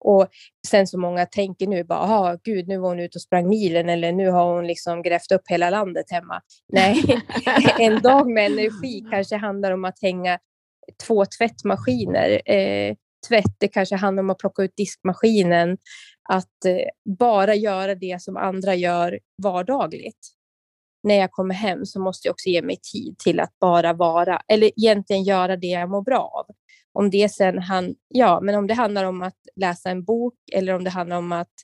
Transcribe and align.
Och 0.00 0.28
sen 0.68 0.86
så 0.86 0.98
många 0.98 1.26
tänker 1.26 1.66
nu 1.66 1.84
bara, 1.84 1.98
aha, 1.98 2.36
gud, 2.44 2.68
nu 2.68 2.78
var 2.78 2.88
hon 2.88 3.00
ute 3.00 3.18
och 3.18 3.22
sprang 3.22 3.48
milen 3.48 3.88
eller 3.88 4.12
nu 4.12 4.30
har 4.30 4.54
hon 4.54 4.66
liksom 4.66 5.02
grävt 5.02 5.32
upp 5.32 5.42
hela 5.48 5.70
landet 5.70 6.10
hemma. 6.10 6.40
Nej, 6.72 7.22
en 7.78 8.02
dag 8.02 8.30
med 8.30 8.46
energi 8.46 9.04
kanske 9.10 9.36
handlar 9.36 9.72
om 9.72 9.84
att 9.84 10.02
hänga 10.02 10.38
två 11.06 11.24
tvättmaskiner. 11.38 12.50
Eh, 12.52 12.94
tvätt, 13.28 13.54
det 13.58 13.68
kanske 13.68 13.96
handlar 13.96 14.22
om 14.22 14.30
att 14.30 14.38
plocka 14.38 14.62
ut 14.62 14.76
diskmaskinen. 14.76 15.78
Att 16.28 16.64
eh, 16.64 17.14
bara 17.18 17.54
göra 17.54 17.94
det 17.94 18.22
som 18.22 18.36
andra 18.36 18.74
gör 18.74 19.18
vardagligt. 19.42 20.28
När 21.02 21.14
jag 21.14 21.30
kommer 21.30 21.54
hem 21.54 21.86
så 21.86 22.00
måste 22.00 22.28
jag 22.28 22.32
också 22.32 22.48
ge 22.48 22.62
mig 22.62 22.76
tid 22.92 23.18
till 23.18 23.40
att 23.40 23.58
bara 23.60 23.92
vara, 23.92 24.42
eller 24.48 24.66
egentligen 24.66 25.22
göra 25.22 25.56
det 25.56 25.66
jag 25.66 25.90
mår 25.90 26.02
bra 26.02 26.18
av. 26.18 26.54
Om 26.92 27.10
det 27.10 27.32
sen 27.32 27.58
han, 27.58 27.94
ja, 28.08 28.40
men 28.42 28.54
om 28.54 28.66
det 28.66 28.74
handlar 28.74 29.04
om 29.04 29.22
att 29.22 29.36
läsa 29.56 29.90
en 29.90 30.04
bok 30.04 30.34
eller 30.52 30.74
om 30.74 30.84
det 30.84 30.90
handlar 30.90 31.16
om 31.16 31.32
att 31.32 31.54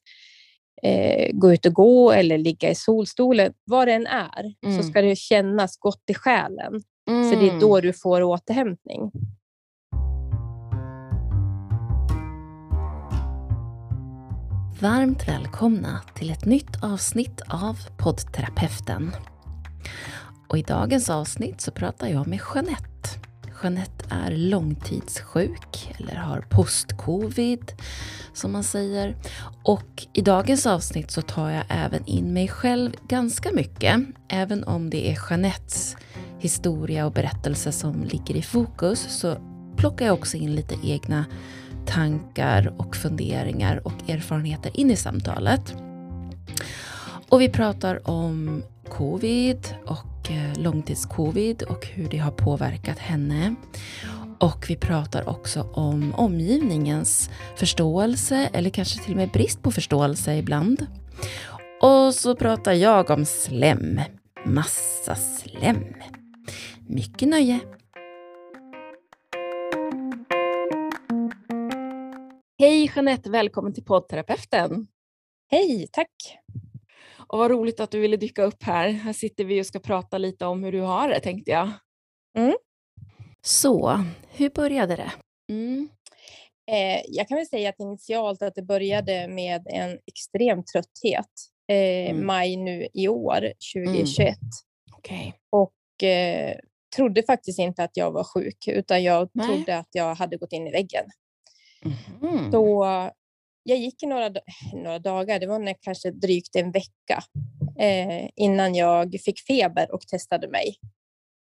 eh, 0.82 1.30
gå 1.32 1.52
ut 1.52 1.66
och 1.66 1.72
gå 1.72 2.12
eller 2.12 2.38
ligga 2.38 2.70
i 2.70 2.74
solstolen, 2.74 3.52
vad 3.64 3.88
det 3.88 3.92
än 3.92 4.06
är, 4.06 4.54
mm. 4.66 4.82
så 4.82 4.88
ska 4.88 5.02
det 5.02 5.16
kännas 5.16 5.76
gott 5.76 6.02
i 6.06 6.14
själen. 6.14 6.82
Mm. 7.10 7.30
För 7.30 7.40
det 7.40 7.46
är 7.46 7.50
mm. 7.50 7.60
då 7.60 7.80
du 7.80 7.92
får 7.92 8.22
återhämtning. 8.22 9.10
Varmt 14.80 15.28
välkomna 15.28 16.00
till 16.14 16.30
ett 16.30 16.44
nytt 16.44 16.82
avsnitt 16.82 17.40
av 17.48 17.76
poddterapeuten. 17.98 19.10
Och 20.48 20.58
I 20.58 20.62
dagens 20.62 21.10
avsnitt 21.10 21.60
så 21.60 21.70
pratar 21.70 22.08
jag 22.08 22.26
med 22.26 22.40
Jeanette 22.54 23.25
Jeanette 23.62 24.04
är 24.10 24.30
långtidssjuk 24.30 25.94
eller 25.98 26.14
har 26.14 26.40
post-covid 26.40 27.72
som 28.32 28.52
man 28.52 28.64
säger. 28.64 29.16
Och 29.62 30.06
i 30.12 30.20
dagens 30.20 30.66
avsnitt 30.66 31.10
så 31.10 31.22
tar 31.22 31.50
jag 31.50 31.64
även 31.68 32.06
in 32.06 32.32
mig 32.32 32.48
själv 32.48 32.92
ganska 33.08 33.52
mycket. 33.52 34.00
Även 34.28 34.64
om 34.64 34.90
det 34.90 35.10
är 35.10 35.18
Jeanettes 35.30 35.96
historia 36.38 37.06
och 37.06 37.12
berättelse 37.12 37.72
som 37.72 38.04
ligger 38.04 38.36
i 38.36 38.42
fokus 38.42 39.06
så 39.20 39.36
plockar 39.76 40.06
jag 40.06 40.14
också 40.14 40.36
in 40.36 40.54
lite 40.54 40.74
egna 40.82 41.24
tankar 41.86 42.74
och 42.78 42.96
funderingar 42.96 43.86
och 43.86 44.10
erfarenheter 44.10 44.80
in 44.80 44.90
i 44.90 44.96
samtalet. 44.96 45.74
Och 47.28 47.40
vi 47.40 47.48
pratar 47.48 48.10
om 48.10 48.62
covid 48.88 49.74
och 49.86 50.15
Eh, 50.30 50.62
långtidscovid 50.62 51.62
och 51.62 51.86
hur 51.86 52.08
det 52.08 52.18
har 52.18 52.30
påverkat 52.30 52.98
henne. 52.98 53.54
Och 54.38 54.64
vi 54.68 54.76
pratar 54.76 55.28
också 55.28 55.62
om 55.62 56.14
omgivningens 56.14 57.30
förståelse 57.56 58.50
eller 58.52 58.70
kanske 58.70 59.02
till 59.02 59.12
och 59.12 59.16
med 59.16 59.30
brist 59.30 59.62
på 59.62 59.70
förståelse 59.70 60.34
ibland. 60.34 60.86
Och 61.82 62.14
så 62.14 62.36
pratar 62.36 62.72
jag 62.72 63.10
om 63.10 63.24
slem. 63.24 64.00
Massa 64.44 65.14
slem. 65.14 65.84
Mycket 66.86 67.28
nöje. 67.28 67.60
Hej 72.58 72.92
Jeanette, 72.94 73.30
välkommen 73.30 73.74
till 73.74 73.84
poddterapeuten. 73.84 74.86
Hej, 75.50 75.88
tack. 75.92 76.10
Och 77.28 77.38
vad 77.38 77.50
roligt 77.50 77.80
att 77.80 77.90
du 77.90 78.00
ville 78.00 78.16
dyka 78.16 78.42
upp 78.42 78.62
här. 78.62 78.88
Här 78.88 79.12
sitter 79.12 79.44
vi 79.44 79.62
och 79.62 79.66
ska 79.66 79.78
prata 79.78 80.18
lite 80.18 80.46
om 80.46 80.64
hur 80.64 80.72
du 80.72 80.80
har 80.80 81.08
det 81.08 81.20
tänkte 81.20 81.50
jag. 81.50 81.70
Mm. 82.38 82.56
Så, 83.46 84.04
hur 84.30 84.50
började 84.50 84.96
det? 84.96 85.12
Mm. 85.52 85.88
Eh, 86.70 87.02
jag 87.08 87.28
kan 87.28 87.36
väl 87.36 87.46
säga 87.46 87.68
att 87.68 87.80
initialt 87.80 88.42
att 88.42 88.54
det 88.54 88.62
började 88.62 89.28
med 89.28 89.66
en 89.66 89.98
extrem 90.06 90.64
trötthet. 90.64 91.30
Eh, 91.68 92.10
mm. 92.10 92.26
Maj 92.26 92.56
nu 92.56 92.88
i 92.94 93.08
år, 93.08 93.52
2021. 93.74 94.28
Mm. 94.28 94.38
Okay. 94.98 95.32
Och 95.50 96.08
eh, 96.08 96.56
trodde 96.96 97.22
faktiskt 97.22 97.58
inte 97.58 97.84
att 97.84 97.96
jag 97.96 98.12
var 98.12 98.24
sjuk, 98.24 98.68
utan 98.68 99.02
jag 99.02 99.28
Nej. 99.32 99.46
trodde 99.46 99.78
att 99.78 99.88
jag 99.92 100.14
hade 100.14 100.36
gått 100.36 100.52
in 100.52 100.66
i 100.66 100.70
väggen. 100.70 101.04
Mm. 102.22 102.52
Så 102.52 102.84
jag 103.66 103.78
gick 103.78 104.02
i 104.02 104.06
några, 104.06 104.30
några 104.72 104.98
dagar, 104.98 105.40
det 105.40 105.46
var 105.46 105.58
när 105.58 105.76
kanske 105.80 106.10
drygt 106.10 106.56
en 106.56 106.70
vecka 106.70 107.22
eh, 107.78 108.28
innan 108.36 108.74
jag 108.74 109.16
fick 109.24 109.40
feber 109.40 109.94
och 109.94 110.00
testade 110.00 110.48
mig. 110.48 110.76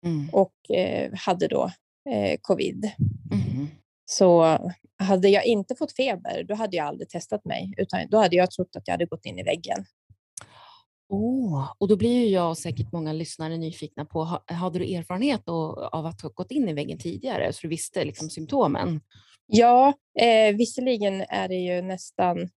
Mm. 0.06 0.30
Och 0.30 0.72
eh, 0.76 1.12
hade 1.14 1.48
då 1.48 1.72
eh, 2.10 2.38
covid. 2.42 2.92
Mm. 3.32 3.68
Så 4.06 4.58
hade 5.00 5.30
jag 5.30 5.46
inte 5.46 5.76
fått 5.76 5.96
feber, 5.96 6.44
då 6.44 6.56
hade 6.56 6.78
jag 6.78 6.88
aldrig 6.88 7.10
testat 7.10 7.46
mig, 7.46 7.74
utan 7.78 8.10
då 8.10 8.18
hade 8.18 8.36
jag 8.36 8.52
trott 8.52 8.76
att 8.76 8.88
jag 8.88 8.94
hade 8.94 9.06
gått 9.06 9.26
in 9.26 9.40
i 9.40 9.44
väggen. 9.44 9.86
Oh, 11.10 11.72
och 11.78 11.88
då 11.88 11.96
blir 11.96 12.26
ju 12.26 12.28
jag 12.28 12.50
och 12.50 12.58
säkert 12.58 12.92
många 12.92 13.14
lyssnare 13.14 13.58
nyfikna 13.58 14.06
på, 14.06 14.42
hade 14.46 14.80
du 14.80 14.96
erfarenhet 14.96 15.48
av 15.48 16.06
att 16.06 16.22
ha 16.22 16.30
gått 16.30 16.52
in 16.52 16.70
i 16.70 16.74
väggen 16.74 17.00
tidigare, 17.00 17.54
så 17.54 17.60
du 17.62 17.68
visste 17.68 18.06
liksom 18.06 18.30
symptomen? 18.30 19.02
Ja, 19.48 19.94
eh, 20.20 20.56
visserligen 20.56 21.22
är 21.22 21.48
det 21.48 21.56
ju 21.56 21.82
nästan 21.82 22.50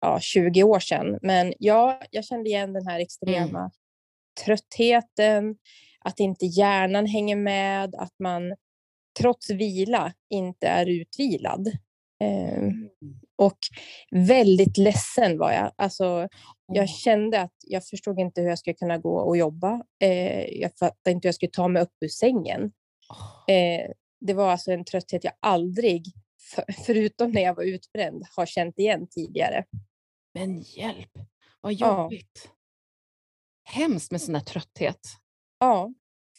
ja, 0.00 0.20
20 0.20 0.62
år 0.62 0.80
sedan, 0.80 1.18
men 1.22 1.54
ja, 1.58 2.00
jag 2.10 2.24
kände 2.24 2.48
igen 2.48 2.72
den 2.72 2.86
här 2.86 3.00
extrema 3.00 3.58
mm. 3.58 3.70
tröttheten, 4.44 5.56
att 6.00 6.20
inte 6.20 6.46
hjärnan 6.46 7.06
hänger 7.06 7.36
med, 7.36 7.94
att 7.94 8.14
man 8.18 8.54
trots 9.20 9.50
vila 9.50 10.12
inte 10.30 10.66
är 10.66 10.86
utvilad. 10.86 11.68
Eh, 12.22 12.68
och 13.36 13.58
väldigt 14.10 14.78
ledsen 14.78 15.38
var 15.38 15.52
jag. 15.52 15.72
Alltså, 15.76 16.28
jag 16.66 16.88
kände 16.88 17.40
att 17.40 17.54
jag 17.66 17.86
förstod 17.86 18.18
inte 18.18 18.40
hur 18.40 18.48
jag 18.48 18.58
skulle 18.58 18.74
kunna 18.74 18.98
gå 18.98 19.16
och 19.16 19.36
jobba. 19.36 19.82
Eh, 20.02 20.60
jag 20.60 20.70
fattade 20.78 21.10
inte 21.10 21.26
hur 21.26 21.28
jag 21.28 21.34
skulle 21.34 21.52
ta 21.52 21.68
mig 21.68 21.82
upp 21.82 21.96
ur 22.00 22.08
sängen. 22.08 22.72
Eh, 23.48 23.90
det 24.26 24.34
var 24.34 24.50
alltså 24.50 24.72
en 24.72 24.84
trötthet 24.84 25.24
jag 25.24 25.32
aldrig, 25.40 26.04
för, 26.54 26.64
förutom 26.86 27.30
när 27.30 27.42
jag 27.42 27.54
var 27.54 27.64
utbränd, 27.64 28.26
har 28.36 28.46
känt 28.46 28.78
igen 28.78 29.06
tidigare. 29.10 29.64
Men 30.34 30.60
hjälp, 30.60 31.10
vad 31.60 31.72
jobbigt. 31.72 32.42
Ja. 32.44 32.50
Hemskt 33.64 34.10
med 34.10 34.22
sån 34.22 34.34
här 34.34 34.42
trötthet. 34.42 35.00
Ja, 35.58 35.92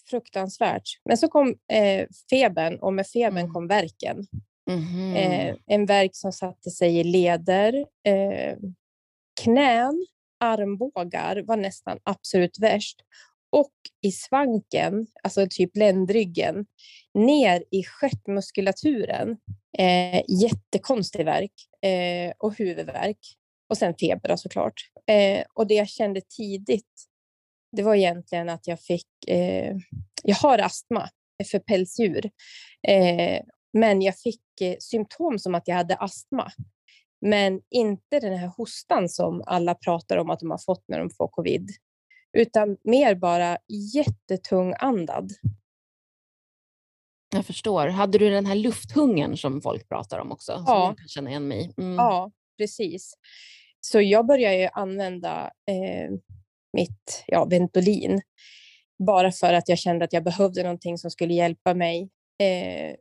fruktansvärt. 0.10 0.84
Men 1.06 1.18
så 1.18 1.28
kom 1.28 1.56
eh, 1.74 2.08
febern 2.30 2.80
och 2.80 2.94
med 2.94 3.08
febern 3.08 3.38
mm. 3.38 3.54
kom 3.54 3.68
verken. 3.68 4.28
Mm. 4.70 5.16
Eh, 5.16 5.56
en 5.66 5.86
verk 5.86 6.16
som 6.16 6.32
satte 6.32 6.72
sig 6.72 7.00
i 7.00 7.04
leder. 7.04 7.86
Eh, 8.08 8.58
knän, 9.42 10.06
armbågar 10.40 11.42
var 11.42 11.58
nästan 11.58 12.00
absolut 12.04 12.60
värst 12.60 13.02
och 13.54 13.74
i 14.02 14.12
svanken, 14.12 15.08
alltså 15.24 15.48
typ 15.50 15.78
ländryggen, 15.78 16.66
ner 17.14 17.64
i 17.72 17.84
stjärtmuskulaturen. 17.84 19.38
Eh, 19.78 20.22
jättekonstig 20.28 21.26
verk 21.26 21.54
eh, 21.82 22.34
och 22.38 22.58
huvudvärk. 22.58 23.18
Och 23.70 23.78
sen 23.78 23.96
feber 24.00 24.36
såklart. 24.36 24.74
Eh, 25.08 25.44
och 25.54 25.68
det 25.68 25.74
jag 25.74 25.90
kände 25.90 26.22
tidigt, 26.38 27.06
det 27.72 27.84
var 27.84 27.96
egentligen 27.96 28.50
att 28.50 28.68
jag 28.68 28.80
fick... 28.80 29.28
Eh, 29.28 29.76
jag 30.24 30.36
har 30.36 30.60
astma 30.60 31.10
för 31.52 31.60
pälsdjur. 31.60 32.32
Eh, 32.88 33.42
men 33.74 34.02
jag 34.02 34.18
fick 34.18 34.62
eh, 34.62 34.76
symptom 34.80 35.40
som 35.40 35.56
att 35.56 35.68
jag 35.68 35.76
hade 35.76 35.96
astma. 35.96 36.52
Men 37.22 37.62
inte 37.70 38.20
den 38.20 38.38
här 38.38 38.48
hostan 38.48 39.10
som 39.10 39.44
alla 39.46 39.76
pratar 39.76 40.18
om 40.18 40.30
att 40.30 40.40
de 40.40 40.52
har 40.52 40.66
fått 40.66 40.84
när 40.88 41.00
de 41.00 41.10
får 41.10 41.28
covid 41.28 41.70
utan 42.38 42.78
mer 42.84 43.16
bara 43.16 43.58
jättetung 43.94 44.74
andad. 44.80 45.32
Jag 47.36 47.46
förstår. 47.46 47.88
Hade 47.88 48.18
du 48.18 48.30
den 48.30 48.46
här 48.46 48.56
lufthungern 48.56 49.38
som 49.38 49.62
folk 49.62 49.90
pratar 49.90 50.20
om 50.20 50.32
också? 50.32 50.52
Ja. 50.52 50.66
Som 50.66 50.76
jag 50.76 50.98
kan 50.98 51.08
känna 51.08 51.30
igen 51.30 51.48
mig 51.48 51.74
mm. 51.78 51.96
Ja, 51.96 52.32
precis. 52.58 53.14
Så 53.82 54.02
jag 54.02 54.26
började 54.26 54.58
ju 54.58 54.70
använda 54.74 55.52
eh, 55.70 56.12
mitt 56.74 57.24
ja, 57.28 57.46
Ventolin 57.46 58.22
bara 59.06 59.32
för 59.32 59.54
att 59.54 59.70
jag 59.70 59.78
kände 59.78 60.06
att 60.06 60.14
jag 60.14 60.24
behövde 60.24 60.64
någonting 60.64 60.98
som 60.98 61.12
skulle 61.12 61.34
hjälpa 61.34 61.74
mig. 61.74 62.10
Eh, 62.44 62.96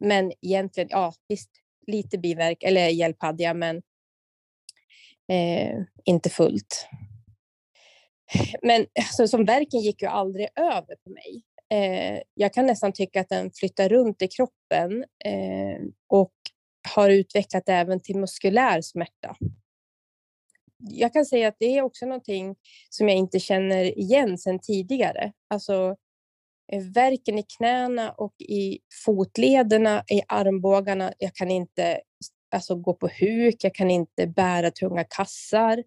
men 0.00 0.32
egentligen, 0.40 0.88
ja 0.92 1.12
visst, 1.28 1.50
lite 1.86 2.18
biverk, 2.18 2.62
eller 2.62 2.88
hjälp 2.88 3.16
hade 3.18 3.42
jag, 3.42 3.56
men 3.56 3.76
eh, 5.32 5.78
inte 6.04 6.30
fullt. 6.30 6.88
Men 8.62 8.86
alltså, 8.98 9.28
som 9.28 9.44
verken 9.44 9.80
gick 9.80 10.02
ju 10.02 10.08
aldrig 10.08 10.48
över 10.56 10.96
på 11.04 11.10
mig. 11.10 11.42
Eh, 11.72 12.22
jag 12.34 12.52
kan 12.52 12.66
nästan 12.66 12.92
tycka 12.92 13.20
att 13.20 13.28
den 13.28 13.50
flyttar 13.54 13.88
runt 13.88 14.22
i 14.22 14.28
kroppen 14.28 15.04
eh, 15.24 15.80
och 16.08 16.32
har 16.94 17.10
utvecklat 17.10 17.68
även 17.68 18.00
till 18.00 18.18
muskulär 18.18 18.80
smärta. 18.80 19.36
Jag 20.78 21.12
kan 21.12 21.26
säga 21.26 21.48
att 21.48 21.56
det 21.58 21.78
är 21.78 21.82
också 21.82 22.06
någonting 22.06 22.56
som 22.90 23.08
jag 23.08 23.18
inte 23.18 23.40
känner 23.40 23.98
igen 23.98 24.38
sedan 24.38 24.58
tidigare. 24.58 25.32
Alltså 25.48 25.96
eh, 26.72 26.82
verken 26.82 27.38
i 27.38 27.44
knäna 27.56 28.10
och 28.10 28.34
i 28.38 28.78
fotlederna, 29.04 30.04
i 30.08 30.22
armbågarna. 30.28 31.12
Jag 31.18 31.34
kan 31.34 31.50
inte 31.50 32.00
alltså, 32.50 32.74
gå 32.74 32.94
på 32.94 33.08
huk, 33.20 33.56
jag 33.64 33.74
kan 33.74 33.90
inte 33.90 34.26
bära 34.26 34.70
tunga 34.70 35.04
kassar. 35.04 35.82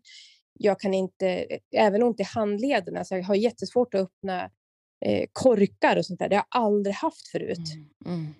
Jag 0.60 0.80
kan 0.80 0.94
inte, 0.94 1.48
även 1.76 2.04
ont 2.04 2.20
i 2.20 2.24
handlederna, 2.24 3.06
så 3.06 3.16
jag 3.16 3.24
har 3.24 3.36
jättesvårt 3.36 3.94
att 3.94 4.02
öppna 4.02 4.52
eh, 5.06 5.26
korkar 5.32 5.98
och 5.98 6.06
sånt 6.06 6.20
där. 6.20 6.30
Det 6.30 6.36
har 6.36 6.46
jag 6.52 6.62
aldrig 6.62 6.96
haft 6.96 7.28
förut. 7.28 7.74
Mm. 8.06 8.16
Mm. 8.18 8.34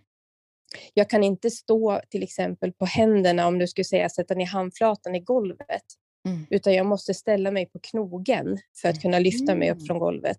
Jag 0.94 1.10
kan 1.10 1.24
inte 1.24 1.52
stå 1.52 2.02
till 2.10 2.24
exempel 2.24 2.74
på 2.74 2.86
händerna, 2.86 3.48
om 3.48 3.60
du 3.60 3.68
skulle 3.68 3.86
säga 3.86 4.10
sätta 4.10 4.34
ner 4.34 4.46
handflatan 4.46 5.16
i 5.16 5.20
golvet. 5.20 5.84
Mm. 6.28 6.46
Utan 6.50 6.74
jag 6.74 6.86
måste 6.86 7.14
ställa 7.14 7.52
mig 7.52 7.66
på 7.66 7.80
knogen 7.80 8.58
för 8.82 8.90
att 8.90 9.02
kunna 9.02 9.20
lyfta 9.20 9.56
mig 9.56 9.72
upp 9.72 9.78
mm. 9.78 9.86
från 9.86 10.00
golvet. 10.00 10.38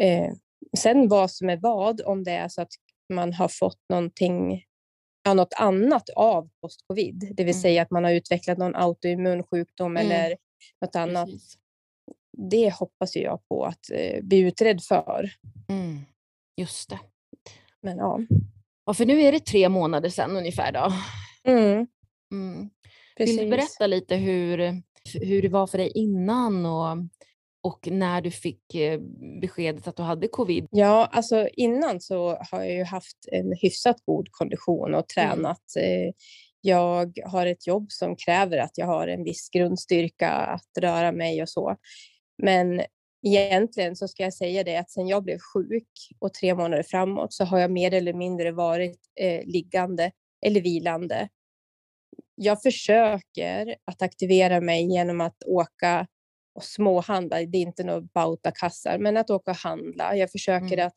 Eh, 0.00 0.32
sen 0.78 1.08
vad 1.08 1.30
som 1.30 1.50
är 1.50 1.56
vad, 1.56 2.00
om 2.00 2.24
det 2.24 2.32
är 2.32 2.48
så 2.48 2.62
att 2.62 2.72
man 3.12 3.32
har 3.32 3.48
fått 3.48 3.80
någonting, 3.88 4.64
ja, 5.22 5.34
något 5.34 5.54
annat 5.56 6.08
av 6.16 6.48
post-covid, 6.60 7.18
det 7.20 7.44
vill 7.44 7.54
mm. 7.54 7.62
säga 7.62 7.82
att 7.82 7.90
man 7.90 8.04
har 8.04 8.12
utvecklat 8.12 8.58
någon 8.58 8.74
autoimmun 8.74 9.42
sjukdom 9.42 9.96
mm. 9.96 10.10
eller 10.10 10.36
något 10.80 10.96
annat. 10.96 11.26
Precis. 11.26 11.58
Det 12.50 12.74
hoppas 12.74 13.16
jag 13.16 13.48
på 13.48 13.64
att 13.64 13.90
eh, 13.92 14.22
bli 14.22 14.38
utredd 14.38 14.82
för. 14.82 15.30
Mm. 15.68 16.00
Just 16.56 16.90
det. 16.90 16.98
Men 17.80 17.98
ja. 17.98 18.20
Ja, 18.86 18.94
för 18.94 19.06
nu 19.06 19.20
är 19.22 19.32
det 19.32 19.40
tre 19.40 19.68
månader 19.68 20.08
sedan 20.08 20.36
ungefär 20.36 20.72
då. 20.72 20.92
Mm. 21.44 21.86
Mm. 22.32 22.70
Vill 23.16 23.36
du 23.36 23.50
berätta 23.50 23.86
lite 23.86 24.16
hur, 24.16 24.82
hur 25.14 25.42
det 25.42 25.48
var 25.48 25.66
för 25.66 25.78
dig 25.78 25.92
innan 25.94 26.66
och, 26.66 26.96
och 27.62 27.88
när 27.90 28.20
du 28.20 28.30
fick 28.30 28.74
eh, 28.74 29.00
beskedet 29.40 29.88
att 29.88 29.96
du 29.96 30.02
hade 30.02 30.28
covid? 30.28 30.66
Ja, 30.70 31.08
alltså 31.12 31.48
innan 31.52 32.00
så 32.00 32.38
har 32.50 32.62
jag 32.62 32.72
ju 32.72 32.84
haft 32.84 33.18
en 33.32 33.52
hyfsat 33.62 33.96
god 34.04 34.28
kondition 34.30 34.94
och 34.94 35.18
mm. 35.18 35.30
tränat. 35.30 35.76
Mm. 35.76 36.12
Jag 36.60 37.18
har 37.24 37.46
ett 37.46 37.66
jobb 37.66 37.86
som 37.88 38.16
kräver 38.16 38.58
att 38.58 38.78
jag 38.78 38.86
har 38.86 39.08
en 39.08 39.24
viss 39.24 39.50
grundstyrka 39.50 40.30
att 40.30 40.68
röra 40.78 41.12
mig 41.12 41.42
och 41.42 41.48
så. 41.48 41.76
Men 42.42 42.82
egentligen 43.26 43.96
så 43.96 44.08
ska 44.08 44.22
jag 44.22 44.34
säga 44.34 44.64
det 44.64 44.76
att 44.76 44.90
sen 44.90 45.08
jag 45.08 45.24
blev 45.24 45.38
sjuk 45.54 45.88
och 46.18 46.34
tre 46.34 46.54
månader 46.54 46.82
framåt 46.82 47.32
så 47.32 47.44
har 47.44 47.58
jag 47.58 47.70
mer 47.70 47.94
eller 47.94 48.12
mindre 48.12 48.52
varit 48.52 48.98
eh, 49.20 49.44
liggande 49.44 50.10
eller 50.46 50.60
vilande. 50.60 51.28
Jag 52.34 52.62
försöker 52.62 53.76
att 53.84 54.02
aktivera 54.02 54.60
mig 54.60 54.92
genom 54.92 55.20
att 55.20 55.42
åka 55.46 56.06
och 56.54 56.64
småhandla. 56.64 57.36
Det 57.36 57.58
är 57.58 57.62
inte 57.62 57.84
några 57.84 58.00
bautakassar, 58.00 58.98
men 58.98 59.16
att 59.16 59.30
åka 59.30 59.50
och 59.50 59.56
handla. 59.56 60.16
Jag 60.16 60.30
försöker 60.30 60.72
mm. 60.72 60.86
att 60.86 60.94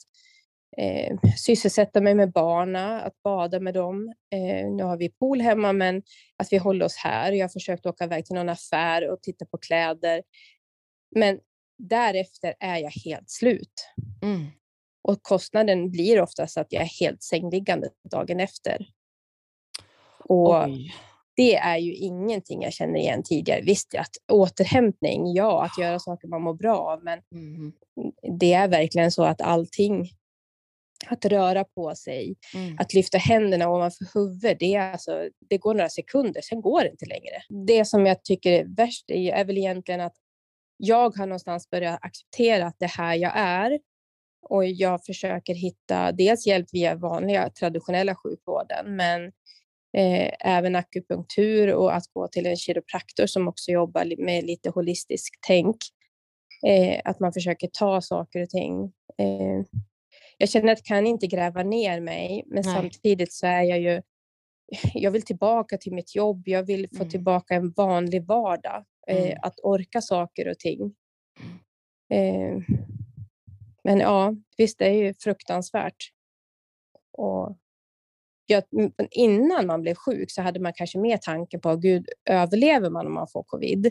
eh, 0.78 1.18
sysselsätta 1.38 2.02
mig 2.02 2.16
med 2.16 2.32
barna, 2.32 3.02
att 3.02 3.24
bada 3.24 3.60
med 3.60 3.74
dem. 3.74 4.14
Eh, 4.34 4.72
nu 4.72 4.84
har 4.84 4.98
vi 4.98 5.10
pool 5.10 5.42
hemma, 5.42 5.74
men 5.74 6.04
att 6.38 6.48
vi 6.52 6.58
håller 6.58 6.86
oss 6.86 6.96
här. 6.96 7.32
Jag 7.32 7.44
har 7.44 7.50
försökt 7.50 7.86
åka 7.86 8.04
iväg 8.04 8.26
till 8.26 8.36
någon 8.36 8.50
affär 8.50 9.10
och 9.10 9.22
titta 9.22 9.46
på 9.46 9.58
kläder. 9.58 10.24
Men 11.16 11.40
därefter 11.78 12.54
är 12.60 12.78
jag 12.78 12.92
helt 12.92 13.30
slut. 13.30 13.90
Mm. 14.22 14.46
Och 15.04 15.24
kostnaden 15.24 15.92
blir 15.92 16.22
oftast 16.22 16.58
att 16.58 16.68
jag 16.70 16.82
är 16.82 17.00
helt 17.00 17.24
sängliggande 17.24 17.90
dagen 18.12 18.40
efter. 18.40 18.88
Och 20.20 20.64
Oj. 20.66 20.94
Det 21.36 21.56
är 21.56 21.78
ju 21.78 21.94
ingenting 21.94 22.62
jag 22.62 22.74
känner 22.74 23.00
igen 23.00 23.24
tidigare. 23.24 23.62
Visst, 23.62 23.96
att 23.96 24.32
återhämtning, 24.32 25.34
ja, 25.34 25.66
att 25.66 25.84
göra 25.84 26.00
saker 26.00 26.28
man 26.28 26.42
mår 26.42 26.54
bra 26.54 26.78
av, 26.78 27.04
men 27.04 27.22
mm. 27.32 27.74
det 28.40 28.54
är 28.54 28.68
verkligen 28.68 29.12
så 29.12 29.24
att 29.24 29.42
allting 29.42 30.10
att 31.08 31.26
röra 31.26 31.64
på 31.64 31.96
sig, 31.96 32.36
mm. 32.54 32.76
att 32.80 32.94
lyfta 32.94 33.18
händerna 33.18 33.70
ovanför 33.70 34.06
huvudet, 34.14 34.60
det, 34.60 34.76
är 34.76 34.92
alltså, 34.92 35.30
det 35.50 35.58
går 35.58 35.74
några 35.74 35.90
sekunder, 35.90 36.42
sen 36.42 36.62
går 36.62 36.82
det 36.82 36.90
inte 36.90 37.06
längre. 37.06 37.66
Det 37.68 37.86
som 37.86 38.06
jag 38.06 38.24
tycker 38.24 38.52
är 38.52 38.76
värst 38.76 39.10
är, 39.10 39.34
är 39.34 39.46
väl 39.46 39.58
egentligen 39.58 40.02
att 40.02 40.16
jag 40.78 41.18
har 41.18 41.26
någonstans 41.26 41.70
börjat 41.70 42.00
acceptera 42.02 42.68
att 42.68 42.76
det 42.80 42.92
här 42.92 43.16
jag 43.16 43.32
är 43.36 43.80
och 44.50 44.66
jag 44.66 45.06
försöker 45.06 45.54
hitta 45.54 46.12
dels 46.12 46.48
hjälp 46.48 46.68
via 46.74 46.96
vanliga 46.96 47.50
traditionella 47.50 48.16
sjukvården, 48.16 48.96
men 48.96 49.32
eh, 49.98 50.32
även 50.40 50.76
akupunktur 50.76 51.74
och 51.74 51.96
att 51.96 52.08
gå 52.14 52.28
till 52.28 52.46
en 52.46 52.58
kiropraktor 52.58 53.28
som 53.28 53.48
också 53.48 53.72
jobbar 53.72 54.24
med 54.26 54.44
lite 54.44 54.70
holistiskt 54.70 55.40
tänk. 55.48 55.78
Eh, 56.68 57.02
att 57.04 57.20
man 57.20 57.34
försöker 57.34 57.70
ta 57.74 58.02
saker 58.02 58.42
och 58.42 58.50
ting. 58.50 58.84
Eh, 59.18 59.66
jag 60.38 60.50
känner 60.50 60.74
att 60.74 60.80
jag 60.80 60.86
kan 60.86 61.08
inte 61.08 61.28
gräva 61.28 61.64
ner 61.64 62.02
mig, 62.02 62.44
men 62.46 62.64
Nej. 62.66 62.76
samtidigt 62.76 63.34
så 63.34 63.48
är 63.48 63.62
jag 63.62 63.80
ju 63.80 64.02
jag 64.94 65.12
vill 65.12 65.22
tillbaka 65.22 65.78
till 65.78 65.94
mitt 65.94 66.16
jobb, 66.16 66.44
jag 66.46 66.64
vill 66.64 66.90
få 66.90 66.96
mm. 67.04 67.10
tillbaka 67.10 67.56
en 67.56 67.72
vanlig 67.72 68.26
vardag. 68.26 68.86
Eh, 69.08 69.26
mm. 69.26 69.38
att 69.42 69.60
orka 69.64 70.02
saker 70.02 70.48
och 70.48 70.60
ting. 70.60 70.96
Eh, 72.10 72.58
men 73.84 74.00
ja, 74.00 74.36
visst, 74.58 74.80
det 74.80 74.86
är 74.86 74.94
ju 74.94 75.14
fruktansvärt. 75.14 76.12
Och 77.12 77.58
jag, 78.46 78.64
innan 79.12 79.68
man 79.68 79.82
blev 79.82 79.96
sjuk 79.96 80.32
så 80.32 80.42
hade 80.42 80.60
man 80.60 80.74
kanske 80.74 81.00
mer 81.00 81.18
tanke 81.18 81.60
på, 81.60 81.76
gud, 81.76 82.10
överlever 82.30 82.90
man 82.90 83.08
om 83.08 83.14
man 83.14 83.28
får 83.28 83.44
covid? 83.44 83.86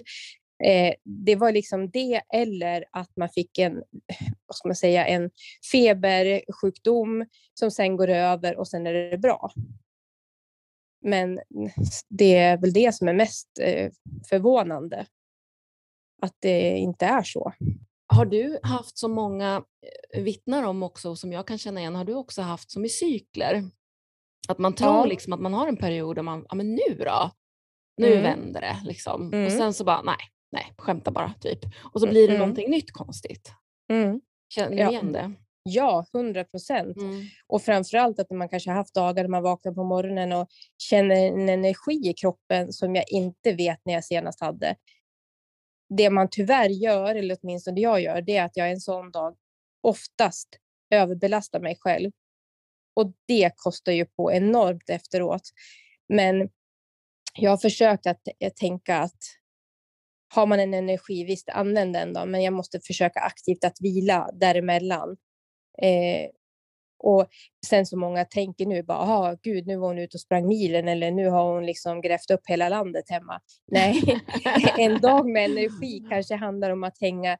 Eh, 0.64 0.94
det 1.04 1.36
var 1.36 1.52
liksom 1.52 1.90
det, 1.90 2.20
eller 2.34 2.84
att 2.90 3.16
man 3.16 3.28
fick 3.28 3.58
en, 3.58 3.74
vad 4.46 4.56
ska 4.56 4.68
man 4.68 4.76
säga, 4.76 5.06
en 5.06 5.30
febersjukdom 5.72 7.26
som 7.54 7.70
sen 7.70 7.96
går 7.96 8.08
över 8.08 8.56
och 8.56 8.68
sen 8.68 8.86
är 8.86 8.92
det 8.92 9.18
bra. 9.18 9.52
Men 11.02 11.40
det 12.08 12.36
är 12.36 12.56
väl 12.56 12.72
det 12.72 12.94
som 12.94 13.08
är 13.08 13.12
mest 13.12 13.48
eh, 13.60 13.90
förvånande, 14.28 15.06
att 16.22 16.36
det 16.40 16.76
inte 16.76 17.06
är 17.06 17.22
så. 17.22 17.52
Har 18.06 18.26
du 18.26 18.58
haft 18.62 18.98
så 18.98 19.08
många 19.08 19.64
eh, 20.14 20.22
vittnar 20.22 20.62
om 20.62 20.82
också, 20.82 21.16
som 21.16 21.32
jag 21.32 21.46
kan 21.46 21.58
känna 21.58 21.80
igen, 21.80 21.94
har 21.94 22.04
du 22.04 22.14
också 22.14 22.42
haft 22.42 22.70
som 22.70 22.84
i 22.84 22.88
cykler? 22.88 23.64
Att 24.48 24.58
man 24.58 24.74
tror 24.74 24.96
ja. 24.96 25.04
liksom 25.04 25.32
att 25.32 25.40
man 25.40 25.54
har 25.54 25.68
en 25.68 25.76
period 25.76 26.16
där 26.16 26.22
man, 26.22 26.46
ja 26.48 26.54
men 26.54 26.74
nu 26.74 26.94
då? 26.98 27.30
Nu 27.96 28.12
mm. 28.12 28.22
vänder 28.22 28.60
det 28.60 28.76
liksom. 28.84 29.32
Mm. 29.32 29.46
Och 29.46 29.52
sen 29.52 29.74
så 29.74 29.84
bara, 29.84 30.02
nej, 30.02 30.16
nej, 30.52 30.72
skämta 30.78 31.10
bara 31.10 31.34
typ. 31.40 31.58
Och 31.92 32.00
så 32.00 32.06
blir 32.06 32.28
det 32.28 32.34
mm. 32.34 32.38
någonting 32.38 32.70
nytt 32.70 32.92
konstigt. 32.92 33.52
Mm. 33.92 34.20
Känner 34.48 34.76
du 34.76 34.82
ja. 34.82 34.90
igen 34.90 35.12
det? 35.12 35.32
Ja, 35.62 36.06
hundra 36.12 36.44
procent. 36.44 36.96
Mm. 36.96 37.22
Och 37.46 37.62
framförallt 37.62 38.18
att 38.18 38.30
man 38.30 38.48
kanske 38.48 38.70
har 38.70 38.76
haft 38.76 38.94
dagar 38.94 39.22
där 39.22 39.28
man 39.28 39.42
vaknar 39.42 39.72
på 39.72 39.84
morgonen 39.84 40.32
och 40.32 40.48
känner 40.78 41.16
en 41.16 41.48
energi 41.48 42.10
i 42.10 42.14
kroppen 42.14 42.72
som 42.72 42.94
jag 42.94 43.04
inte 43.08 43.52
vet 43.52 43.80
när 43.84 43.94
jag 43.94 44.04
senast 44.04 44.40
hade. 44.40 44.76
Det 45.96 46.10
man 46.10 46.28
tyvärr 46.30 46.68
gör, 46.68 47.14
eller 47.14 47.36
åtminstone 47.42 47.80
jag 47.80 48.00
gör, 48.00 48.22
det 48.22 48.36
är 48.36 48.44
att 48.44 48.56
jag 48.56 48.70
en 48.70 48.80
sån 48.80 49.10
dag 49.10 49.36
oftast 49.82 50.48
överbelastar 50.90 51.60
mig 51.60 51.76
själv. 51.80 52.10
Och 52.94 53.12
det 53.28 53.50
kostar 53.56 53.92
ju 53.92 54.04
på 54.04 54.32
enormt 54.32 54.90
efteråt. 54.90 55.42
Men 56.08 56.48
jag 57.34 57.50
har 57.50 57.58
försökt 57.58 58.06
att 58.06 58.20
eh, 58.40 58.52
tänka 58.52 58.98
att 58.98 59.18
har 60.34 60.46
man 60.46 60.60
en 60.60 60.74
energi, 60.74 61.24
visst 61.24 61.48
använd 61.48 61.92
den 61.92 62.12
då, 62.12 62.26
men 62.26 62.42
jag 62.42 62.52
måste 62.52 62.80
försöka 62.80 63.20
aktivt 63.20 63.64
att 63.64 63.76
vila 63.80 64.30
däremellan 64.32 65.16
Eh, 65.82 66.28
och 66.98 67.26
sen 67.66 67.86
så 67.86 67.96
många 67.96 68.24
tänker 68.24 68.66
nu 68.66 68.82
bara, 68.82 68.98
aha, 68.98 69.36
gud, 69.42 69.66
nu 69.66 69.76
var 69.76 69.88
hon 69.88 69.98
ute 69.98 70.16
och 70.16 70.20
sprang 70.20 70.48
milen 70.48 70.88
eller 70.88 71.10
nu 71.10 71.28
har 71.28 71.54
hon 71.54 71.66
liksom 71.66 72.00
grävt 72.00 72.30
upp 72.30 72.46
hela 72.46 72.68
landet 72.68 73.10
hemma. 73.10 73.40
Nej, 73.66 74.22
en 74.78 75.00
dag 75.00 75.26
med 75.26 75.44
energi 75.44 76.06
kanske 76.10 76.34
handlar 76.34 76.70
om 76.70 76.84
att 76.84 77.00
hänga 77.00 77.38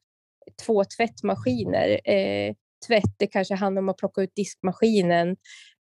två 0.67 0.85
tvättmaskiner. 0.85 2.11
Eh, 2.11 2.55
tvätt, 2.87 3.15
det 3.19 3.27
kanske 3.27 3.55
handlar 3.55 3.83
om 3.83 3.89
att 3.89 3.97
plocka 3.97 4.23
ut 4.23 4.35
diskmaskinen. 4.35 5.37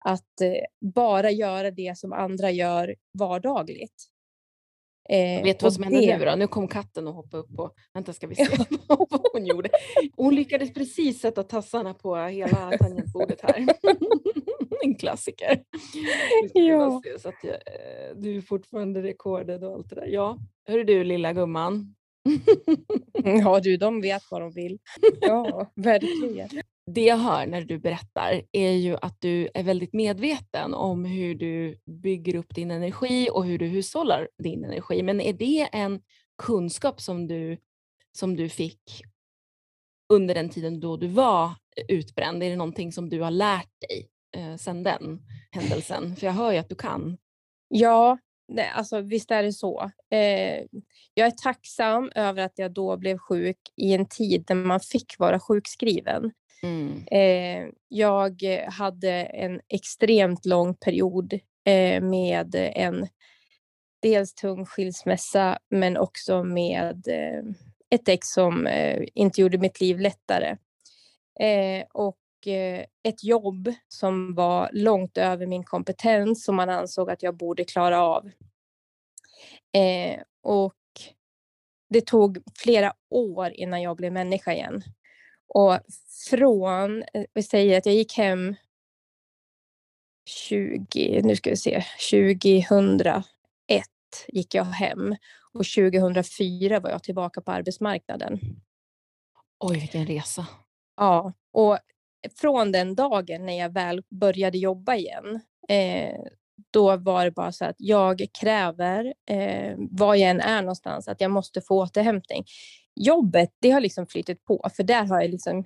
Att 0.05 0.41
eh, 0.41 0.89
bara 0.93 1.31
göra 1.31 1.72
det 1.72 1.98
som 1.98 2.13
andra 2.13 2.51
gör 2.51 2.96
vardagligt. 3.20 4.12
Eh, 5.10 5.43
Vet 5.43 5.60
du 5.60 5.63
vad 5.63 5.74
som 5.74 5.84
hände 5.84 6.00
det... 6.00 6.17
nu 6.17 6.25
då? 6.25 6.36
Nu 6.36 6.48
kom 6.48 6.67
katten 6.67 7.08
och 7.08 7.13
hoppade 7.13 7.43
upp 7.43 7.60
och, 7.60 7.74
vänta 7.93 8.13
ska 8.13 8.27
vi 8.27 8.36
se 8.36 8.48
vad 8.88 9.27
hon 9.34 9.46
gjorde. 9.46 9.70
Hon 10.15 10.36
lyckades 10.36 10.74
precis 10.74 11.22
sätta 11.22 11.43
tassarna 11.43 11.93
på 11.93 12.15
hela 12.15 12.77
tangentbordet 12.77 13.41
här. 13.41 13.67
en 14.84 14.96
klassiker. 14.96 15.63
Ja. 16.53 17.01
Så 17.20 17.29
att 17.29 17.43
jag, 17.43 17.53
eh, 17.53 18.15
du 18.15 18.38
är 18.38 18.41
fortfarande 18.41 19.03
rekordad 19.03 19.63
och 19.63 19.74
allt 19.74 19.89
det 19.89 19.96
där. 19.96 20.08
Ja, 20.08 20.38
hör 20.65 20.84
du 20.84 21.03
lilla 21.03 21.34
gumman. 21.34 21.96
ja 23.23 23.59
du, 23.59 23.77
de 23.77 24.01
vet 24.01 24.23
vad 24.31 24.41
de 24.41 24.51
vill. 24.51 24.79
Ja, 25.21 25.71
verkligen 25.75 26.63
det 26.85 27.01
jag 27.01 27.17
hör 27.17 27.47
när 27.47 27.61
du 27.61 27.79
berättar 27.79 28.41
är 28.51 28.71
ju 28.71 28.97
att 29.01 29.21
du 29.21 29.49
är 29.53 29.63
väldigt 29.63 29.93
medveten 29.93 30.73
om 30.73 31.05
hur 31.05 31.35
du 31.35 31.79
bygger 31.85 32.35
upp 32.35 32.55
din 32.55 32.71
energi 32.71 33.29
och 33.31 33.45
hur 33.45 33.57
du 33.57 33.65
hushållar 33.65 34.29
din 34.43 34.65
energi. 34.65 35.03
Men 35.03 35.21
är 35.21 35.33
det 35.33 35.69
en 35.71 36.01
kunskap 36.37 37.01
som 37.01 37.27
du, 37.27 37.57
som 38.11 38.35
du 38.35 38.49
fick 38.49 39.03
under 40.13 40.35
den 40.35 40.49
tiden 40.49 40.79
då 40.79 40.97
du 40.97 41.07
var 41.07 41.51
utbränd? 41.87 42.43
Är 42.43 42.49
det 42.49 42.55
någonting 42.55 42.91
som 42.91 43.09
du 43.09 43.21
har 43.21 43.31
lärt 43.31 43.81
dig 43.81 44.09
eh, 44.37 44.55
sedan 44.55 44.83
den 44.83 45.19
händelsen? 45.51 46.15
För 46.15 46.27
jag 46.27 46.33
hör 46.33 46.51
ju 46.51 46.57
att 46.57 46.69
du 46.69 46.75
kan. 46.75 47.17
Ja, 47.67 48.17
nej, 48.51 48.72
alltså, 48.75 49.01
visst 49.01 49.31
är 49.31 49.43
det 49.43 49.53
så. 49.53 49.91
Eh, 50.10 50.65
jag 51.13 51.27
är 51.27 51.31
tacksam 51.31 52.12
över 52.15 52.43
att 52.43 52.53
jag 52.55 52.72
då 52.72 52.98
blev 52.98 53.17
sjuk 53.17 53.58
i 53.75 53.93
en 53.93 54.05
tid 54.05 54.46
när 54.50 54.55
man 54.55 54.79
fick 54.79 55.20
vara 55.20 55.39
sjukskriven. 55.39 56.31
Mm. 56.63 57.03
Eh, 57.12 57.74
jag 57.88 58.43
hade 58.67 59.12
en 59.12 59.62
extremt 59.67 60.46
lång 60.46 60.75
period 60.75 61.34
eh, 61.65 62.01
med 62.01 62.55
en 62.55 63.08
dels 64.01 64.34
tung 64.34 64.65
skilsmässa 64.65 65.58
men 65.70 65.98
också 65.98 66.43
med 66.43 67.08
eh, 67.08 67.43
ett 67.89 68.10
ex 68.10 68.27
som 68.27 68.67
eh, 68.67 69.03
inte 69.13 69.41
gjorde 69.41 69.58
mitt 69.58 69.81
liv 69.81 70.00
lättare. 70.00 70.58
Eh, 71.39 71.86
och 71.93 72.17
ett 73.03 73.24
jobb 73.24 73.74
som 73.88 74.36
var 74.36 74.69
långt 74.74 75.17
över 75.17 75.45
min 75.45 75.63
kompetens 75.63 76.43
som 76.43 76.55
man 76.55 76.69
ansåg 76.69 77.12
att 77.12 77.24
jag 77.24 77.38
borde 77.38 77.63
klara 77.63 78.01
av. 78.01 78.31
och 80.43 80.75
det 81.89 82.01
tog 82.01 82.38
flera 82.55 82.93
år 83.10 83.50
innan 83.50 83.81
jag 83.81 83.98
blev 83.98 84.13
människa 84.13 84.53
igen. 84.53 84.83
Och 85.48 85.79
från, 86.29 87.03
vi 87.33 87.43
säger 87.43 87.77
att 87.77 87.86
jag 87.86 87.95
gick 87.95 88.17
hem 88.17 88.55
20, 90.25 91.21
nu 91.24 91.36
ska 91.36 91.50
vi 91.50 91.57
se, 91.57 91.83
2001 92.12 93.24
gick 94.27 94.55
jag 94.55 94.63
hem 94.63 95.15
och 95.53 95.65
2004 95.65 96.79
var 96.79 96.89
jag 96.89 97.03
tillbaka 97.03 97.41
på 97.41 97.51
arbetsmarknaden. 97.51 98.39
Oj, 99.60 99.79
vilken 99.79 100.05
resa. 100.05 100.48
Ja, 100.98 101.33
och 101.51 101.77
från 102.41 102.71
den 102.71 102.95
dagen 102.95 103.45
när 103.45 103.57
jag 103.59 103.73
väl 103.73 104.03
började 104.09 104.57
jobba 104.57 104.95
igen, 104.95 105.39
eh, 105.69 106.19
då 106.73 106.97
var 106.97 107.25
det 107.25 107.31
bara 107.31 107.51
så 107.51 107.65
att 107.65 107.75
jag 107.77 108.25
kräver, 108.41 109.13
eh, 109.29 109.75
var 109.77 110.15
jag 110.15 110.29
än 110.29 110.41
är 110.41 110.61
någonstans, 110.61 111.07
att 111.07 111.21
jag 111.21 111.31
måste 111.31 111.61
få 111.61 111.81
återhämtning. 111.81 112.45
Jobbet, 112.95 113.49
det 113.61 113.71
har 113.71 113.81
liksom 113.81 114.07
flyttat 114.07 114.43
på, 114.43 114.69
för 114.75 114.83
där 114.83 115.05
har 115.05 115.21
jag 115.21 115.31
liksom 115.31 115.65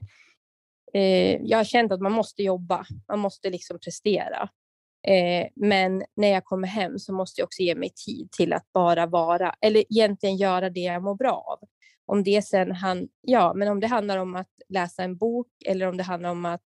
eh, 0.93 1.41
jag 1.41 1.57
har 1.57 1.63
känt 1.63 1.91
att 1.91 2.01
man 2.01 2.11
måste 2.11 2.43
jobba, 2.43 2.85
man 3.07 3.19
måste 3.19 3.49
liksom 3.49 3.79
prestera. 3.79 4.49
Eh, 5.07 5.47
men 5.55 6.03
när 6.15 6.27
jag 6.27 6.45
kommer 6.45 6.67
hem 6.67 6.99
så 6.99 7.13
måste 7.13 7.41
jag 7.41 7.45
också 7.45 7.61
ge 7.61 7.75
mig 7.75 7.89
tid 8.05 8.31
till 8.31 8.53
att 8.53 8.73
bara 8.73 9.05
vara, 9.05 9.55
eller 9.61 9.83
egentligen 9.89 10.37
göra 10.37 10.69
det 10.69 10.79
jag 10.79 11.03
mår 11.03 11.15
bra 11.15 11.31
av. 11.31 11.67
Om 12.05 12.23
det 12.23 12.45
sen 12.45 12.71
han, 12.71 13.07
ja, 13.21 13.53
men 13.55 13.67
om 13.67 13.79
det 13.79 13.87
handlar 13.87 14.17
om 14.17 14.35
att 14.35 14.49
läsa 14.69 15.03
en 15.03 15.17
bok 15.17 15.47
eller 15.65 15.87
om 15.87 15.97
det 15.97 16.03
handlar 16.03 16.29
om 16.29 16.45
att 16.45 16.65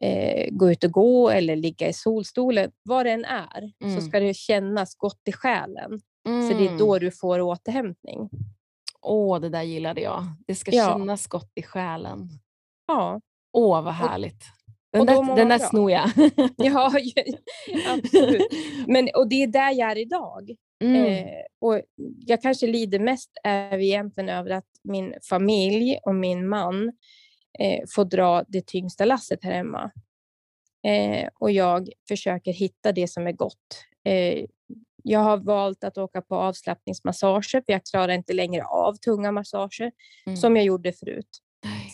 eh, 0.00 0.48
gå 0.50 0.70
ut 0.70 0.84
och 0.84 0.90
gå 0.90 1.30
eller 1.30 1.56
ligga 1.56 1.88
i 1.88 1.92
solstolen, 1.92 2.70
vad 2.82 3.06
det 3.06 3.10
än 3.10 3.24
är, 3.24 3.72
mm. 3.84 4.00
så 4.00 4.06
ska 4.06 4.20
det 4.20 4.34
kännas 4.34 4.94
gott 4.94 5.22
i 5.24 5.32
själen. 5.32 6.00
Mm. 6.28 6.48
För 6.48 6.58
det 6.58 6.68
är 6.68 6.78
då 6.78 6.94
mm. 6.94 7.04
du 7.04 7.10
får 7.10 7.40
återhämtning. 7.40 8.30
Åh, 9.02 9.40
det 9.40 9.48
där 9.48 9.62
gillade 9.62 10.00
jag. 10.00 10.24
Det 10.46 10.54
ska 10.54 10.70
ja. 10.70 10.98
kännas 10.98 11.26
gott 11.26 11.52
i 11.54 11.62
själen. 11.62 12.28
Ja. 12.86 13.20
Åh, 13.52 13.82
vad 13.82 13.94
härligt. 13.94 14.44
Den 14.92 15.06
där, 15.06 15.36
den 15.36 15.48
där 15.48 15.58
snor 15.58 15.90
jag. 15.90 16.10
ja, 16.56 16.92
absolut. 17.88 18.46
Men, 18.86 19.08
och 19.14 19.28
det 19.28 19.42
är 19.42 19.46
där 19.46 19.72
jag 19.72 19.90
är 19.90 19.98
idag. 19.98 20.56
Mm. 20.84 21.06
Eh, 21.06 21.42
och 21.58 21.80
jag 22.26 22.42
kanske 22.42 22.66
lider 22.66 22.98
mest 22.98 23.30
är 23.44 23.78
egentligen 23.78 24.28
över 24.28 24.50
att 24.50 24.68
min 24.84 25.14
familj 25.28 25.98
och 26.02 26.14
min 26.14 26.48
man 26.48 26.92
eh, 27.58 27.84
får 27.94 28.04
dra 28.04 28.44
det 28.48 28.66
tyngsta 28.66 29.04
lasset 29.04 29.44
här 29.44 29.52
hemma. 29.52 29.90
Eh, 30.86 31.28
och 31.34 31.50
jag 31.50 31.88
försöker 32.08 32.52
hitta 32.52 32.92
det 32.92 33.08
som 33.08 33.26
är 33.26 33.32
gott. 33.32 33.84
Eh, 34.04 34.44
jag 35.02 35.20
har 35.20 35.36
valt 35.36 35.84
att 35.84 35.98
åka 35.98 36.22
på 36.22 36.36
avslappningsmassager 36.36 37.60
för 37.60 37.72
jag 37.72 37.84
klarar 37.84 38.12
inte 38.12 38.32
längre 38.32 38.64
av 38.64 38.94
tunga 38.94 39.32
massager 39.32 39.92
mm. 40.26 40.36
som 40.36 40.56
jag 40.56 40.64
gjorde 40.64 40.92
förut. 40.92 41.42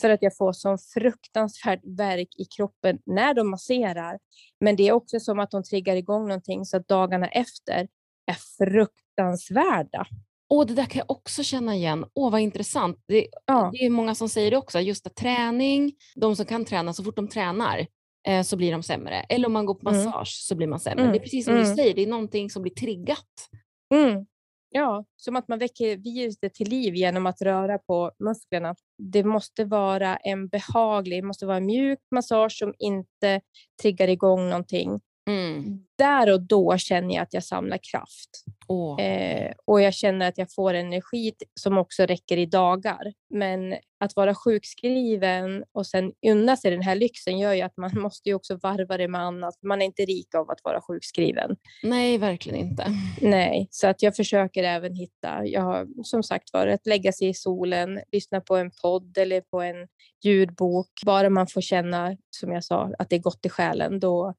För 0.00 0.10
att 0.10 0.22
jag 0.22 0.36
får 0.36 0.52
sån 0.52 0.78
fruktansvärd 0.78 1.80
verk 1.84 2.28
i 2.38 2.44
kroppen 2.44 2.98
när 3.06 3.34
de 3.34 3.50
masserar. 3.50 4.18
Men 4.60 4.76
det 4.76 4.88
är 4.88 4.92
också 4.92 5.20
som 5.20 5.38
att 5.38 5.50
de 5.50 5.62
triggar 5.62 5.96
igång 5.96 6.28
någonting 6.28 6.64
så 6.64 6.76
att 6.76 6.88
dagarna 6.88 7.26
efter 7.26 7.88
är 8.26 8.36
fruktansvärda. 8.58 10.06
Åh, 10.48 10.66
det 10.66 10.74
där 10.74 10.84
kan 10.84 10.98
jag 10.98 11.10
också 11.10 11.42
känna 11.42 11.74
igen. 11.74 12.04
Åh, 12.14 12.30
vad 12.30 12.40
intressant. 12.40 12.98
Det, 13.06 13.26
ja. 13.46 13.70
det 13.72 13.78
är 13.78 13.90
många 13.90 14.14
som 14.14 14.28
säger 14.28 14.50
det 14.50 14.56
också, 14.56 14.80
just 14.80 15.06
att 15.06 15.16
träning, 15.16 15.92
de 16.14 16.36
som 16.36 16.46
kan 16.46 16.64
träna, 16.64 16.92
så 16.92 17.04
fort 17.04 17.16
de 17.16 17.28
tränar 17.28 17.86
eh, 18.28 18.42
så 18.42 18.56
blir 18.56 18.72
de 18.72 18.82
sämre. 18.82 19.20
Eller 19.20 19.46
om 19.46 19.52
man 19.52 19.66
går 19.66 19.74
på 19.74 19.88
mm. 19.88 20.04
massage 20.04 20.14
mm. 20.14 20.24
så 20.26 20.54
blir 20.54 20.66
man 20.66 20.80
sämre. 20.80 21.00
Mm. 21.00 21.12
Det 21.12 21.18
är 21.18 21.22
precis 21.22 21.44
som 21.44 21.54
mm. 21.54 21.68
du 21.68 21.74
säger, 21.74 21.94
det 21.94 22.02
är 22.02 22.06
någonting 22.06 22.50
som 22.50 22.62
blir 22.62 22.72
triggat. 22.72 23.48
Mm. 23.94 24.26
Ja, 24.74 25.04
som 25.16 25.36
att 25.36 25.48
man 25.48 25.58
väcker 25.58 25.96
viruset 25.96 26.54
till 26.54 26.68
liv 26.68 26.94
genom 26.94 27.26
att 27.26 27.42
röra 27.42 27.78
på 27.78 28.12
musklerna. 28.18 28.74
Det 28.98 29.24
måste 29.24 29.64
vara 29.64 30.16
en 30.16 30.48
behaglig, 30.48 31.22
det 31.22 31.26
måste 31.26 31.46
vara 31.46 31.56
en 31.56 31.66
mjuk 31.66 31.98
massage 32.10 32.52
som 32.52 32.74
inte 32.78 33.40
triggar 33.82 34.08
igång 34.08 34.48
någonting. 34.48 35.00
Mm. 35.26 35.78
Där 35.98 36.32
och 36.32 36.42
då 36.42 36.78
känner 36.78 37.14
jag 37.14 37.22
att 37.22 37.34
jag 37.34 37.44
samlar 37.44 37.78
kraft. 37.92 38.44
Oh. 38.68 39.00
Eh, 39.00 39.52
och 39.64 39.80
jag 39.80 39.94
känner 39.94 40.28
att 40.28 40.38
jag 40.38 40.54
får 40.54 40.74
energi 40.74 41.32
som 41.60 41.78
också 41.78 42.02
räcker 42.02 42.36
i 42.36 42.46
dagar. 42.46 43.12
Men 43.30 43.74
att 44.00 44.16
vara 44.16 44.34
sjukskriven 44.34 45.64
och 45.72 45.86
sen 45.86 46.12
unna 46.26 46.56
sig 46.56 46.70
den 46.70 46.82
här 46.82 46.94
lyxen 46.94 47.38
gör 47.38 47.52
ju 47.52 47.60
att 47.60 47.76
man 47.76 47.90
måste 48.00 48.28
ju 48.28 48.34
också 48.34 48.56
varva 48.62 48.96
det 48.96 49.08
med 49.08 49.20
annat. 49.20 49.54
Man 49.62 49.82
är 49.82 49.86
inte 49.86 50.02
rik 50.02 50.34
av 50.34 50.50
att 50.50 50.60
vara 50.64 50.80
sjukskriven. 50.80 51.56
Nej, 51.82 52.18
verkligen 52.18 52.58
inte. 52.58 52.86
Nej, 53.20 53.68
så 53.70 53.86
att 53.86 54.02
jag 54.02 54.16
försöker 54.16 54.64
även 54.64 54.94
hitta, 54.94 55.46
jag 55.46 55.60
har 55.60 55.86
som 56.04 56.22
sagt 56.22 56.52
varit 56.52 56.74
att 56.74 56.86
lägga 56.86 57.12
sig 57.12 57.28
i 57.28 57.34
solen, 57.34 58.00
lyssna 58.12 58.40
på 58.40 58.56
en 58.56 58.70
podd 58.82 59.18
eller 59.18 59.40
på 59.40 59.60
en 59.60 59.88
ljudbok. 60.24 60.90
Bara 61.06 61.30
man 61.30 61.46
får 61.46 61.60
känna, 61.60 62.16
som 62.30 62.52
jag 62.52 62.64
sa, 62.64 62.90
att 62.98 63.10
det 63.10 63.16
är 63.16 63.20
gott 63.20 63.46
i 63.46 63.48
själen, 63.48 64.00
då, 64.00 64.34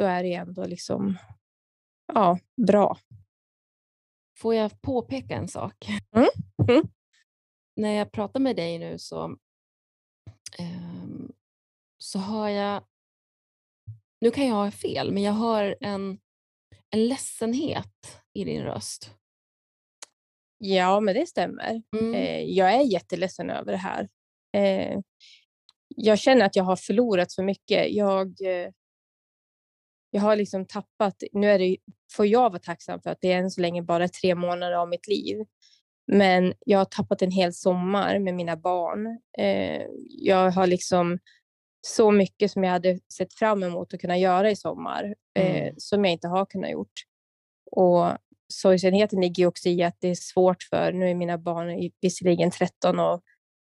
då 0.00 0.06
är 0.06 0.22
det 0.22 0.34
ändå 0.34 0.66
liksom, 0.66 1.18
ja, 2.12 2.38
bra. 2.66 2.98
Får 4.38 4.54
jag 4.54 4.82
påpeka 4.82 5.34
en 5.34 5.48
sak? 5.48 5.88
Mm. 6.16 6.28
Mm. 6.68 6.88
När 7.76 7.92
jag 7.92 8.12
pratar 8.12 8.40
med 8.40 8.56
dig 8.56 8.78
nu 8.78 8.98
så, 8.98 9.24
um, 10.58 11.32
så 11.98 12.18
hör 12.18 12.48
jag, 12.48 12.84
nu 14.20 14.30
kan 14.30 14.46
jag 14.46 14.54
ha 14.54 14.70
fel, 14.70 15.12
men 15.12 15.22
jag 15.22 15.32
hör 15.32 15.76
en, 15.80 16.18
en 16.90 17.08
ledsenhet 17.08 18.22
i 18.32 18.44
din 18.44 18.62
röst. 18.62 19.16
Ja, 20.58 21.00
men 21.00 21.14
det 21.14 21.26
stämmer. 21.26 21.82
Mm. 22.00 22.14
Eh, 22.14 22.42
jag 22.42 22.74
är 22.74 22.80
jätteledsen 22.80 23.50
över 23.50 23.72
det 23.72 23.78
här. 23.78 24.08
Eh, 24.56 25.00
jag 25.96 26.18
känner 26.18 26.44
att 26.44 26.56
jag 26.56 26.64
har 26.64 26.76
förlorat 26.76 27.34
för 27.34 27.42
mycket. 27.42 27.92
Jag, 27.92 28.26
eh, 28.26 28.70
jag 30.10 30.20
har 30.20 30.36
liksom 30.36 30.66
tappat, 30.66 31.22
nu 31.32 31.50
är 31.50 31.58
det, 31.58 31.76
får 32.12 32.26
jag 32.26 32.50
vara 32.50 32.58
tacksam 32.58 33.00
för 33.00 33.10
att 33.10 33.18
det 33.20 33.32
är 33.32 33.38
än 33.38 33.50
så 33.50 33.60
länge 33.60 33.82
bara 33.82 34.08
tre 34.08 34.34
månader 34.34 34.72
av 34.72 34.88
mitt 34.88 35.08
liv. 35.08 35.44
Men 36.06 36.54
jag 36.66 36.78
har 36.78 36.84
tappat 36.84 37.22
en 37.22 37.30
hel 37.30 37.54
sommar 37.54 38.18
med 38.18 38.34
mina 38.34 38.56
barn. 38.56 39.06
Eh, 39.38 39.82
jag 40.08 40.50
har 40.50 40.66
liksom 40.66 41.18
så 41.86 42.10
mycket 42.10 42.50
som 42.50 42.64
jag 42.64 42.70
hade 42.70 42.98
sett 43.12 43.34
fram 43.34 43.62
emot 43.62 43.94
att 43.94 44.00
kunna 44.00 44.18
göra 44.18 44.50
i 44.50 44.56
sommar 44.56 45.14
eh, 45.38 45.56
mm. 45.56 45.74
som 45.78 46.04
jag 46.04 46.12
inte 46.12 46.28
har 46.28 46.46
kunnat 46.46 46.70
gjort. 46.70 46.92
Och 47.70 48.06
sorgsenheten 48.52 49.20
ligger 49.20 49.46
också 49.46 49.68
i 49.68 49.82
att 49.82 49.96
det 50.00 50.08
är 50.08 50.14
svårt 50.14 50.62
för, 50.62 50.92
nu 50.92 51.10
är 51.10 51.14
mina 51.14 51.38
barn 51.38 51.90
visserligen 52.00 52.50
13 52.50 52.98
och 52.98 53.22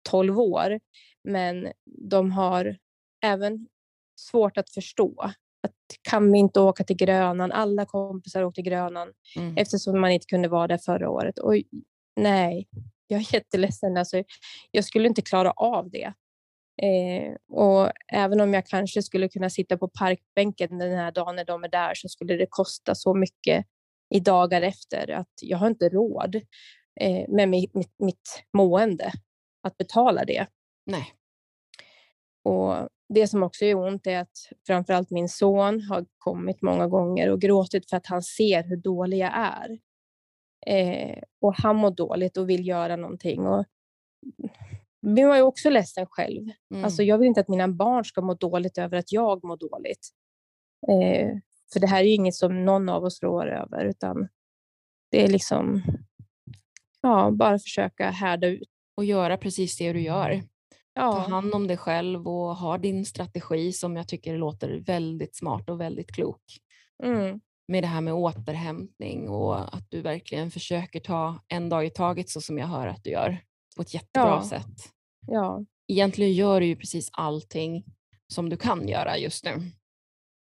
12 0.10 0.40
år, 0.40 0.80
men 1.24 1.72
de 2.10 2.32
har 2.32 2.78
även 3.24 3.68
svårt 4.16 4.58
att 4.58 4.70
förstå 4.70 5.32
att 5.64 5.74
kan 6.02 6.32
vi 6.32 6.40
inte 6.40 6.60
åka 6.60 6.84
till 6.84 6.98
Grönan? 6.98 7.52
Alla 7.52 7.86
kompisar 7.86 8.44
åkte 8.44 8.62
till 8.62 8.72
Grönan 8.72 9.14
mm. 9.36 9.58
eftersom 9.58 10.02
man 10.02 10.12
inte 10.12 10.26
kunde 10.26 10.48
vara 10.48 10.68
där 10.68 10.78
förra 10.78 11.10
året. 11.10 11.40
Och 11.40 11.54
nej, 12.16 12.68
jag 13.08 13.20
är 13.20 13.34
jätteledsen. 13.34 13.98
Alltså, 13.98 14.24
jag 14.72 14.86
skulle 14.86 15.08
inte 15.08 15.22
klara 15.22 15.52
av 15.52 15.90
det. 15.90 16.14
Eh, 16.82 17.36
och 17.48 17.92
även 18.08 18.42
om 18.42 18.54
jag 18.54 18.66
kanske 18.66 19.04
skulle 19.04 19.30
kunna 19.30 19.50
sitta 19.50 19.78
på 19.78 19.88
parkbänken 19.88 20.78
den 20.78 20.98
här 20.98 21.12
dagen 21.12 21.36
när 21.36 21.46
de 21.46 21.64
är 21.64 21.68
där 21.70 21.94
så 21.96 22.10
skulle 22.10 22.36
det 22.36 22.48
kosta 22.50 22.96
så 22.96 23.14
mycket 23.14 23.66
i 24.16 24.20
dagar 24.20 24.62
efter 24.62 25.12
att 25.12 25.34
jag 25.42 25.58
har 25.58 25.68
inte 25.68 25.90
råd 25.90 26.36
eh, 27.02 27.26
med 27.30 27.50
mitt, 27.50 27.74
mitt, 27.74 27.96
mitt 28.00 28.44
mående 28.54 29.12
att 29.64 29.78
betala 29.78 30.26
det. 30.26 30.48
Nej. 30.86 31.14
Och 32.44 32.90
det 33.14 33.28
som 33.28 33.44
också 33.44 33.66
gör 33.66 33.88
ont 33.88 34.08
är 34.08 34.20
att 34.20 34.38
framförallt 34.68 35.10
min 35.10 35.30
son 35.30 35.82
har 35.82 36.06
kommit 36.18 36.62
många 36.62 36.88
gånger 36.88 37.30
och 37.32 37.42
gråtit 37.42 37.90
för 37.90 37.98
att 37.98 38.08
han 38.08 38.24
ser 38.24 38.64
hur 38.64 38.78
dålig 38.78 39.18
jag 39.18 39.32
är. 39.36 39.80
Eh, 40.66 41.24
och 41.42 41.56
han 41.56 41.76
mår 41.76 41.92
dåligt 41.92 42.38
och 42.38 42.50
vill 42.50 42.68
göra 42.68 42.96
någonting. 42.96 43.48
Och 43.48 43.66
men 45.02 45.18
jag 45.18 45.38
är 45.38 45.42
också 45.42 45.70
ledsen 45.70 46.06
själv. 46.10 46.50
Mm. 46.72 46.86
Alltså, 46.86 47.04
jag 47.04 47.18
vill 47.18 47.28
inte 47.28 47.42
att 47.42 47.48
mina 47.48 47.68
barn 47.68 48.06
ska 48.06 48.22
må 48.22 48.34
dåligt 48.34 48.78
över 48.78 48.98
att 48.98 49.12
jag 49.12 49.44
mår 49.44 49.58
dåligt. 49.58 50.10
Eh, 50.88 51.38
För 51.74 51.80
det 51.80 51.88
här 51.88 52.00
är 52.00 52.08
ju 52.08 52.14
inget 52.14 52.36
som 52.36 52.66
någon 52.66 52.90
av 52.90 53.04
oss 53.04 53.24
rår 53.24 53.48
över, 53.48 53.86
utan 53.86 54.28
det 55.12 55.24
är 55.24 55.28
liksom 55.28 55.82
ja, 57.02 57.32
bara 57.32 57.60
försöka 57.60 58.10
härda 58.10 58.48
ut. 58.48 58.70
Och 58.96 59.06
göra 59.06 59.38
precis 59.38 59.78
det 59.78 59.94
du 59.94 60.02
gör. 60.02 60.42
Ja. 61.00 61.14
Ta 61.14 61.30
hand 61.30 61.54
om 61.54 61.68
dig 61.68 61.78
själv 61.78 62.28
och 62.28 62.56
ha 62.56 62.78
din 62.78 63.06
strategi 63.06 63.74
som 63.74 63.96
jag 63.96 64.08
tycker 64.08 64.38
låter 64.38 64.80
väldigt 64.80 65.36
smart 65.36 65.70
och 65.70 65.82
väldigt 65.82 66.12
klok. 66.12 66.42
Mm. 67.04 67.40
Med 67.68 67.84
det 67.84 67.88
här 67.88 68.02
med 68.02 68.14
återhämtning 68.14 69.30
och 69.30 69.76
att 69.76 69.86
du 69.90 70.02
verkligen 70.02 70.52
försöker 70.52 71.00
ta 71.00 71.40
en 71.48 71.70
dag 71.70 71.86
i 71.86 71.90
taget 71.90 72.30
så 72.30 72.42
som 72.42 72.58
jag 72.58 72.68
hör 72.68 72.88
att 72.88 73.04
du 73.04 73.10
gör 73.10 73.38
på 73.76 73.82
ett 73.82 73.94
jättebra 73.94 74.30
ja. 74.30 74.44
sätt. 74.44 74.94
Ja. 75.28 75.66
Egentligen 75.88 76.34
gör 76.34 76.60
du 76.60 76.66
ju 76.66 76.76
precis 76.76 77.10
allting 77.14 77.84
som 78.34 78.50
du 78.50 78.58
kan 78.58 78.88
göra 78.88 79.18
just 79.18 79.46
nu. 79.46 79.52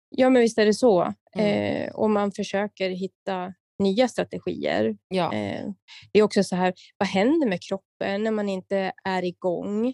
Ja, 0.09 0.29
men 0.29 0.41
visst 0.41 0.57
är 0.57 0.65
det 0.65 0.73
så. 0.73 1.13
Mm. 1.35 1.83
Eh, 1.85 1.91
och 1.91 2.09
man 2.09 2.31
försöker 2.31 2.89
hitta 2.89 3.53
nya 3.79 4.07
strategier. 4.07 4.97
Ja. 5.07 5.33
Eh, 5.33 5.65
det 6.11 6.19
är 6.19 6.23
också 6.23 6.43
så 6.43 6.55
här, 6.55 6.73
vad 6.97 7.07
händer 7.07 7.47
med 7.47 7.61
kroppen 7.61 8.23
när 8.23 8.31
man 8.31 8.49
inte 8.49 8.91
är 9.03 9.23
igång? 9.23 9.93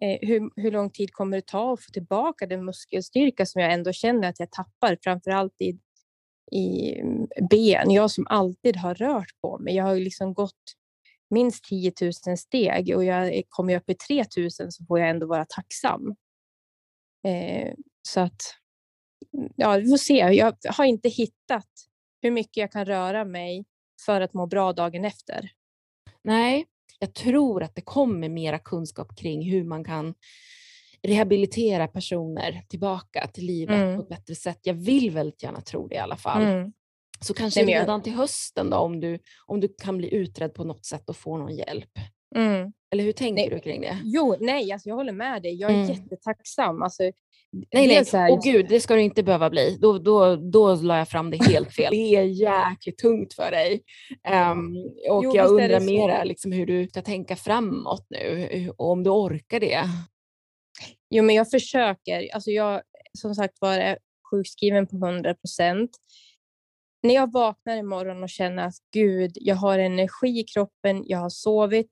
Eh, 0.00 0.28
hur, 0.28 0.50
hur 0.62 0.70
lång 0.70 0.90
tid 0.90 1.12
kommer 1.12 1.36
det 1.36 1.46
ta 1.46 1.72
att 1.72 1.84
få 1.84 1.90
tillbaka 1.92 2.46
den 2.46 2.64
muskelstyrka 2.64 3.46
som 3.46 3.62
jag 3.62 3.72
ändå 3.72 3.92
känner 3.92 4.28
att 4.28 4.40
jag 4.40 4.50
tappar, 4.50 4.98
framför 5.02 5.30
allt 5.30 5.54
i, 5.60 5.78
i 6.52 6.94
mm, 6.98 7.26
ben. 7.50 7.90
Jag 7.90 8.10
som 8.10 8.26
alltid 8.30 8.76
har 8.76 8.94
rört 8.94 9.40
på 9.40 9.58
mig. 9.58 9.74
Jag 9.74 9.84
har 9.84 9.96
liksom 9.96 10.34
gått 10.34 10.76
minst 11.30 11.64
10 11.64 11.92
000 12.26 12.38
steg 12.38 12.96
och 12.96 13.04
jag 13.04 13.36
eh, 13.36 13.42
kommer 13.48 13.76
upp 13.76 13.90
i 13.90 13.94
3 13.94 14.24
000 14.36 14.50
så 14.50 14.84
får 14.88 14.98
jag 15.00 15.10
ändå 15.10 15.26
vara 15.26 15.44
tacksam. 15.44 16.14
Eh, 17.26 17.72
så 18.08 18.20
att, 18.20 18.40
mm, 19.38 19.52
ja, 19.56 19.76
vi 19.76 19.88
får 19.88 19.96
se. 19.96 20.14
Jag 20.14 20.56
har 20.68 20.84
inte 20.84 21.08
hittat 21.08 21.70
hur 22.22 22.30
mycket 22.30 22.56
jag 22.56 22.72
kan 22.72 22.84
röra 22.84 23.24
mig 23.24 23.64
för 24.06 24.20
att 24.20 24.34
må 24.34 24.46
bra 24.46 24.72
dagen 24.72 25.04
efter. 25.04 25.50
Nej, 26.22 26.66
jag 26.98 27.14
tror 27.14 27.62
att 27.62 27.74
det 27.74 27.80
kommer 27.80 28.28
mera 28.28 28.58
kunskap 28.58 29.16
kring 29.16 29.50
hur 29.50 29.64
man 29.64 29.84
kan 29.84 30.14
rehabilitera 31.02 31.88
personer 31.88 32.62
tillbaka 32.68 33.26
till 33.26 33.46
livet 33.46 33.76
mm. 33.76 33.96
på 33.96 34.02
ett 34.02 34.08
bättre 34.08 34.34
sätt. 34.34 34.58
Jag 34.62 34.74
vill 34.74 35.10
väldigt 35.10 35.42
gärna 35.42 35.60
tro 35.60 35.88
det 35.88 35.94
i 35.94 35.98
alla 35.98 36.16
fall. 36.16 36.42
Mm. 36.42 36.72
Så 37.20 37.34
kanske 37.34 37.64
redan 37.64 38.02
till 38.02 38.12
hösten 38.12 38.70
då, 38.70 38.76
om 38.76 39.00
du, 39.00 39.18
om 39.46 39.60
du 39.60 39.68
kan 39.82 39.98
bli 39.98 40.14
utredd 40.14 40.54
på 40.54 40.64
något 40.64 40.84
sätt 40.84 41.08
och 41.08 41.16
få 41.16 41.36
någon 41.36 41.56
hjälp. 41.56 41.90
Mm. 42.36 42.72
Eller 42.96 43.04
hur 43.04 43.12
tänker 43.12 43.42
nej, 43.42 43.50
du 43.50 43.60
kring 43.60 43.80
det? 43.80 43.98
Jo, 44.04 44.36
nej, 44.40 44.72
alltså 44.72 44.88
jag 44.88 44.96
håller 44.96 45.12
med 45.12 45.42
dig. 45.42 45.54
Jag 45.54 45.70
är 45.70 45.74
mm. 45.74 45.88
jättetacksam. 45.88 46.82
Alltså, 46.82 47.02
nej, 47.02 47.12
nej. 47.72 48.04
Här, 48.12 48.30
Åh 48.30 48.40
gud, 48.44 48.66
det 48.68 48.80
ska 48.80 48.94
du 48.94 49.02
inte 49.02 49.22
behöva 49.22 49.50
bli. 49.50 49.78
Då, 49.80 49.98
då, 49.98 50.36
då 50.36 50.74
la 50.74 50.98
jag 50.98 51.08
fram 51.08 51.30
det 51.30 51.44
helt 51.44 51.74
fel. 51.74 51.90
det 51.90 52.16
är 52.16 52.22
jäkligt 52.22 52.98
tungt 52.98 53.34
för 53.34 53.50
dig. 53.50 53.82
Um, 54.52 54.76
och 55.10 55.24
jo, 55.24 55.36
jag 55.36 55.50
undrar 55.50 55.80
mera 55.80 56.24
liksom, 56.24 56.52
hur 56.52 56.66
du 56.66 56.88
ska 56.88 57.02
tänka 57.02 57.36
framåt 57.36 58.06
nu, 58.10 58.70
och 58.76 58.90
om 58.90 59.02
du 59.02 59.10
orkar 59.10 59.60
det. 59.60 59.82
Jo, 61.10 61.24
men 61.24 61.34
jag 61.34 61.50
försöker. 61.50 62.34
Alltså 62.34 62.50
jag 62.50 62.82
som 63.18 63.34
sagt 63.34 63.60
var 63.60 63.78
är 63.78 63.98
sjukskriven 64.30 64.86
på 64.86 64.96
100 64.96 65.34
procent 65.34 65.90
när 67.02 67.14
jag 67.14 67.32
vaknar 67.32 67.76
imorgon 67.76 68.22
och 68.22 68.28
känner 68.28 68.66
att 68.66 68.74
gud, 68.92 69.32
jag 69.34 69.56
har 69.56 69.78
energi 69.78 70.40
i 70.40 70.44
kroppen, 70.44 71.02
jag 71.06 71.18
har 71.18 71.30
sovit 71.30 71.90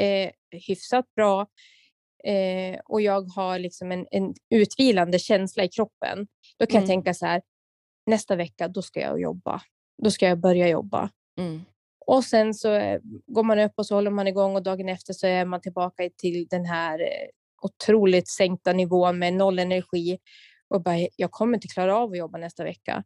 eh, 0.00 0.30
hyfsat 0.58 1.04
bra 1.16 1.46
eh, 2.24 2.80
och 2.84 3.00
jag 3.00 3.20
har 3.20 3.58
liksom 3.58 3.92
en, 3.92 4.06
en 4.10 4.34
utvilande 4.50 5.18
känsla 5.18 5.64
i 5.64 5.68
kroppen, 5.68 6.26
då 6.58 6.66
kan 6.66 6.76
mm. 6.76 6.82
jag 6.82 6.88
tänka 6.88 7.14
så 7.14 7.26
här, 7.26 7.42
nästa 8.06 8.36
vecka, 8.36 8.68
då 8.68 8.82
ska 8.82 9.00
jag 9.00 9.20
jobba. 9.20 9.62
Då 10.02 10.10
ska 10.10 10.28
jag 10.28 10.40
börja 10.40 10.68
jobba. 10.68 11.10
Mm. 11.38 11.64
Och 12.06 12.24
sen 12.24 12.54
så 12.54 12.72
eh, 12.74 13.00
går 13.26 13.42
man 13.42 13.58
upp 13.58 13.72
och 13.76 13.86
så 13.86 13.94
håller 13.94 14.10
man 14.10 14.26
igång 14.26 14.56
och 14.56 14.62
dagen 14.62 14.88
efter 14.88 15.12
så 15.12 15.26
är 15.26 15.44
man 15.44 15.60
tillbaka 15.60 16.10
till 16.16 16.46
den 16.50 16.64
här 16.64 17.00
eh, 17.00 17.28
otroligt 17.62 18.28
sänkta 18.28 18.72
nivån 18.72 19.18
med 19.18 19.34
noll 19.34 19.58
energi 19.58 20.18
och 20.68 20.82
bara, 20.82 21.08
jag 21.16 21.30
kommer 21.30 21.54
inte 21.54 21.68
klara 21.68 21.96
av 21.96 22.10
att 22.10 22.18
jobba 22.18 22.38
nästa 22.38 22.64
vecka. 22.64 23.04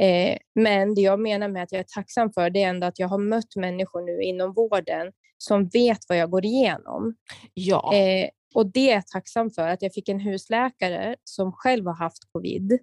Eh, 0.00 0.38
men 0.54 0.94
det 0.94 1.00
jag 1.00 1.20
menar 1.20 1.48
med 1.48 1.62
att 1.62 1.72
jag 1.72 1.78
är 1.78 1.86
tacksam 1.94 2.32
för 2.32 2.50
det 2.50 2.62
är 2.62 2.68
ändå 2.68 2.86
att 2.86 2.98
jag 2.98 3.08
har 3.08 3.18
mött 3.18 3.56
människor 3.56 4.02
nu 4.02 4.22
inom 4.22 4.52
vården 4.52 5.12
som 5.38 5.68
vet 5.68 5.98
vad 6.08 6.18
jag 6.18 6.30
går 6.30 6.44
igenom. 6.44 7.14
Ja. 7.54 7.94
Eh, 7.94 8.28
och 8.54 8.72
det 8.72 8.90
är 8.90 8.94
jag 8.94 9.06
tacksam 9.06 9.50
för, 9.50 9.68
att 9.68 9.82
jag 9.82 9.92
fick 9.92 10.08
en 10.08 10.20
husläkare 10.20 11.16
som 11.24 11.52
själv 11.52 11.86
har 11.86 11.94
haft 11.94 12.32
covid, 12.32 12.78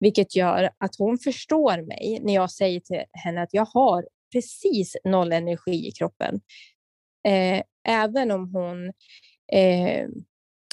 vilket 0.00 0.36
gör 0.36 0.70
att 0.78 0.96
hon 0.98 1.18
förstår 1.18 1.82
mig 1.82 2.18
när 2.22 2.34
jag 2.34 2.50
säger 2.50 2.80
till 2.80 3.02
henne 3.12 3.42
att 3.42 3.54
jag 3.54 3.64
har 3.64 4.08
precis 4.32 4.96
noll 5.04 5.32
energi 5.32 5.88
i 5.88 5.92
kroppen. 5.92 6.40
Eh, 7.28 7.62
även 7.88 8.30
om 8.30 8.54
hon 8.54 8.92
eh, 9.52 10.08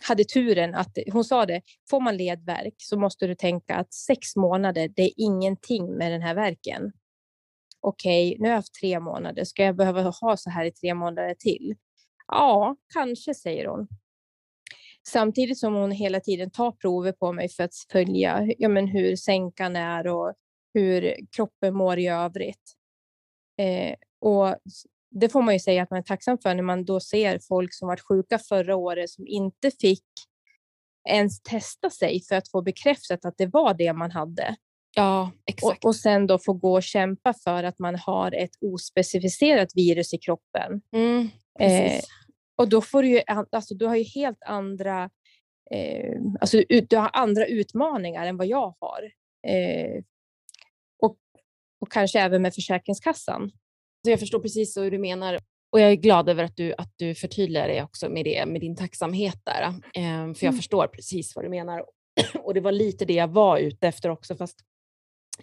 hade 0.08 0.24
turen 0.24 0.76
att 0.76 0.98
hon 1.12 1.24
sa 1.24 1.46
det, 1.46 1.62
får 1.90 2.00
man 2.00 2.18
ledverk 2.18 2.74
så 2.78 3.00
måste 3.00 3.28
du 3.28 3.36
tänka 3.36 3.76
att 3.76 3.94
sex 3.94 4.36
månader, 4.36 4.88
det 4.96 5.02
är 5.02 5.12
ingenting 5.18 5.98
med 5.98 6.12
den 6.12 6.22
här 6.22 6.36
verken. 6.36 6.92
Okej, 7.86 8.30
okay, 8.30 8.38
nu 8.40 8.48
har 8.48 8.52
jag 8.52 8.58
haft 8.58 8.74
tre 8.82 9.00
månader, 9.00 9.44
ska 9.44 9.64
jag 9.64 9.76
behöva 9.76 10.02
ha 10.02 10.38
så 10.38 10.50
här 10.50 10.66
i 10.66 10.72
tre 10.72 10.94
månader 10.94 11.36
till? 11.40 11.76
Ja, 12.28 12.76
kanske, 12.94 13.34
säger 13.34 13.66
hon. 13.66 13.88
Samtidigt 15.08 15.58
som 15.58 15.74
hon 15.74 15.92
hela 15.92 16.20
tiden 16.20 16.52
tar 16.52 16.72
prover 16.72 17.12
på 17.12 17.32
mig 17.32 17.50
för 17.50 17.64
att 17.64 17.76
följa 17.92 18.54
ja, 18.58 18.70
men 18.70 18.88
hur 18.88 19.16
sänkan 19.16 19.76
är 19.76 20.08
och 20.08 20.34
hur 20.74 21.16
kroppen 21.36 21.76
mår 21.76 22.00
i 22.00 22.08
övrigt. 22.08 22.74
Eh, 23.58 23.96
och 24.20 24.56
det 25.12 25.30
får 25.30 25.42
man 25.42 25.54
ju 25.54 25.60
säga 25.60 25.84
att 25.84 25.90
man 25.90 26.00
är 26.00 26.04
tacksam 26.04 26.38
för 26.38 26.56
när 26.56 26.64
man 26.64 26.86
då 26.86 27.00
ser 27.00 27.40
folk 27.40 27.74
som 27.74 27.88
varit 27.88 28.08
sjuka 28.08 28.40
förra 28.40 28.76
året 28.76 29.10
som 29.10 29.28
inte 29.28 29.72
fick 29.72 30.06
ens 31.10 31.42
testa 31.42 31.90
sig 31.90 32.22
för 32.30 32.36
att 32.36 32.52
få 32.52 32.62
bekräftat 32.62 33.26
att 33.26 33.38
det 33.38 33.48
var 33.48 33.74
det 33.74 33.94
man 33.94 34.12
hade. 34.12 34.56
Ja, 34.96 35.32
exakt. 35.46 35.84
Och, 35.84 35.90
och 35.90 35.96
sen 35.96 36.28
då 36.28 36.40
få 36.40 36.54
gå 36.54 36.74
och 36.74 36.84
kämpa 36.84 37.34
för 37.34 37.64
att 37.64 37.80
man 37.80 37.96
har 37.96 38.32
ett 38.32 38.56
ospecificerat 38.62 39.70
virus 39.76 40.14
i 40.14 40.18
kroppen. 40.18 40.82
Mm, 40.96 41.30
eh, 41.60 42.00
och 42.56 42.70
då 42.70 42.82
får 42.82 43.04
du 43.04 43.10
ju, 43.10 43.22
alltså 43.52 43.76
du 43.76 43.86
har 43.86 43.96
ju 43.96 44.04
helt 44.04 44.44
andra, 44.46 45.10
eh, 45.72 46.22
alltså 46.42 46.64
du 46.90 46.98
har 46.98 47.10
andra 47.14 47.46
utmaningar 47.46 48.26
än 48.26 48.38
vad 48.38 48.48
jag 48.48 48.76
har. 48.80 49.12
Eh, 49.48 50.04
och, 51.02 51.18
och 51.82 51.92
kanske 51.92 52.20
även 52.20 52.42
med 52.42 52.56
Försäkringskassan. 52.56 53.52
Så 54.06 54.12
jag 54.12 54.20
förstår 54.20 54.40
precis 54.40 54.78
hur 54.78 54.92
du 54.92 55.00
menar 55.00 55.40
och 55.74 55.80
jag 55.80 55.92
är 55.92 55.96
glad 55.96 56.30
över 56.30 56.44
att 56.44 56.58
du, 56.58 56.74
att 56.78 56.94
du 56.96 57.16
förtydligar 57.16 57.68
det 57.68 57.84
också 57.84 58.10
med, 58.10 58.26
det, 58.26 58.46
med 58.46 58.62
din 58.62 58.76
tacksamhet 58.76 59.42
där. 59.44 59.62
Eh, 59.94 60.34
för 60.34 60.44
jag 60.44 60.44
mm. 60.44 60.56
förstår 60.58 60.88
precis 60.88 61.36
vad 61.36 61.46
du 61.46 61.50
menar. 61.50 61.86
och 62.44 62.54
det 62.54 62.62
var 62.62 62.72
lite 62.72 63.06
det 63.06 63.14
jag 63.14 63.28
var 63.28 63.58
ute 63.58 63.88
efter 63.88 64.10
också, 64.10 64.36
fast 64.36 64.60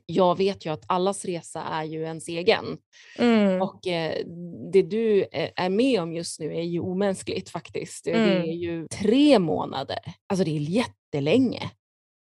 jag 0.06 0.38
vet 0.38 0.66
ju 0.66 0.72
att 0.72 0.84
allas 0.86 1.24
resa 1.24 1.62
är 1.62 1.84
ju 1.84 2.02
ens 2.02 2.28
egen. 2.28 2.78
Mm. 3.18 3.62
Och 3.62 3.86
eh, 3.86 4.26
det 4.72 4.82
du 4.82 5.26
är 5.32 5.68
med 5.68 6.02
om 6.02 6.12
just 6.12 6.40
nu 6.40 6.56
är 6.56 6.62
ju 6.62 6.80
omänskligt 6.80 7.50
faktiskt. 7.50 8.06
Mm. 8.06 8.24
Det 8.28 8.48
är 8.48 8.54
ju 8.54 8.86
tre 8.86 9.38
månader. 9.38 9.98
Alltså 10.26 10.44
det 10.44 10.56
är 10.56 10.60
jättelänge. 10.60 11.70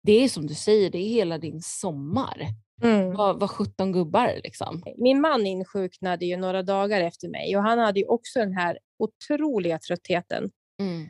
Det 0.03 0.23
är 0.23 0.29
som 0.29 0.47
du 0.47 0.53
säger, 0.53 0.89
det 0.89 0.97
är 0.97 1.09
hela 1.09 1.37
din 1.37 1.61
sommar. 1.61 2.47
Mm. 2.83 3.13
Var, 3.13 3.33
var 3.33 3.47
17 3.47 3.91
gubbar 3.91 4.39
liksom. 4.43 4.83
Min 4.97 5.21
man 5.21 5.45
insjuknade 5.45 6.25
ju 6.25 6.37
några 6.37 6.63
dagar 6.63 7.01
efter 7.01 7.27
mig 7.29 7.57
och 7.57 7.63
han 7.63 7.79
hade 7.79 7.99
ju 7.99 8.05
också 8.05 8.39
den 8.39 8.53
här 8.53 8.79
otroliga 8.99 9.79
tröttheten. 9.79 10.51
Mm. 10.81 11.09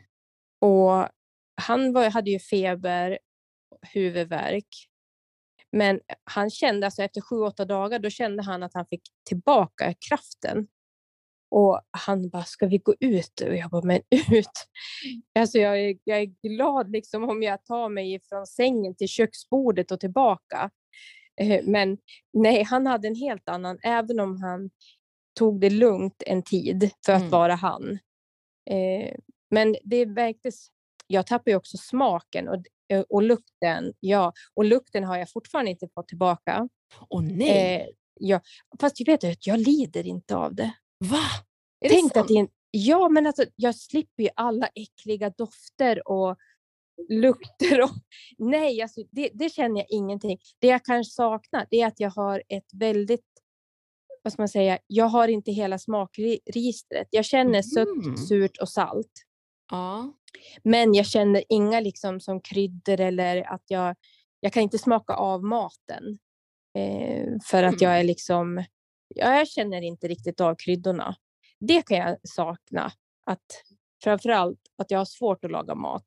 Och 0.60 1.08
han 1.62 1.92
var, 1.92 2.10
hade 2.10 2.30
ju 2.30 2.38
feber, 2.38 3.18
huvudvärk. 3.92 4.89
Men 5.72 6.00
han 6.24 6.50
kände, 6.50 6.86
alltså 6.86 7.02
efter 7.02 7.20
sju, 7.20 7.36
åtta 7.36 7.64
dagar, 7.64 7.98
då 7.98 8.10
kände 8.10 8.42
han 8.42 8.62
att 8.62 8.74
han 8.74 8.86
fick 8.86 9.02
tillbaka 9.28 9.94
kraften. 10.08 10.66
Och 11.50 11.80
han 11.90 12.28
bara, 12.28 12.44
ska 12.44 12.66
vi 12.66 12.78
gå 12.78 12.94
ut? 13.00 13.40
Och 13.40 13.56
jag 13.56 13.70
bara, 13.70 13.82
men 13.84 14.00
ut? 14.32 14.50
Alltså 15.38 15.58
jag, 15.58 15.80
är, 15.80 15.98
jag 16.04 16.18
är 16.18 16.48
glad 16.48 16.90
liksom 16.90 17.30
om 17.30 17.42
jag 17.42 17.64
tar 17.64 17.88
mig 17.88 18.20
från 18.28 18.46
sängen 18.46 18.94
till 18.94 19.08
köksbordet 19.08 19.90
och 19.90 20.00
tillbaka. 20.00 20.70
Eh, 21.40 21.60
men 21.64 21.98
nej, 22.32 22.62
han 22.62 22.86
hade 22.86 23.08
en 23.08 23.14
helt 23.14 23.48
annan, 23.48 23.78
även 23.82 24.20
om 24.20 24.42
han 24.42 24.70
tog 25.38 25.60
det 25.60 25.70
lugnt 25.70 26.22
en 26.26 26.42
tid 26.42 26.90
för 27.06 27.12
att 27.12 27.20
mm. 27.20 27.30
vara 27.30 27.54
han. 27.54 27.98
Eh, 28.70 29.14
men 29.50 29.76
det 29.84 30.06
märktes, 30.06 30.68
jag 31.06 31.26
tappade 31.26 31.56
också 31.56 31.76
smaken 31.76 32.48
och, 32.48 32.54
eh, 32.54 32.62
och 33.08 33.22
lukten. 33.22 33.92
Ja, 34.00 34.32
och 34.54 34.64
lukten 34.64 35.04
har 35.04 35.16
jag 35.18 35.30
fortfarande 35.30 35.70
inte 35.70 35.88
fått 35.94 36.08
tillbaka. 36.08 36.68
Åh 37.08 37.22
nej! 37.22 37.94
ja, 38.20 38.40
fast 38.80 39.00
jag 39.00 39.06
vet 39.06 39.24
att 39.24 39.46
jag 39.46 39.58
lider 39.58 40.06
inte 40.06 40.36
av 40.36 40.54
det. 40.54 40.72
Va? 40.98 41.22
Är 41.80 41.88
Tänk 41.88 42.14
det 42.14 42.20
att 42.20 42.28
det, 42.28 42.48
ja, 42.70 43.08
men 43.08 43.26
alltså, 43.26 43.44
jag 43.56 43.74
slipper 43.74 44.22
ju 44.22 44.28
alla 44.36 44.68
äckliga 44.74 45.30
dofter 45.30 46.08
och 46.08 46.36
lukter 47.08 47.82
och... 47.82 47.90
Nej, 48.38 48.82
alltså, 48.82 49.00
det, 49.10 49.30
det, 49.34 49.52
känner 49.52 49.76
jag 49.76 49.86
ingenting. 49.90 50.38
Det 50.58 50.66
jag 50.66 50.84
kanske 50.84 51.12
saknar 51.12 51.66
är 51.70 51.86
att 51.86 52.00
jag 52.00 52.10
har 52.10 52.42
ett 52.48 52.74
väldigt... 52.74 53.24
Vad 54.22 54.32
ska 54.32 54.42
man 54.42 54.48
säga? 54.48 54.78
Jag 54.86 55.04
har 55.04 55.28
inte 55.28 55.52
hela 55.52 55.78
smakregistret. 55.78 57.08
Jag 57.10 57.24
känner 57.24 57.50
mm. 57.50 57.62
sött, 57.62 58.28
surt 58.28 58.56
och 58.56 58.68
salt. 58.68 59.12
Ja. 59.70 60.12
Men 60.62 60.94
jag 60.94 61.06
känner 61.06 61.44
inga 61.48 61.80
liksom 61.80 62.20
som 62.20 62.40
kryddor 62.40 63.00
eller 63.00 63.52
att 63.52 63.64
jag... 63.66 63.96
Jag 64.40 64.52
kan 64.52 64.62
inte 64.62 64.78
smaka 64.78 65.14
av 65.14 65.44
maten. 65.44 66.18
Eh, 66.78 67.28
för 67.44 67.62
att 67.62 67.80
jag 67.80 68.00
är 68.00 68.04
liksom... 68.04 68.64
Jag 69.14 69.48
känner 69.48 69.82
inte 69.82 70.08
riktigt 70.08 70.40
av 70.40 70.54
kryddorna. 70.54 71.16
Det 71.60 71.82
kan 71.82 71.98
jag 71.98 72.16
sakna. 72.22 72.92
Att 73.26 73.64
framförallt 74.04 74.60
att 74.78 74.90
jag 74.90 74.98
har 74.98 75.04
svårt 75.04 75.44
att 75.44 75.50
laga 75.50 75.74
mat. 75.74 76.04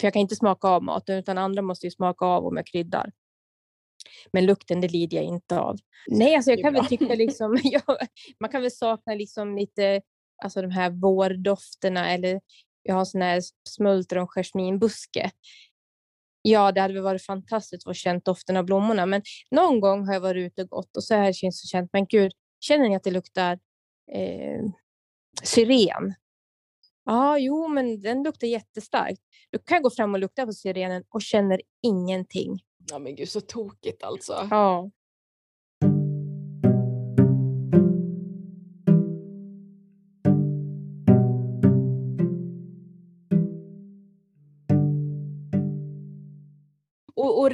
För 0.00 0.06
jag 0.06 0.12
kan 0.12 0.22
inte 0.22 0.36
smaka 0.36 0.68
av 0.68 0.82
maten, 0.82 1.18
utan 1.18 1.38
andra 1.38 1.62
måste 1.62 1.86
ju 1.86 1.90
smaka 1.90 2.24
av 2.24 2.46
om 2.46 2.56
jag 2.56 2.66
kryddar. 2.66 3.12
Men 4.32 4.46
lukten, 4.46 4.80
det 4.80 4.88
lider 4.88 5.16
jag 5.16 5.26
inte 5.26 5.58
av. 5.58 5.76
Nej, 6.06 6.34
alltså 6.34 6.50
jag 6.50 6.60
kan 6.60 6.74
väl 6.74 6.86
tycka 6.86 7.14
liksom, 7.14 7.58
ja, 7.64 7.98
man 8.40 8.50
kan 8.50 8.62
väl 8.62 8.70
sakna 8.70 9.14
liksom 9.14 9.56
lite, 9.56 10.02
alltså 10.42 10.62
de 10.62 10.70
här 10.70 10.90
vårdofterna 10.90 12.12
eller 12.12 12.40
jag 12.84 12.94
har 12.94 13.04
sån 13.04 13.22
här 13.22 13.40
smultron 13.68 14.26
jasminbuske. 14.26 15.30
Ja, 16.42 16.72
det 16.72 16.80
hade 16.80 16.94
väl 16.94 17.02
varit 17.02 17.26
fantastiskt 17.26 17.80
att 17.86 17.90
få 17.90 17.94
känt 17.94 18.24
doften 18.24 18.56
av 18.56 18.64
blommorna, 18.64 19.06
men 19.06 19.22
någon 19.50 19.80
gång 19.80 20.06
har 20.06 20.14
jag 20.14 20.20
varit 20.20 20.46
ute 20.46 20.62
och 20.62 20.68
gått 20.68 20.96
och 20.96 21.04
så 21.04 21.14
här 21.14 21.32
känns 21.32 21.62
det 21.62 21.68
känt, 21.68 21.90
men 21.92 22.06
gud, 22.06 22.32
känner 22.60 22.88
ni 22.88 22.96
att 22.96 23.02
det 23.02 23.10
luktar 23.10 23.52
eh, 24.12 24.60
syren? 25.42 26.14
Ja, 27.04 27.38
jo, 27.38 27.68
men 27.68 28.00
den 28.00 28.22
luktar 28.22 28.46
jättestarkt. 28.46 29.20
Då 29.50 29.58
kan 29.58 29.74
jag 29.74 29.82
gå 29.82 29.90
fram 29.90 30.14
och 30.14 30.20
lukta 30.20 30.46
på 30.46 30.52
syrenen 30.52 31.04
och 31.08 31.22
känner 31.22 31.60
ingenting. 31.82 32.58
Ja, 32.90 32.98
men 32.98 33.16
gud, 33.16 33.28
så 33.28 33.40
tokigt 33.40 34.02
alltså. 34.02 34.48
Ja. 34.50 34.90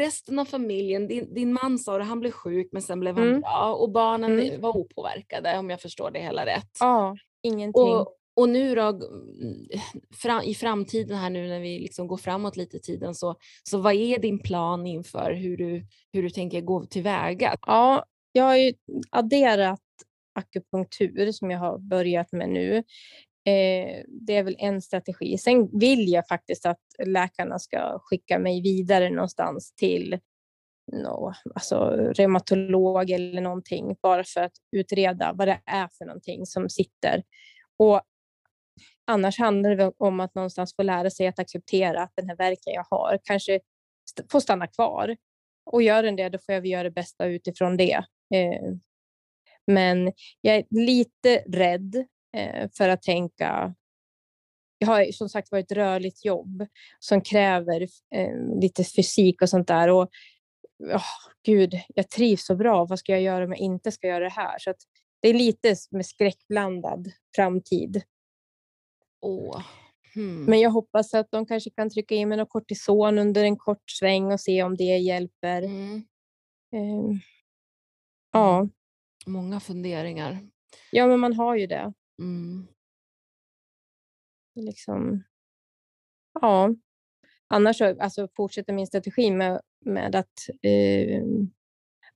Resten 0.01 0.39
av 0.39 0.45
familjen, 0.45 1.09
din, 1.09 1.35
din 1.35 1.53
man 1.53 1.79
sa 1.79 1.99
det, 1.99 2.05
han 2.05 2.21
blev 2.21 2.31
sjuk 2.31 2.69
men 2.73 2.83
sen 2.83 3.01
blev 3.01 3.15
han 3.17 3.29
mm. 3.29 3.41
bra 3.41 3.75
och 3.75 3.91
barnen 3.91 4.41
mm. 4.41 4.61
var 4.61 4.77
opåverkade 4.77 5.59
om 5.59 5.71
jag 5.71 5.81
förstår 5.81 6.11
det 6.11 6.21
hela 6.21 6.47
rätt. 6.47 6.71
Ja, 6.81 7.17
ingenting. 7.43 7.83
Och, 7.83 8.17
och 8.37 8.49
nu 8.49 8.75
då, 8.75 9.01
fram, 10.23 10.43
i 10.43 10.55
framtiden 10.55 11.17
här 11.17 11.31
nu 11.31 11.49
när 11.49 11.61
vi 11.61 11.79
liksom 11.79 12.07
går 12.07 12.17
framåt 12.17 12.57
lite 12.57 12.77
i 12.77 12.81
tiden, 12.81 13.15
så, 13.15 13.37
så 13.63 13.79
vad 13.79 13.95
är 13.95 14.19
din 14.19 14.39
plan 14.39 14.87
inför 14.87 15.33
hur 15.33 15.57
du, 15.57 15.87
hur 16.13 16.23
du 16.23 16.31
tänker 16.31 16.61
gå 16.61 16.85
tillväga? 16.85 17.57
Ja, 17.67 18.05
jag 18.33 18.45
har 18.45 18.57
ju 18.57 18.73
adderat 19.11 19.81
akupunktur 20.35 21.33
som 21.33 21.51
jag 21.51 21.59
har 21.59 21.79
börjat 21.79 22.33
med 22.33 22.49
nu. 22.49 22.85
Eh, 23.45 24.05
det 24.09 24.37
är 24.37 24.43
väl 24.43 24.57
en 24.59 24.83
strategi. 24.83 25.39
Sen 25.39 25.79
vill 25.79 26.09
jag 26.09 26.29
faktiskt 26.29 26.67
att 26.67 26.81
läkarna 27.07 27.59
ska 27.59 27.99
skicka 28.03 28.39
mig 28.39 28.63
vidare 28.63 29.11
någonstans 29.11 29.75
till 29.75 30.19
no, 30.93 31.33
alltså 31.55 31.91
reumatolog 31.91 33.11
eller 33.11 33.41
någonting 33.41 33.97
bara 34.03 34.25
för 34.25 34.41
att 34.41 34.53
utreda 34.77 35.33
vad 35.33 35.49
det 35.49 35.61
är 35.67 35.89
för 35.99 36.05
någonting 36.05 36.47
som 36.47 36.69
sitter. 36.69 37.23
Och 37.79 38.03
Annars 39.11 39.39
handlar 39.39 39.77
det 39.77 39.93
om 39.99 40.21
att 40.21 40.35
någonstans 40.35 40.77
få 40.77 40.83
lära 40.83 41.11
sig 41.11 41.27
att 41.27 41.39
acceptera 41.39 42.03
att 42.03 42.13
den 42.17 42.29
här 42.29 42.37
verken 42.37 42.73
jag 42.73 42.87
har 42.91 43.19
kanske 43.25 43.61
får 44.33 44.41
stanna 44.41 44.67
kvar. 44.67 45.17
Och 45.65 45.83
gör 45.83 46.03
den 46.03 46.17
det, 46.17 46.29
då 46.29 46.39
får 46.39 46.55
jag 46.55 46.67
göra 46.67 46.83
det 46.83 46.91
bästa 46.91 47.27
utifrån 47.27 47.77
det. 47.77 48.05
Eh, 48.35 48.75
men 49.67 50.13
jag 50.41 50.57
är 50.57 50.65
lite 50.71 51.45
rädd 51.47 52.07
för 52.77 52.89
att 52.89 53.03
tänka 53.03 53.75
jag 54.81 54.89
har 54.89 55.13
som 55.13 55.29
sagt 55.29 55.53
varit 55.53 55.73
ett 55.73 55.77
rörligt 55.77 56.25
jobb 56.25 56.67
som 56.99 57.21
kräver 57.21 57.83
eh, 58.15 58.61
lite 58.61 58.85
fysik 58.85 59.43
och 59.43 59.49
sånt 59.49 59.69
där. 59.69 59.89
Och, 59.89 60.11
oh, 60.95 61.03
gud, 61.45 61.75
jag 61.95 62.11
trivs 62.11 62.47
så 62.47 62.57
bra. 62.57 62.85
Vad 62.85 62.99
ska 62.99 63.13
jag 63.13 63.23
göra 63.23 63.45
om 63.45 63.51
jag 63.51 63.59
inte 63.59 63.93
ska 63.93 64.07
göra 64.07 64.25
det 64.25 64.31
här? 64.31 64.59
Så 64.59 64.75
det 65.23 65.29
är 65.29 65.35
lite 65.35 65.77
med 65.91 66.07
skräckblandad 66.07 67.13
framtid. 67.37 68.03
Åh. 69.21 69.63
Hmm. 70.15 70.45
Men 70.45 70.61
jag 70.61 70.71
hoppas 70.71 71.15
att 71.15 71.31
de 71.31 71.47
kanske 71.47 71.71
kan 71.71 71.91
trycka 71.91 72.15
in 72.15 72.29
med 72.29 72.39
något 72.39 72.49
kortison 72.49 73.19
under 73.19 73.45
en 73.45 73.57
kort 73.57 73.91
sväng 73.91 74.33
och 74.33 74.41
se 74.41 74.63
om 74.63 74.77
det 74.77 74.99
hjälper. 74.99 75.63
Mm. 75.63 76.03
Uh, 76.75 77.17
ja. 78.33 78.69
Många 79.27 79.61
funderingar. 79.61 80.39
Ja, 80.91 81.07
men 81.07 81.21
man 81.21 81.33
har 81.33 81.57
ju 81.57 81.67
det. 81.67 81.93
Mm. 82.21 82.67
Liksom. 84.55 85.25
Ja. 86.41 86.75
Annars 87.49 87.79
så, 87.79 88.03
alltså, 88.03 88.29
fortsätter 88.37 88.73
min 88.73 88.87
strategi 88.87 89.31
med, 89.31 89.61
med 89.85 90.15
att 90.15 90.49
eh, 90.63 91.23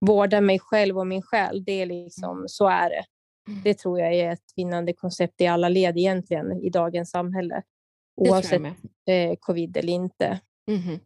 vårda 0.00 0.40
mig 0.40 0.58
själv 0.58 0.98
och 0.98 1.06
min 1.06 1.22
själ. 1.22 1.64
Det 1.64 1.72
är 1.72 1.86
liksom, 1.86 2.36
mm. 2.36 2.48
så 2.48 2.68
är 2.68 2.90
det. 2.90 3.04
Mm. 3.48 3.62
Det 3.62 3.78
tror 3.78 4.00
jag 4.00 4.14
är 4.14 4.32
ett 4.32 4.52
vinnande 4.56 4.92
koncept 4.92 5.40
i 5.40 5.46
alla 5.46 5.68
led 5.68 5.98
egentligen 5.98 6.52
i 6.52 6.70
dagens 6.70 7.10
samhälle. 7.10 7.62
Oavsett 8.16 8.62
eh, 9.06 9.36
covid 9.40 9.76
eller 9.76 9.92
inte. 9.92 10.40
Mm. 10.70 10.98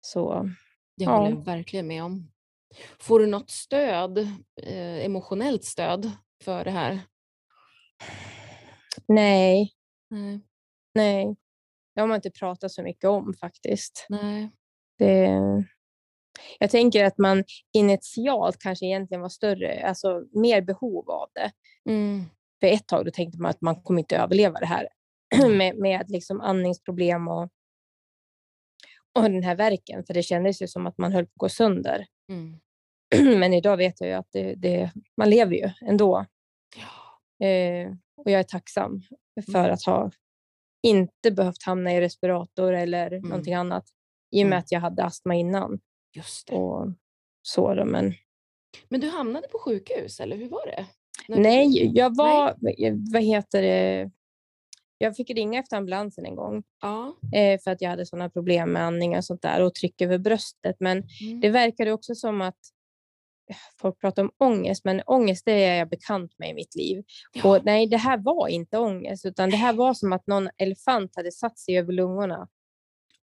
Så, 0.00 0.50
det 0.96 1.06
håller 1.06 1.30
ja. 1.30 1.36
jag 1.36 1.44
verkligen 1.44 1.86
med 1.86 2.04
om. 2.04 2.28
Får 3.00 3.18
du 3.18 3.26
något 3.26 3.50
stöd, 3.50 4.18
eh, 4.62 5.04
emotionellt 5.04 5.64
stöd 5.64 6.10
för 6.44 6.64
det 6.64 6.70
här? 6.70 7.00
Nej. 9.08 9.72
Nej. 10.10 10.40
Nej. 10.94 11.36
Det 11.94 12.00
har 12.00 12.08
man 12.08 12.16
inte 12.16 12.30
pratat 12.30 12.72
så 12.72 12.82
mycket 12.82 13.04
om 13.04 13.34
faktiskt. 13.40 14.06
Nej. 14.08 14.50
Det, 14.98 15.28
jag 16.58 16.70
tänker 16.70 17.04
att 17.04 17.18
man 17.18 17.44
initialt 17.72 18.58
kanske 18.58 18.86
egentligen 18.86 19.20
var 19.20 19.28
större, 19.28 19.86
alltså 19.88 20.24
mer 20.32 20.62
behov 20.62 21.10
av 21.10 21.28
det. 21.34 21.52
Mm. 21.90 22.24
För 22.60 22.66
ett 22.66 22.86
tag 22.86 23.04
då 23.04 23.10
tänkte 23.10 23.40
man 23.40 23.50
att 23.50 23.60
man 23.60 23.82
kommer 23.82 24.00
inte 24.00 24.16
överleva 24.16 24.58
det 24.58 24.66
här 24.66 24.88
med, 25.48 25.76
med 25.76 26.10
liksom 26.10 26.40
andningsproblem 26.40 27.28
och, 27.28 27.48
och 29.12 29.22
den 29.22 29.42
här 29.42 29.56
verken. 29.56 30.04
För 30.04 30.14
det 30.14 30.22
kändes 30.22 30.62
ju 30.62 30.68
som 30.68 30.86
att 30.86 30.98
man 30.98 31.12
höll 31.12 31.24
på 31.24 31.30
att 31.30 31.38
gå 31.38 31.48
sönder. 31.48 32.06
Mm. 32.28 32.60
Men 33.40 33.54
idag 33.54 33.76
vet 33.76 34.00
jag 34.00 34.08
ju 34.08 34.14
att 34.14 34.28
det, 34.32 34.54
det, 34.54 34.90
man 35.16 35.30
lever 35.30 35.54
ju 35.54 35.70
ändå. 35.88 36.26
Eh, 37.42 37.92
och 38.16 38.30
jag 38.30 38.40
är 38.40 38.42
tacksam 38.42 39.02
för 39.52 39.58
mm. 39.58 39.72
att 39.72 39.82
ha 39.82 40.10
inte 40.82 41.30
behövt 41.30 41.62
hamna 41.62 41.92
i 41.92 42.00
respirator 42.00 42.72
eller 42.72 43.06
mm. 43.06 43.28
någonting 43.28 43.54
annat 43.54 43.84
i 44.30 44.42
och 44.42 44.46
med 44.46 44.52
mm. 44.52 44.58
att 44.58 44.72
jag 44.72 44.80
hade 44.80 45.04
astma 45.04 45.34
innan. 45.34 45.80
Just 46.16 46.46
det. 46.46 46.54
Och 46.54 46.92
så 47.42 47.74
då, 47.74 47.84
men... 47.84 48.14
men 48.88 49.00
du 49.00 49.08
hamnade 49.08 49.48
på 49.48 49.58
sjukhus, 49.58 50.20
eller 50.20 50.36
hur 50.36 50.48
var 50.48 50.66
det? 50.66 50.86
Nej, 51.28 51.96
jag 51.96 52.16
var, 52.16 52.54
Nej. 52.60 52.92
vad 53.12 53.22
heter 53.22 53.62
det, 53.62 54.10
jag 54.98 55.16
fick 55.16 55.30
ringa 55.30 55.60
efter 55.60 55.76
ambulansen 55.76 56.26
en 56.26 56.36
gång 56.36 56.62
ja. 56.82 57.16
eh, 57.34 57.60
för 57.60 57.70
att 57.70 57.80
jag 57.80 57.90
hade 57.90 58.06
sådana 58.06 58.30
problem 58.30 58.72
med 58.72 58.82
andning 58.82 59.16
och 59.16 59.24
sånt 59.24 59.42
där 59.42 59.62
och 59.62 59.74
tryck 59.74 60.00
över 60.00 60.18
bröstet. 60.18 60.76
Men 60.80 60.98
mm. 60.98 61.40
det 61.40 61.50
verkade 61.50 61.92
också 61.92 62.14
som 62.14 62.40
att 62.40 62.58
folk 63.80 64.00
pratar 64.00 64.22
om 64.22 64.30
ångest, 64.38 64.84
men 64.84 65.02
ångest 65.06 65.44
det 65.44 65.64
är 65.64 65.78
jag 65.78 65.88
bekant 65.88 66.38
med 66.38 66.50
i 66.50 66.54
mitt 66.54 66.74
liv. 66.74 67.04
Ja. 67.32 67.48
Och 67.48 67.64
nej, 67.64 67.86
det 67.86 67.96
här 67.96 68.18
var 68.18 68.48
inte 68.48 68.78
ångest, 68.78 69.26
utan 69.26 69.50
det 69.50 69.56
här 69.56 69.72
var 69.72 69.94
som 69.94 70.12
att 70.12 70.26
någon 70.26 70.48
elefant 70.58 71.16
hade 71.16 71.32
satt 71.32 71.58
sig 71.58 71.78
över 71.78 71.92
lungorna. 71.92 72.48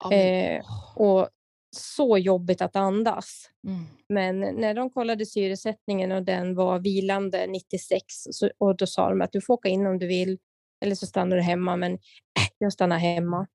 Ja, 0.05 0.13
eh, 0.13 0.63
och 0.97 1.29
så 1.77 2.19
jobbigt 2.19 2.63
att 2.63 2.77
andas. 2.77 3.51
Mm. 3.67 3.85
Men 4.09 4.41
när 4.41 4.75
de 4.75 4.91
kollade 4.91 5.27
syresättningen 5.27 6.13
och 6.13 6.23
den 6.23 6.55
var 6.55 6.79
vilande 6.79 7.47
96 7.47 8.05
så, 8.31 8.51
och 8.59 8.77
då 8.77 8.87
sa 8.87 9.11
de 9.11 9.21
att 9.21 9.33
du 9.33 9.41
får 9.41 9.55
åka 9.55 9.69
in 9.69 9.87
om 9.87 9.99
du 9.99 10.07
vill 10.07 10.39
eller 10.85 10.95
så 10.95 11.07
stannar 11.07 11.37
du 11.37 11.43
hemma. 11.43 11.77
Men 11.77 11.93
äh, 11.93 11.99
jag 12.59 12.73
stannar 12.73 12.99
hemma. 12.99 13.47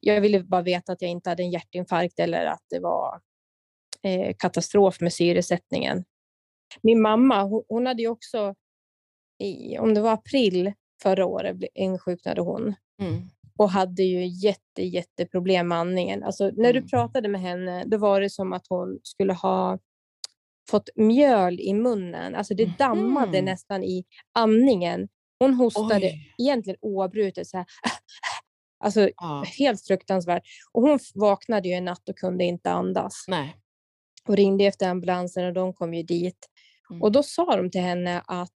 Jag 0.00 0.20
ville 0.20 0.40
bara 0.40 0.62
veta 0.62 0.92
att 0.92 1.02
jag 1.02 1.10
inte 1.10 1.30
hade 1.30 1.42
en 1.42 1.50
hjärtinfarkt 1.50 2.18
eller 2.18 2.46
att 2.46 2.64
det 2.70 2.80
var 2.80 3.20
eh, 4.02 4.34
katastrof 4.38 5.00
med 5.00 5.12
syresättningen. 5.12 6.04
Min 6.82 7.02
mamma, 7.02 7.42
hon, 7.68 7.86
hade 7.86 8.02
ju 8.02 8.08
också, 8.08 8.54
i, 9.38 9.78
om 9.78 9.94
det 9.94 10.00
var 10.00 10.12
april 10.12 10.72
förra 11.02 11.26
året, 11.26 11.56
insjuknade 11.74 12.40
hon. 12.40 12.74
Mm 13.00 13.22
och 13.60 13.70
hade 13.70 14.02
ju 14.02 14.26
jätte, 14.26 14.82
jätteproblem 14.82 15.68
med 15.68 15.78
andningen. 15.78 16.22
Alltså, 16.22 16.44
när 16.44 16.72
du 16.72 16.78
mm. 16.78 16.88
pratade 16.88 17.28
med 17.28 17.40
henne, 17.40 17.84
då 17.86 17.98
var 17.98 18.20
det 18.20 18.30
som 18.30 18.52
att 18.52 18.66
hon 18.68 18.98
skulle 19.02 19.32
ha 19.32 19.78
fått 20.70 20.88
mjöl 20.96 21.60
i 21.60 21.74
munnen. 21.74 22.34
Alltså 22.34 22.54
det 22.54 22.78
dammade 22.78 23.38
mm. 23.38 23.44
nästan 23.44 23.84
i 23.84 24.04
andningen. 24.34 25.08
Hon 25.38 25.54
hostade 25.54 26.06
Oj. 26.06 26.34
egentligen 26.38 26.78
oavbrutet 26.80 27.46
så 27.46 27.56
här. 27.56 27.66
Alltså 28.84 29.10
ja. 29.16 29.44
helt 29.58 29.86
fruktansvärt. 29.86 30.42
Och 30.72 30.82
hon 30.82 30.98
vaknade 31.14 31.68
ju 31.68 31.74
en 31.74 31.84
natt 31.84 32.08
och 32.08 32.16
kunde 32.16 32.44
inte 32.44 32.70
andas. 32.70 33.24
Nej. 33.28 33.56
Och 34.28 34.36
ringde 34.36 34.64
efter 34.64 34.88
ambulansen 34.88 35.46
och 35.46 35.52
de 35.52 35.72
kom 35.72 35.94
ju 35.94 36.02
dit. 36.02 36.48
Mm. 36.90 37.02
Och 37.02 37.12
då 37.12 37.22
sa 37.22 37.56
de 37.56 37.70
till 37.70 37.80
henne 37.80 38.22
att 38.26 38.50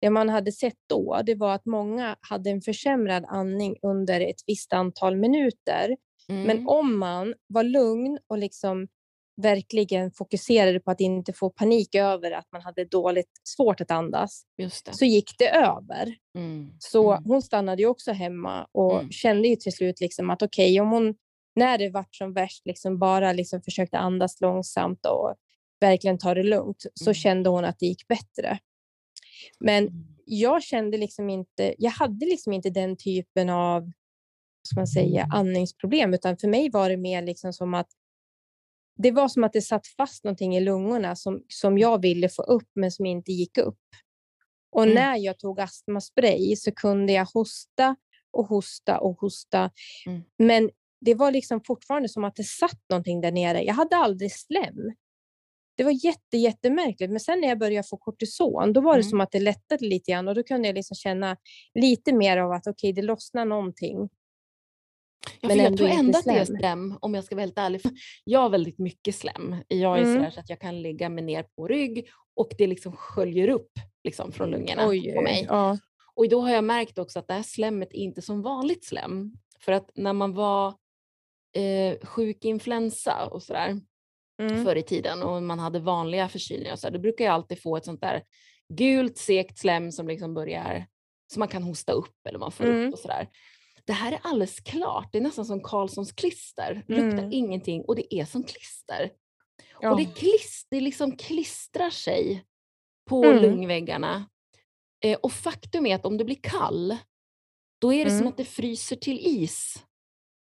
det 0.00 0.10
man 0.10 0.28
hade 0.28 0.52
sett 0.52 0.78
då, 0.86 1.20
det 1.26 1.34
var 1.34 1.54
att 1.54 1.66
många 1.66 2.16
hade 2.20 2.50
en 2.50 2.60
försämrad 2.60 3.24
andning 3.28 3.76
under 3.82 4.20
ett 4.20 4.40
visst 4.46 4.72
antal 4.72 5.16
minuter. 5.16 5.96
Mm. 6.28 6.42
Men 6.42 6.68
om 6.68 6.98
man 6.98 7.34
var 7.46 7.62
lugn 7.62 8.18
och 8.26 8.38
liksom 8.38 8.88
verkligen 9.42 10.10
fokuserade 10.12 10.80
på 10.80 10.90
att 10.90 11.00
inte 11.00 11.32
få 11.32 11.50
panik 11.50 11.94
över 11.94 12.30
att 12.30 12.46
man 12.52 12.62
hade 12.62 12.84
dåligt 12.84 13.30
svårt 13.44 13.80
att 13.80 13.90
andas, 13.90 14.42
så 14.90 15.04
gick 15.04 15.30
det 15.38 15.48
över. 15.48 16.14
Mm. 16.38 16.70
Så 16.78 17.12
mm. 17.12 17.24
hon 17.24 17.42
stannade 17.42 17.82
ju 17.82 17.88
också 17.88 18.12
hemma 18.12 18.66
och 18.72 19.00
mm. 19.00 19.10
kände 19.10 19.48
ju 19.48 19.56
till 19.56 19.72
slut 19.72 20.00
liksom 20.00 20.30
att 20.30 20.42
okej, 20.42 20.72
okay, 20.72 20.80
om 20.80 20.90
hon 20.90 21.14
när 21.54 21.78
det 21.78 21.90
vart 21.90 22.14
som 22.14 22.32
värst 22.32 22.66
liksom 22.66 22.98
bara 22.98 23.32
liksom 23.32 23.62
försökte 23.62 23.98
andas 23.98 24.40
långsamt 24.40 25.06
och 25.06 25.34
verkligen 25.80 26.18
ta 26.18 26.34
det 26.34 26.42
lugnt, 26.42 26.86
så 26.94 27.10
mm. 27.10 27.14
kände 27.14 27.50
hon 27.50 27.64
att 27.64 27.78
det 27.78 27.86
gick 27.86 28.08
bättre. 28.08 28.58
Men 29.60 29.88
mm. 29.88 30.04
jag 30.24 30.62
kände 30.62 30.98
liksom 30.98 31.30
inte, 31.30 31.74
jag 31.78 31.90
hade 31.90 32.26
liksom 32.26 32.52
inte 32.52 32.70
den 32.70 32.96
typen 32.96 33.50
av 33.50 33.92
man 34.76 34.86
säga, 34.86 35.28
andningsproblem, 35.32 36.14
utan 36.14 36.36
för 36.36 36.48
mig 36.48 36.70
var 36.70 36.90
det 36.90 36.96
mer 36.96 37.22
liksom 37.22 37.52
som 37.52 37.74
att 37.74 37.88
det 38.96 39.10
var 39.10 39.28
som 39.28 39.44
att 39.44 39.52
det 39.52 39.62
satt 39.62 39.86
fast 39.86 40.24
någonting 40.24 40.56
i 40.56 40.60
lungorna 40.60 41.16
som, 41.16 41.44
som 41.48 41.78
jag 41.78 42.02
ville 42.02 42.28
få 42.28 42.42
upp, 42.42 42.68
men 42.74 42.92
som 42.92 43.06
inte 43.06 43.32
gick 43.32 43.58
upp. 43.58 43.78
Och 44.72 44.82
mm. 44.82 44.94
när 44.94 45.16
jag 45.16 45.38
tog 45.38 45.60
astmaspray 45.60 46.56
så 46.56 46.72
kunde 46.72 47.12
jag 47.12 47.24
hosta 47.24 47.96
och 48.30 48.46
hosta 48.46 49.00
och 49.00 49.20
hosta. 49.20 49.70
Mm. 50.06 50.22
Men 50.38 50.70
det 51.00 51.14
var 51.14 51.30
liksom 51.30 51.60
fortfarande 51.66 52.08
som 52.08 52.24
att 52.24 52.36
det 52.36 52.44
satt 52.44 52.80
någonting 52.90 53.20
där 53.20 53.32
nere. 53.32 53.62
Jag 53.62 53.74
hade 53.74 53.96
aldrig 53.96 54.32
slem. 54.32 54.92
Det 55.76 55.84
var 55.84 56.04
jätte, 56.04 56.36
jättemärkligt. 56.36 57.10
Men 57.10 57.20
sen 57.20 57.40
när 57.40 57.48
jag 57.48 57.58
började 57.58 57.88
få 57.88 57.96
kortison, 57.96 58.72
då 58.72 58.80
var 58.80 58.92
det 58.92 59.00
mm. 59.00 59.10
som 59.10 59.20
att 59.20 59.32
det 59.32 59.40
lättade 59.40 59.86
lite 59.86 60.10
grann 60.10 60.28
och 60.28 60.34
då 60.34 60.42
kunde 60.42 60.68
jag 60.68 60.74
liksom 60.74 60.94
känna 60.94 61.36
lite 61.74 62.12
mer 62.12 62.36
av 62.36 62.52
att 62.52 62.66
okej, 62.66 62.90
okay, 62.90 63.02
det 63.02 63.06
lossnar 63.06 63.44
någonting. 63.44 64.08
Ja, 65.40 65.48
men 65.48 65.58
jag 65.58 65.76
tror 65.76 65.88
ändå 65.88 66.18
att 66.18 66.24
det 66.24 66.30
är 66.30 66.44
slem 66.44 66.98
om 67.00 67.14
jag 67.14 67.24
ska 67.24 67.34
vara 67.34 67.42
helt 67.42 67.58
ärlig. 67.58 67.82
Jag 68.24 68.40
har 68.40 68.50
väldigt 68.50 68.78
mycket 68.78 69.14
slem. 69.14 69.56
Jag 69.68 69.98
är 69.98 70.02
mm. 70.02 70.14
sådär 70.14 70.30
så 70.30 70.40
att 70.40 70.50
jag 70.50 70.60
kan 70.60 70.82
ligga 70.82 71.08
mig 71.08 71.24
ner 71.24 71.42
på 71.42 71.68
rygg 71.68 72.08
och 72.34 72.48
det 72.58 72.66
liksom 72.66 72.92
sköljer 72.92 73.48
upp 73.48 73.72
liksom 74.04 74.32
från 74.32 74.50
lungorna 74.50 74.88
Oj, 74.88 75.14
på 75.14 75.20
mig. 75.20 75.46
Ja. 75.48 75.78
Och 76.14 76.28
då 76.28 76.40
har 76.40 76.50
jag 76.50 76.64
märkt 76.64 76.98
också 76.98 77.18
att 77.18 77.28
det 77.28 77.34
här 77.34 77.42
slemmet 77.42 77.88
är 77.92 77.98
inte 77.98 78.22
som 78.22 78.42
vanligt 78.42 78.84
slem. 78.84 79.32
För 79.60 79.72
att 79.72 79.90
när 79.94 80.12
man 80.12 80.34
var 80.34 80.74
eh, 81.52 82.06
sjuk 82.06 82.44
influensa 82.44 83.26
och 83.26 83.42
sådär 83.42 83.80
mm. 84.42 84.64
förr 84.64 84.76
i 84.76 84.82
tiden 84.82 85.22
och 85.22 85.42
man 85.42 85.58
hade 85.58 85.78
vanliga 85.80 86.28
förkylningar 86.28 86.76
så 86.76 86.86
här, 86.86 86.92
då 86.92 86.98
brukar 86.98 87.24
jag 87.24 87.34
alltid 87.34 87.62
få 87.62 87.76
ett 87.76 87.84
sånt 87.84 88.00
där 88.00 88.22
gult 88.68 89.18
segt 89.18 89.58
slem 89.58 89.92
som 89.92 90.08
liksom 90.08 90.34
börjar, 90.34 90.86
som 91.32 91.40
man 91.40 91.48
kan 91.48 91.62
hosta 91.62 91.92
upp 91.92 92.26
eller 92.28 92.38
man 92.38 92.52
får 92.52 92.64
mm. 92.64 92.88
upp 92.88 92.94
och 92.94 92.98
sådär. 92.98 93.28
Det 93.84 93.92
här 93.92 94.12
är 94.12 94.20
alldeles 94.22 94.60
klart, 94.60 95.08
det 95.12 95.18
är 95.18 95.22
nästan 95.22 95.44
som 95.44 95.62
Karlssons 95.62 96.12
klister, 96.12 96.84
mm. 96.88 97.04
luktar 97.04 97.28
ingenting 97.32 97.82
och 97.82 97.96
det 97.96 98.14
är 98.14 98.24
som 98.24 98.42
klister. 98.42 99.10
Ja. 99.80 99.90
Och 99.90 99.96
det, 99.96 100.04
klist, 100.04 100.66
det 100.70 100.80
liksom 100.80 101.16
klistrar 101.16 101.90
sig 101.90 102.44
på 103.08 103.24
mm. 103.24 103.42
lungväggarna. 103.42 104.28
Eh, 105.04 105.18
och 105.22 105.32
faktum 105.32 105.86
är 105.86 105.94
att 105.94 106.06
om 106.06 106.18
det 106.18 106.24
blir 106.24 106.38
kall, 106.42 106.96
då 107.80 107.92
är 107.92 108.04
det 108.04 108.10
som 108.10 108.18
mm. 108.18 108.28
att 108.28 108.36
det 108.36 108.44
fryser 108.44 108.96
till 108.96 109.18
is 109.26 109.84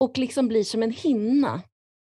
och 0.03 0.17
liksom 0.17 0.47
blir 0.47 0.63
som 0.63 0.83
en 0.83 0.91
hinna 0.91 1.61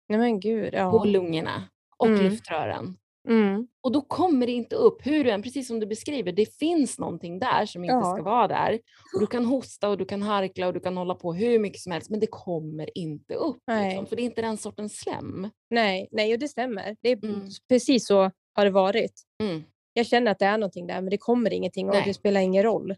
Nej, 0.10 0.40
Gud, 0.40 0.74
ja. 0.74 0.92
på 0.92 1.06
lungorna 1.06 1.64
och 1.98 2.08
mm. 2.08 2.24
luftrören. 2.24 2.98
Mm. 3.30 3.68
Och 3.82 3.92
då 3.92 4.02
kommer 4.02 4.46
det 4.46 4.52
inte 4.52 4.76
upp, 4.76 5.06
hur 5.06 5.24
du 5.24 5.30
än, 5.30 5.42
precis 5.42 5.68
som 5.68 5.80
du 5.80 5.88
beskriver, 5.88 6.32
det 6.32 6.58
finns 6.58 7.00
någonting 7.00 7.40
där 7.40 7.66
som 7.66 7.84
inte 7.84 7.94
ja. 7.94 8.14
ska 8.14 8.24
vara 8.24 8.48
där. 8.48 8.80
Och 9.14 9.20
du 9.20 9.28
kan 9.28 9.46
hosta 9.46 9.90
och 9.90 9.98
du 9.98 10.06
kan 10.06 10.22
harkla 10.22 10.68
och 10.68 10.74
du 10.74 10.80
kan 10.80 10.98
hålla 10.98 11.16
på 11.16 11.34
hur 11.34 11.60
mycket 11.60 11.82
som 11.82 11.92
helst, 11.92 12.10
men 12.10 12.20
det 12.20 12.28
kommer 12.28 12.98
inte 12.98 13.34
upp. 13.34 13.62
Liksom, 13.84 14.06
för 14.06 14.16
det 14.16 14.22
är 14.22 14.26
inte 14.26 14.42
den 14.42 14.58
sortens 14.58 14.98
slem. 14.98 15.50
Nej, 15.70 16.08
nej 16.12 16.34
och 16.34 16.40
det 16.40 16.48
stämmer. 16.48 16.96
Det 17.02 17.10
är 17.10 17.26
mm. 17.26 17.50
Precis 17.70 18.08
så 18.08 18.32
har 18.54 18.66
det 18.66 18.72
varit. 18.72 19.22
Mm. 19.44 19.64
Jag 19.94 20.06
känner 20.06 20.32
att 20.32 20.40
det 20.40 20.46
är 20.46 20.58
någonting 20.58 20.88
där, 20.88 21.02
men 21.02 21.10
det 21.10 21.18
kommer 21.18 21.54
ingenting 21.54 21.88
och 21.88 21.96
nej. 21.96 22.04
det 22.06 22.14
spelar 22.14 22.42
ingen 22.42 22.64
roll. 22.64 22.96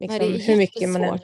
Liksom, 0.00 0.18
nej, 0.18 0.46
hur 0.46 0.56
mycket 0.56 0.88
man 0.88 1.04
än... 1.04 1.18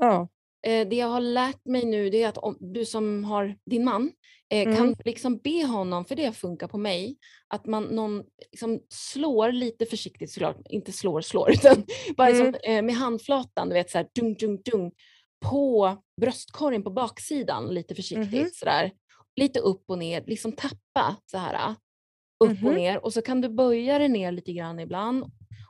Ja. 0.00 0.28
Eh, 0.66 0.88
det 0.88 0.96
jag 0.96 1.06
har 1.06 1.20
lärt 1.20 1.64
mig 1.64 1.84
nu 1.84 2.10
det 2.10 2.22
är 2.22 2.28
att 2.28 2.38
om, 2.38 2.56
du 2.60 2.84
som 2.84 3.24
har 3.24 3.56
din 3.70 3.84
man 3.84 4.12
eh, 4.52 4.62
mm. 4.62 4.76
kan 4.76 4.94
liksom 5.04 5.38
be 5.38 5.66
honom, 5.66 6.04
för 6.04 6.16
det 6.16 6.32
funkar 6.32 6.68
på 6.68 6.78
mig, 6.78 7.16
att 7.48 7.66
man 7.66 7.84
någon 7.84 8.22
liksom 8.52 8.80
slår 8.88 9.52
lite 9.52 9.86
försiktigt 9.86 10.30
såklart, 10.30 10.56
inte 10.68 10.92
slår 10.92 11.20
slår, 11.20 11.50
utan 11.52 11.84
bara 12.16 12.28
mm. 12.28 12.52
liksom, 12.52 12.86
med 12.86 12.94
handflatan, 12.94 13.68
du 13.68 13.74
vet 13.74 13.90
så 13.90 13.98
här 13.98 14.08
dung 14.14 14.34
dung 14.34 14.62
dung 14.62 14.92
på 15.42 15.96
bröstkorgen 16.20 16.82
på 16.82 16.90
baksidan 16.90 17.74
lite 17.74 17.94
försiktigt 17.94 18.32
mm. 18.32 18.50
sådär. 18.52 18.92
Lite 19.36 19.60
upp 19.60 19.84
och 19.86 19.98
ner, 19.98 20.24
liksom 20.26 20.52
tappa 20.52 21.16
så 21.26 21.38
här. 21.38 21.70
Upp 21.70 21.76
och 22.38 22.48
mm-hmm. 22.48 22.74
ner 22.74 23.04
och 23.04 23.12
så 23.12 23.22
kan 23.22 23.40
du 23.40 23.48
böja 23.48 23.98
dig 23.98 24.08
ner 24.08 24.32
lite 24.32 24.52
grann 24.52 24.80
ibland 24.80 25.24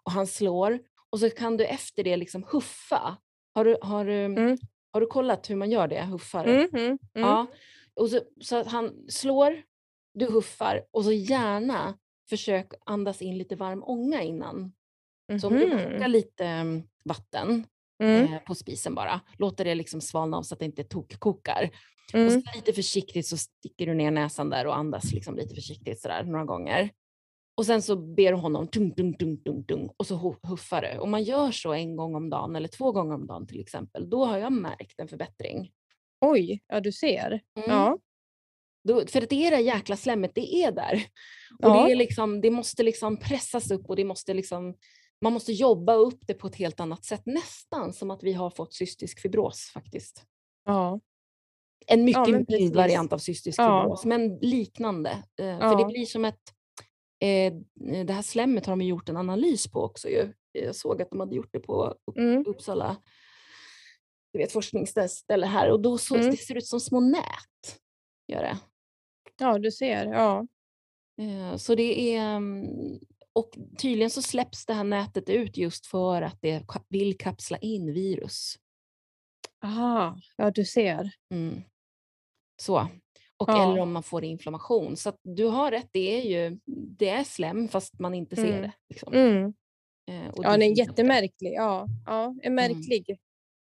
och 0.05 0.13
han 0.13 0.27
slår 0.27 0.79
och 1.11 1.21
så 1.21 1.31
kan 1.31 1.57
du 1.57 1.65
efter 1.65 2.05
det 2.05 2.17
liksom 2.17 2.45
huffa. 2.53 3.17
Har 3.55 3.65
du, 3.65 3.77
har 3.83 4.05
du, 4.05 4.25
mm. 4.25 4.59
Har 4.93 5.01
du 5.01 5.07
kollat 5.07 5.51
hur 5.51 5.57
man 5.57 5.71
gör 5.71 5.89
det, 5.89 6.03
huffar? 6.03 6.45
Mm, 6.45 6.69
mm. 6.73 6.99
Ja. 7.13 7.47
Och 7.95 8.09
så, 8.09 8.21
så 8.41 8.57
att 8.57 8.67
han 8.67 8.93
slår, 9.09 9.63
du 10.15 10.27
huffar 10.27 10.85
och 10.91 11.05
så 11.05 11.13
gärna 11.13 11.99
försök 12.29 12.73
andas 12.87 13.23
in 13.23 13.39
lite 13.39 13.57
varm 13.57 13.83
ånga 13.85 14.23
innan. 14.23 14.73
Så 15.41 15.47
om 15.47 15.55
du 15.55 15.71
kokar 15.71 15.99
mhm. 15.99 16.11
lite 16.11 16.45
mm, 16.45 16.83
vatten 17.05 17.67
mm. 18.03 18.33
eh, 18.33 18.39
på 18.39 18.55
spisen 18.55 18.95
bara, 18.95 19.21
låter 19.39 19.65
det 19.65 19.75
liksom 19.75 20.01
svalna 20.01 20.37
av 20.37 20.43
så 20.43 20.55
att 20.55 20.59
det 20.59 20.67
inte 20.67 20.85
tokkokar. 20.85 21.71
Mm. 22.15 22.27
Och 22.27 22.33
så 22.33 22.41
lite 22.55 22.73
försiktigt 22.73 23.27
så 23.27 23.37
sticker 23.37 23.87
du 23.87 23.95
ner 23.95 24.11
näsan 24.11 24.51
där 24.51 24.67
och 24.67 24.77
andas 24.77 25.13
liksom 25.13 25.37
lite 25.37 25.55
försiktigt 25.55 26.01
sådär 26.01 26.25
några 26.25 26.45
gånger. 26.45 26.91
Och 27.55 27.67
sen 27.67 27.83
så 27.83 27.97
ber 27.97 28.33
honom 28.33 28.69
tung, 28.69 28.95
tung, 28.95 29.15
tung, 29.15 29.37
tung, 29.37 29.65
tung, 29.65 29.91
och 29.97 30.07
så 30.07 30.37
huffar 30.43 30.83
det. 30.83 30.99
Om 30.99 31.11
man 31.11 31.23
gör 31.23 31.51
så 31.51 31.73
en 31.73 31.97
gång 31.97 32.15
om 32.15 32.31
dagen 32.31 32.57
eller 32.57 32.69
två 32.69 32.93
gånger 32.93 33.15
om 33.15 33.27
dagen 33.27 33.47
till 33.47 33.61
exempel, 33.61 34.11
då 34.11 34.25
har 34.25 34.39
jag 34.39 34.53
märkt 34.53 35.01
en 35.01 35.09
förbättring. 35.09 35.73
Oj, 36.21 36.61
ja 36.67 36.81
du 36.81 36.93
ser. 36.93 37.41
Mm. 37.57 37.71
Ja. 37.71 37.99
Då, 38.85 39.07
för 39.07 39.21
det 39.21 39.47
är 39.47 39.51
det 39.51 39.61
jäkla 39.61 39.97
slemmet, 39.97 40.31
det 40.35 40.55
är 40.55 40.73
där. 40.73 40.95
Och 41.59 41.69
ja. 41.69 41.87
det, 41.87 41.93
är 41.93 41.97
liksom, 41.97 42.41
det 42.41 42.51
måste 42.51 42.83
liksom 42.83 43.17
pressas 43.17 43.71
upp 43.71 43.87
och 43.89 43.97
det 43.97 44.05
måste 44.05 44.35
liksom, 44.35 44.77
man 45.21 45.33
måste 45.33 45.53
jobba 45.53 45.95
upp 45.95 46.27
det 46.27 46.35
på 46.35 46.47
ett 46.47 46.57
helt 46.57 46.81
annat 46.81 47.05
sätt. 47.05 47.23
Nästan 47.25 47.93
som 47.93 48.11
att 48.11 48.23
vi 48.23 48.33
har 48.33 48.51
fått 48.51 48.75
cystisk 48.75 49.21
fibros 49.21 49.71
faktiskt. 49.75 50.25
Ja. 50.65 51.01
En 51.87 52.05
mycket 52.05 52.29
ja, 52.29 52.45
mild 52.49 52.77
variant 52.77 53.13
av 53.13 53.19
cystisk 53.19 53.57
fibros, 53.63 54.05
men 54.05 54.37
liknande. 54.37 55.11
Eh, 55.41 55.59
för 55.59 55.79
det 55.79 55.85
blir 55.85 56.07
som 56.07 56.25
ett 56.25 56.41
Eh, 57.23 57.53
det 58.05 58.13
här 58.13 58.23
slemmet 58.23 58.67
har 58.67 58.77
de 58.77 58.85
gjort 58.85 59.09
en 59.09 59.17
analys 59.17 59.71
på 59.71 59.83
också. 59.83 60.09
Ju. 60.09 60.33
Jag 60.53 60.77
såg 60.77 61.03
att 61.03 61.11
de 61.11 61.21
hade 61.21 61.37
gjort 61.37 61.53
det 61.53 61.61
på 61.61 61.95
mm. 62.17 62.45
Uppsala 62.47 62.97
du 64.33 64.39
vet, 64.39 64.53
forskningsställe 64.53 65.47
här 65.47 65.71
och 65.71 65.81
då 65.81 65.99
så, 65.99 66.15
mm. 66.15 66.31
det 66.31 66.37
ser 66.37 66.57
ut 66.57 66.67
som 66.67 66.81
små 66.81 67.01
nät. 67.01 67.81
Gör 68.29 68.43
det. 68.43 68.59
Ja, 69.39 69.59
du 69.59 69.71
ser. 69.71 70.07
Ja. 70.07 70.47
Eh, 71.21 71.57
så 71.57 71.75
det 71.75 72.17
är, 72.17 72.37
mm, 72.37 72.99
och 73.33 73.51
tydligen 73.79 74.11
så 74.11 74.23
släpps 74.23 74.67
det 74.67 74.75
här 74.75 74.85
nätet 74.85 75.29
ut 75.29 75.57
just 75.57 75.87
för 75.87 76.23
att 76.23 76.39
det 76.41 76.65
vill 76.89 77.19
kapsla 77.19 77.59
in 77.59 77.93
virus. 77.93 78.59
Aha, 79.65 80.19
ja 80.37 80.51
du 80.51 80.65
ser. 80.65 81.11
Mm. 81.31 81.63
Så, 82.63 82.89
och 83.43 83.51
ja. 83.51 83.73
eller 83.73 83.81
om 83.81 83.93
man 83.93 84.03
får 84.03 84.25
inflammation. 84.25 84.97
Så 84.97 85.13
du 85.23 85.45
har 85.45 85.71
rätt, 85.71 85.89
det 85.93 86.21
är 86.21 86.23
ju 86.23 86.59
det 86.99 87.09
är 87.09 87.25
slem 87.25 87.69
fast 87.69 87.99
man 87.99 88.15
inte 88.15 88.37
ser 88.37 88.49
mm. 88.49 88.63
det. 88.63 88.73
Liksom. 88.89 89.13
Mm. 89.13 89.55
Eh, 90.11 90.31
ja, 90.37 90.51
den 90.51 90.63
är 90.63 90.79
jättemärklig. 90.79 91.53
Ja, 91.53 91.87
ja, 92.07 92.35
är 92.43 92.47
mm. 92.47 92.55
märklig. 92.55 93.11
Mm. 93.11 93.19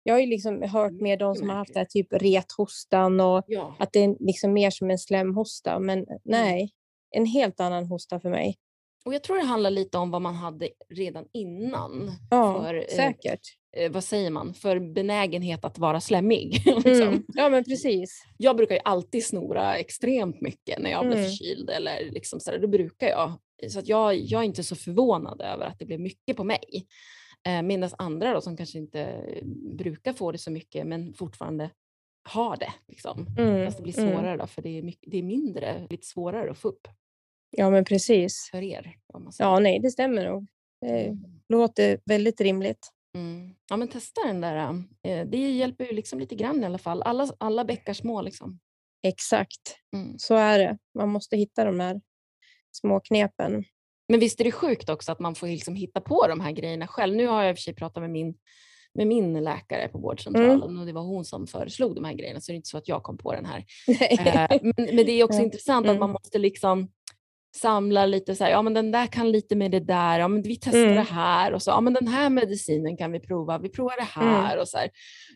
Jag 0.03 0.15
har 0.15 0.21
ju 0.21 0.27
liksom 0.27 0.63
hört 0.63 0.93
med 0.93 1.19
de 1.19 1.35
som 1.35 1.49
har 1.49 1.57
haft 1.57 1.75
det 1.75 1.81
här 1.81 1.87
typ 1.87 2.13
rethostan 2.13 3.21
och 3.21 3.45
ja. 3.47 3.77
att 3.79 3.93
det 3.93 4.05
är 4.05 4.17
liksom 4.21 4.53
mer 4.53 4.71
som 4.71 4.91
en 4.91 4.99
slemhosta. 4.99 5.79
Men 5.79 5.99
mm. 5.99 6.19
nej, 6.25 6.71
en 7.11 7.27
helt 7.27 7.61
annan 7.61 7.87
hosta 7.87 8.21
för 8.21 8.31
mig. 8.31 8.57
Och 9.05 9.15
Jag 9.15 9.23
tror 9.23 9.37
det 9.37 9.45
handlar 9.45 9.71
lite 9.71 9.99
om 9.99 10.11
vad 10.11 10.23
man 10.23 10.35
hade 10.35 10.69
redan 10.89 11.25
innan. 11.33 12.13
Ja, 12.31 12.63
för, 12.63 12.75
eh, 12.75 12.97
säkert. 12.97 13.41
Eh, 13.77 13.93
vad 13.93 14.05
säger 14.05 14.31
man? 14.31 14.55
För 14.55 14.79
benägenhet 14.79 15.65
att 15.65 15.79
vara 15.79 16.01
slemmig. 16.01 16.63
liksom. 16.85 17.09
mm. 17.09 17.25
Ja 17.29 17.49
men 17.49 17.65
precis. 17.65 18.25
Jag 18.37 18.57
brukar 18.57 18.75
ju 18.75 18.81
alltid 18.85 19.27
snora 19.27 19.77
extremt 19.77 20.41
mycket 20.41 20.79
när 20.79 20.91
jag 20.91 21.07
blir 21.07 21.17
mm. 21.17 21.31
förkyld. 21.31 21.71
Eller 21.71 22.11
liksom 22.11 22.41
så 22.41 22.51
där, 22.51 22.59
då 22.59 22.69
brukar 22.69 23.09
jag. 23.09 23.33
Så 23.69 23.79
att 23.79 23.89
jag, 23.89 24.17
jag 24.17 24.41
är 24.41 24.45
inte 24.45 24.65
så 24.65 24.77
förvånad 24.77 25.41
över 25.41 25.67
att 25.67 25.79
det 25.79 25.85
blev 25.85 26.01
mycket 26.01 26.37
på 26.37 26.45
mig. 26.45 26.87
Eh, 27.47 27.63
Medan 27.63 27.91
andra 27.99 28.35
då, 28.35 28.41
som 28.41 28.57
kanske 28.57 28.79
inte 28.79 29.25
brukar 29.79 30.13
få 30.13 30.33
det 30.33 30.39
så 30.39 30.51
mycket 30.51 30.87
men 30.87 31.15
fortfarande 31.15 31.71
har 32.23 32.57
det. 32.57 32.73
Liksom. 32.89 33.27
Mm. 33.39 33.67
Fast 33.67 33.77
det 33.77 33.83
blir 33.83 33.99
mm. 33.99 34.13
svårare 34.13 34.37
då, 34.37 34.47
för 34.47 34.63
det 34.63 34.79
är, 34.79 34.83
mycket, 34.83 35.11
det 35.11 35.19
är 35.19 35.23
mindre, 35.23 35.87
lite 35.91 36.07
svårare 36.07 36.51
att 36.51 36.59
få 36.59 36.69
upp. 36.69 36.89
Ja, 37.51 37.71
men 37.71 37.85
precis. 37.85 38.49
För 38.51 38.63
er. 38.63 38.95
Ja, 39.39 39.59
nej, 39.59 39.79
det 39.81 39.91
stämmer 39.91 40.25
nog. 40.25 40.47
Det 40.81 41.05
mm. 41.05 41.19
låter 41.49 42.01
väldigt 42.05 42.41
rimligt. 42.41 42.91
Mm. 43.15 43.55
Ja, 43.71 43.77
men 43.77 43.89
testa 43.89 44.21
den 44.27 44.41
där. 44.41 44.85
Eh, 45.03 45.27
det 45.27 45.51
hjälper 45.51 45.85
ju 45.85 45.93
liksom 45.93 46.19
lite 46.19 46.35
grann 46.35 46.63
i 46.63 46.67
alla 46.67 46.79
fall. 46.79 47.03
Alla, 47.03 47.29
alla 47.39 47.65
bäckar 47.65 47.95
små. 47.95 48.23
Liksom. 48.23 48.61
Exakt, 49.03 49.79
mm. 49.95 50.19
så 50.19 50.35
är 50.35 50.59
det. 50.59 50.79
Man 50.95 51.09
måste 51.09 51.37
hitta 51.37 51.65
de 51.65 51.81
här 51.81 52.01
små 52.73 53.01
knepen. 53.01 53.65
Men 54.09 54.21
visst 54.21 54.41
är 54.41 54.45
det 54.45 54.53
sjukt 54.53 54.89
också 54.89 55.13
att 55.13 55.21
man 55.21 55.35
får 55.35 55.47
liksom 55.47 55.75
hitta 55.75 56.01
på 56.01 56.27
de 56.29 56.41
här 56.41 56.53
grejerna 56.53 56.87
själv. 56.87 57.17
Nu 57.17 57.27
har 57.27 57.43
jag 57.43 57.51
i 57.51 57.53
och 57.53 57.57
för 57.57 57.63
sig 57.63 57.75
pratat 57.75 58.03
med 58.03 58.11
min, 58.11 58.35
med 58.95 59.07
min 59.07 59.45
läkare 59.45 59.89
på 59.89 59.99
vårdcentralen 59.99 60.63
mm. 60.63 60.81
och 60.81 60.87
det 60.87 60.93
var 60.93 61.03
hon 61.03 61.25
som 61.25 61.47
föreslog 61.47 61.95
de 61.95 62.05
här 62.05 62.13
grejerna 62.13 62.41
så 62.41 62.53
det 62.53 62.55
är 62.55 62.57
inte 62.57 62.69
så 62.69 62.79
att 62.79 62.89
jag 62.89 63.03
kom 63.03 63.19
på 63.19 63.33
den 63.33 63.47
här. 63.47 63.65
Eh, 64.11 64.59
men, 64.63 64.97
men, 64.97 65.07
det 65.07 65.13
är 65.13 65.25
också 65.25 65.41
intressant 65.41 65.87
mm. 65.87 65.97
att 65.97 66.01
man 66.01 66.11
måste 66.11 66.39
liksom 66.39 66.93
samla 67.57 68.07
lite 68.07 68.35
så 68.35 68.45
här, 68.45 68.51
ja 68.51 68.63
men 68.63 68.75
den 68.75 68.91
där 68.91 69.07
kan 69.07 69.33
lite 69.33 69.57
med 69.57 69.71
det 69.71 69.81
där, 69.81 70.19
ja 70.19 70.29
men 70.29 70.43
vi 70.43 70.57
testar 70.57 70.83
mm. 70.83 70.95
det 70.95 71.03
här 71.03 71.53
och 71.53 71.63
så, 71.63 71.71
ja 71.71 71.81
men 71.81 71.93
den 71.93 72.09
här 72.09 72.31
medicinen 72.31 72.97
kan 72.97 73.13
vi 73.13 73.21
prova, 73.21 73.59
vi 73.59 73.69
provar 73.69 73.97
det 73.97 74.21
mm. 74.21 74.35
här 74.35 74.53
mm. 74.53 74.61
och 74.61 74.69
så 74.69 74.79
här. 74.79 74.91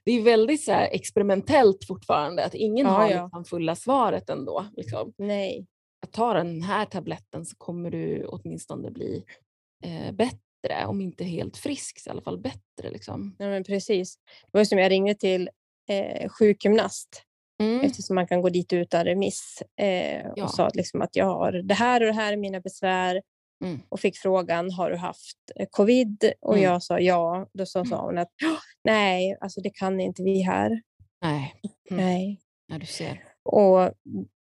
Det 0.04 0.12
är 0.12 0.22
väldigt 0.22 0.64
så 0.64 0.72
här, 0.72 0.88
experimentellt 0.92 1.86
fortfarande, 1.86 2.44
att 2.44 2.54
ingen 2.54 2.86
ja, 2.86 2.92
har 2.92 3.10
ja. 3.10 3.22
Liksom 3.22 3.44
fulla 3.44 3.76
svaret 3.76 4.30
ändå. 4.30 4.66
Liksom. 4.76 5.12
Nej. 5.18 5.66
Att 6.02 6.12
ta 6.12 6.34
den 6.34 6.62
här 6.62 6.84
tabletten 6.84 7.46
så 7.46 7.56
kommer 7.56 7.90
du 7.90 8.26
åtminstone 8.26 8.90
bli 8.90 9.24
eh, 9.84 10.12
bättre, 10.12 10.86
om 10.86 11.00
inte 11.00 11.24
helt 11.24 11.56
frisk 11.56 12.00
så 12.00 12.08
i 12.08 12.12
alla 12.12 12.22
fall 12.22 12.38
bättre. 12.38 12.90
Liksom. 12.90 13.36
Ja 13.38 13.46
men 13.46 13.64
precis. 13.64 14.16
Det 14.52 14.58
var 14.58 14.64
som 14.64 14.78
jag 14.78 14.90
ringde 14.90 15.14
till 15.14 15.50
eh, 15.88 16.28
sjukgymnast 16.28 17.22
Mm. 17.64 17.80
Eftersom 17.80 18.14
man 18.14 18.26
kan 18.26 18.42
gå 18.42 18.48
dit 18.48 18.72
utan 18.72 19.04
remiss 19.04 19.62
eh, 19.80 20.26
ja. 20.36 20.44
och 20.44 20.50
sa 20.50 20.70
liksom 20.74 21.02
att 21.02 21.16
jag 21.16 21.26
har 21.26 21.52
det 21.52 21.74
här 21.74 22.00
och 22.00 22.06
det 22.06 22.12
här 22.12 22.32
är 22.32 22.36
mina 22.36 22.60
besvär. 22.60 23.22
Mm. 23.64 23.80
Och 23.88 24.00
fick 24.00 24.18
frågan, 24.18 24.70
har 24.70 24.90
du 24.90 24.96
haft 24.96 25.38
eh, 25.56 25.66
covid? 25.70 26.32
Och 26.40 26.52
mm. 26.52 26.64
jag 26.64 26.82
sa 26.82 27.00
ja. 27.00 27.48
Då 27.52 27.66
sa, 27.66 27.84
sa 27.84 27.94
mm. 27.94 28.06
hon 28.06 28.18
att 28.18 28.30
nej, 28.84 29.36
alltså 29.40 29.60
det 29.60 29.70
kan 29.70 30.00
inte 30.00 30.22
vi 30.22 30.42
här. 30.42 30.82
Nej. 31.22 31.54
Mm. 31.90 32.04
Nej. 32.04 32.40
Ja, 32.66 32.78
du 32.78 32.86
ser. 32.86 33.24
Och 33.42 33.92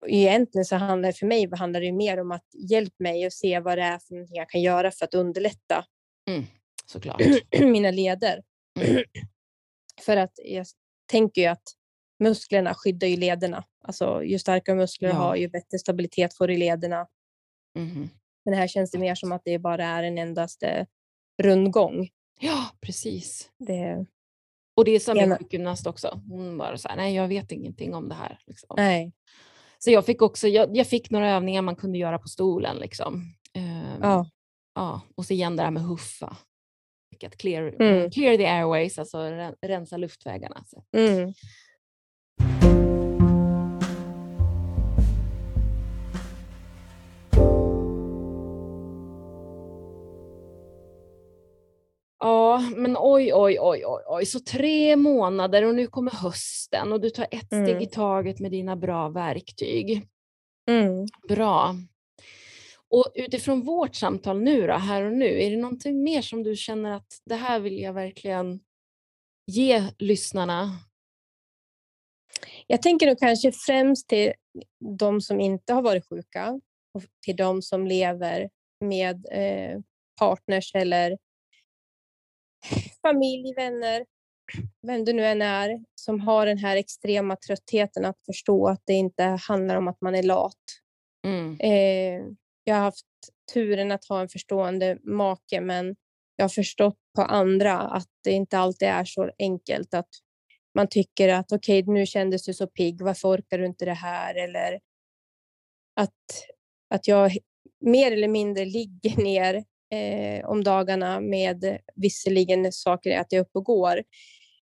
egentligen 0.07 0.65
så 0.65 0.77
handlar 0.77 1.07
det 1.07 1.13
för 1.13 1.27
mig 1.27 1.51
handlar 1.57 1.81
det 1.81 1.93
mer 1.93 2.21
om 2.21 2.33
att 2.33 2.47
hjälpa 2.71 2.95
mig 2.99 3.27
att 3.27 3.33
se 3.33 3.61
vad 3.61 3.79
det 3.79 3.85
är 3.85 3.99
för 3.99 4.15
någonting 4.15 4.37
jag 4.37 4.49
kan 4.51 4.61
göra 4.61 4.91
för 4.91 5.05
att 5.05 5.15
underlätta 5.15 5.85
mm. 6.29 6.45
Såklart. 6.87 7.23
mina 7.61 7.91
leder. 7.91 8.43
För 10.07 10.17
att 10.17 10.33
jag 10.45 10.67
tänker 11.07 11.43
ju 11.43 11.47
att 11.47 11.63
musklerna 12.19 12.75
skyddar 12.75 13.09
ju 13.09 13.17
lederna. 13.17 13.65
Alltså, 13.85 14.25
ju 14.25 14.39
starkare 14.39 14.77
muskler 14.77 15.09
ja. 15.09 15.15
har, 15.15 15.37
ju 15.37 15.49
bättre 15.49 15.79
stabilitet 15.79 16.37
får 16.37 16.49
du 16.49 16.55
i 16.55 16.59
lederna. 16.59 17.07
Mm. 17.77 18.09
Men 18.45 18.55
här 18.55 18.69
känns 18.69 18.91
det 18.91 18.99
mer 18.99 19.15
som 19.15 19.33
att 19.33 19.43
det 19.45 19.59
bara 19.59 19.85
är 19.85 20.03
en 20.03 20.19
endaste 20.19 20.87
rundgång. 21.43 22.09
Ja, 22.41 22.71
precis. 22.81 23.51
Det... 23.59 24.07
Och 24.77 24.85
det 24.85 24.91
är 24.91 25.01
som 25.01 25.17
min 25.17 25.37
sjukgymnast 25.37 25.87
också. 25.87 26.21
Hon 26.29 26.59
bara 26.59 26.79
så 26.79 26.89
här, 26.89 26.97
nej 26.97 27.15
jag 27.15 27.29
vet 27.29 27.53
ingenting 27.53 27.95
om 27.95 28.09
det 28.09 28.15
här. 28.15 28.39
Liksom. 28.47 28.75
Nej. 28.77 29.13
Så 29.79 29.91
jag 29.91 30.07
fick 30.07 30.23
också, 30.23 30.49
jag, 30.49 30.77
jag, 30.77 30.87
fick 30.87 31.11
några 31.11 31.31
övningar 31.31 31.63
man 31.63 31.77
kunde 31.77 31.99
göra 31.99 32.19
på 32.19 32.29
stolen. 32.29 32.77
Liksom. 32.77 33.15
Um, 33.57 34.03
ja. 34.03 34.31
ja. 34.75 35.01
Och 35.15 35.25
så 35.27 35.33
igen 35.33 35.57
det 35.57 35.63
här 35.63 35.71
med 35.71 35.83
huffa. 35.83 36.37
Clear, 37.39 37.83
mm. 37.83 38.11
clear 38.11 38.37
the 38.37 38.47
airways, 38.47 38.99
alltså 38.99 39.19
rensa 39.63 39.97
luftvägarna. 39.97 40.65
Så. 40.67 40.85
Mm. 40.93 41.33
Ja, 52.59 52.71
men 52.77 52.97
oj, 52.99 53.35
oj, 53.35 53.59
oj, 53.61 53.83
oj, 53.87 54.03
oj, 54.07 54.27
så 54.27 54.40
tre 54.40 54.97
månader 54.97 55.64
och 55.64 55.75
nu 55.75 55.87
kommer 55.87 56.11
hösten 56.11 56.92
och 56.92 57.01
du 57.01 57.11
tar 57.11 57.27
ett 57.31 57.53
mm. 57.53 57.66
steg 57.66 57.83
i 57.83 57.87
taget 57.87 58.40
med 58.40 58.51
dina 58.51 58.77
bra 58.77 59.09
verktyg. 59.09 60.09
Mm. 60.71 61.07
Bra. 61.29 61.75
Och 62.88 63.05
utifrån 63.14 63.62
vårt 63.62 63.94
samtal 63.94 64.40
nu 64.40 64.66
då, 64.66 64.73
här 64.73 65.03
och 65.03 65.12
nu, 65.12 65.42
är 65.42 65.51
det 65.51 65.57
någonting 65.57 66.03
mer 66.03 66.23
som 66.23 66.42
du 66.42 66.57
känner 66.57 66.90
att 66.90 67.07
det 67.25 67.35
här 67.35 67.61
vill 67.61 67.79
jag 67.79 67.92
verkligen 67.92 68.61
ge 69.47 69.83
lyssnarna? 69.99 70.71
Jag 72.66 72.83
tänker 72.83 73.07
nog 73.07 73.18
kanske 73.18 73.53
främst 73.53 74.09
till 74.09 74.33
de 74.99 75.21
som 75.21 75.40
inte 75.40 75.73
har 75.73 75.83
varit 75.83 76.09
sjuka 76.09 76.61
och 76.94 77.03
till 77.25 77.37
de 77.37 77.62
som 77.62 77.87
lever 77.87 78.51
med 78.81 79.27
eh, 79.31 79.81
partners 80.18 80.75
eller 80.75 81.18
familj, 83.09 83.55
vänner, 83.55 84.05
vem 84.87 85.05
du 85.05 85.12
nu 85.12 85.27
än 85.27 85.42
är, 85.42 85.85
som 85.94 86.21
har 86.21 86.47
den 86.47 86.59
här 86.59 86.77
extrema 86.77 87.37
tröttheten 87.37 88.05
att 88.05 88.18
förstå 88.27 88.68
att 88.68 88.83
det 88.85 88.92
inte 88.92 89.23
handlar 89.23 89.77
om 89.77 89.88
att 89.88 90.01
man 90.01 90.14
är 90.14 90.23
lat. 90.23 90.55
Mm. 91.27 91.57
Eh, 91.61 92.23
jag 92.64 92.75
har 92.75 92.83
haft 92.83 93.07
turen 93.55 93.92
att 93.92 94.05
ha 94.05 94.21
en 94.21 94.29
förstående 94.29 94.99
make, 95.03 95.61
men 95.61 95.97
jag 96.37 96.44
har 96.44 96.49
förstått 96.49 96.99
på 97.16 97.23
andra 97.23 97.79
att 97.79 98.09
det 98.25 98.31
inte 98.31 98.59
alltid 98.59 98.88
är 98.88 99.05
så 99.05 99.31
enkelt 99.38 99.94
att 99.94 100.09
man 100.75 100.88
tycker 100.88 101.29
att 101.29 101.53
okej, 101.53 101.83
okay, 101.83 101.94
nu 101.94 102.07
kändes 102.07 102.44
du 102.44 102.55
så 102.55 102.66
pigg, 102.66 103.03
varför 103.03 103.29
orkar 103.29 103.59
du 103.59 103.66
inte 103.66 103.85
det 103.85 103.94
här? 103.94 104.35
Eller 104.35 104.81
att, 105.97 106.14
att 106.94 107.09
jag 107.09 107.37
mer 107.81 108.12
eller 108.12 108.29
mindre 108.29 108.64
ligger 108.64 109.16
ner 109.23 109.64
eh, 109.90 110.48
om 110.48 110.64
dagarna 110.64 111.20
med 111.20 111.79
visserligen 111.94 112.72
saker 112.72 113.18
att 113.18 113.33
jag 113.33 113.38
är 113.38 113.42
uppe 113.42 113.59
och 113.59 113.64
går, 113.64 114.03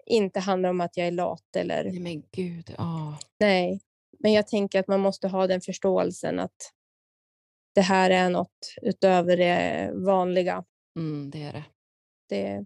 inte 0.05 0.39
handlar 0.39 0.69
om 0.69 0.81
att 0.81 0.97
jag 0.97 1.07
är 1.07 1.11
lat 1.11 1.55
eller... 1.55 1.83
Nej, 1.83 1.99
men 1.99 2.23
gud. 2.31 2.75
Oh. 2.77 3.19
Nej, 3.39 3.79
men 4.19 4.33
jag 4.33 4.47
tänker 4.47 4.79
att 4.79 4.87
man 4.87 4.99
måste 4.99 5.27
ha 5.27 5.47
den 5.47 5.61
förståelsen 5.61 6.39
att 6.39 6.71
det 7.75 7.81
här 7.81 8.09
är 8.09 8.29
något 8.29 8.75
utöver 8.81 9.37
det 9.37 9.91
vanliga. 9.93 10.63
Mm, 10.99 11.31
det 11.31 11.43
är 11.43 11.53
det. 11.53 11.63
det. 12.29 12.65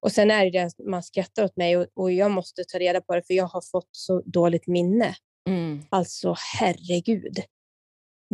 Och 0.00 0.12
sen 0.12 0.30
är 0.30 0.50
det 0.50 0.58
att 0.58 0.78
man 0.78 1.02
skrattar 1.02 1.44
åt 1.44 1.56
mig 1.56 1.76
och, 1.76 1.86
och, 1.94 2.12
jag 2.12 2.30
måste 2.30 2.64
ta 2.64 2.78
reda 2.78 3.00
på 3.00 3.14
det 3.14 3.22
för 3.26 3.34
jag 3.34 3.46
har 3.46 3.62
fått 3.72 3.88
så 3.90 4.22
dåligt 4.24 4.66
minne. 4.66 5.14
Mm. 5.48 5.82
Alltså 5.90 6.36
herregud 6.60 7.38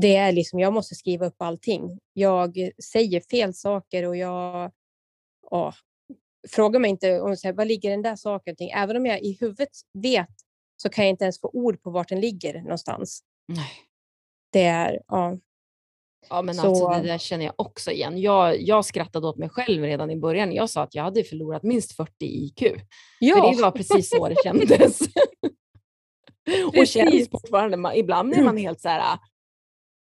det 0.00 0.16
är 0.16 0.32
liksom, 0.32 0.58
jag 0.58 0.72
måste 0.72 0.94
skriva 0.94 1.26
upp 1.26 1.42
allting. 1.42 1.98
Jag 2.12 2.70
säger 2.92 3.20
fel 3.20 3.54
saker 3.54 4.06
och 4.08 4.16
jag 4.16 4.72
ja, 5.50 5.74
frågar 6.48 6.80
mig 6.80 6.90
inte 6.90 7.20
om 7.20 7.36
så 7.36 7.48
här, 7.48 7.54
var 7.54 7.64
ligger 7.64 7.90
den 7.90 8.02
där 8.02 8.16
saken. 8.16 8.56
Även 8.58 8.96
om 8.96 9.06
jag 9.06 9.20
i 9.20 9.36
huvudet 9.40 9.68
vet 9.92 10.28
så 10.76 10.88
kan 10.88 11.04
jag 11.04 11.12
inte 11.12 11.24
ens 11.24 11.40
få 11.40 11.50
ord 11.52 11.82
på 11.82 11.90
vart 11.90 12.08
den 12.08 12.20
ligger 12.20 12.62
någonstans. 12.62 13.22
Nej. 13.48 13.70
Det 14.52 14.64
är, 14.64 15.00
ja. 15.08 15.38
Ja, 16.28 16.42
men 16.42 16.54
så... 16.54 16.66
alltså, 16.66 16.88
det 16.88 17.08
där 17.08 17.18
känner 17.18 17.44
jag 17.44 17.54
också 17.56 17.90
igen. 17.90 18.20
Jag, 18.20 18.62
jag 18.62 18.84
skrattade 18.84 19.26
åt 19.26 19.38
mig 19.38 19.48
själv 19.48 19.82
redan 19.82 20.10
i 20.10 20.16
början. 20.16 20.52
Jag 20.52 20.70
sa 20.70 20.82
att 20.82 20.94
jag 20.94 21.02
hade 21.02 21.24
förlorat 21.24 21.62
minst 21.62 21.92
40 21.92 22.12
IQ. 22.20 22.62
Ja. 23.20 23.36
För 23.36 23.56
det 23.56 23.62
var 23.62 23.70
precis 23.70 24.10
så 24.10 24.28
det 24.28 24.36
kändes. 24.44 25.00
och 26.78 26.86
känns 26.86 27.30
fortfarande. 27.30 27.92
Ibland 27.98 28.34
är 28.34 28.42
man 28.42 28.56
helt 28.56 28.80
så 28.80 28.88
här, 28.88 29.18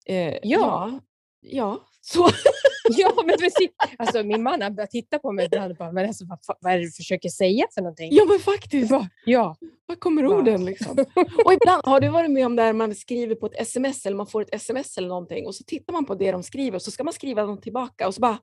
Eh, 0.06 0.38
ja. 0.44 1.00
ja. 1.42 1.80
så. 2.02 2.30
ja, 2.90 3.14
men 3.26 3.38
precis. 3.38 3.70
Alltså, 3.98 4.24
min 4.24 4.44
man 4.44 4.60
började 4.60 4.88
titta 4.88 5.20
på 5.20 5.32
mig 5.32 5.46
ibland 5.46 5.72
och 5.72 5.78
bara, 5.78 5.92
men 5.92 6.08
alltså, 6.08 6.26
vad, 6.26 6.40
vad 6.60 6.74
är 6.74 6.78
det 6.78 6.86
du 6.86 6.92
försöker 6.92 7.30
säga 7.30 7.66
för 7.74 7.82
någonting? 7.82 8.10
Ja, 8.12 8.26
men 8.26 8.40
faktiskt. 8.40 8.90
Bara, 8.90 9.10
ja. 9.26 9.56
Var 9.86 9.96
kommer 9.96 10.26
orden 10.26 10.66
liksom? 10.66 10.92
och 11.46 11.54
ibland, 11.54 11.82
har 11.86 12.00
du 12.00 12.10
varit 12.10 12.32
med 12.32 12.46
om 12.46 12.56
det 12.56 12.64
här 12.64 12.74
man 12.74 12.96
skriver 12.96 13.36
på 13.36 13.46
ett 13.46 13.62
sms 13.62 14.06
eller 14.06 14.18
man 14.18 14.28
får 14.28 14.42
ett 14.42 14.54
sms 14.54 14.98
eller 14.98 15.08
någonting 15.08 15.48
och 15.48 15.56
så 15.56 15.64
tittar 15.64 15.94
man 15.94 16.06
på 16.06 16.16
det 16.16 16.32
de 16.32 16.44
skriver 16.44 16.76
och 16.76 16.82
så 16.82 16.92
ska 16.92 17.04
man 17.04 17.14
skriva 17.14 17.46
dem 17.46 17.62
tillbaka 17.62 18.08
och 18.08 18.16
så 18.16 18.22
bara, 18.22 18.38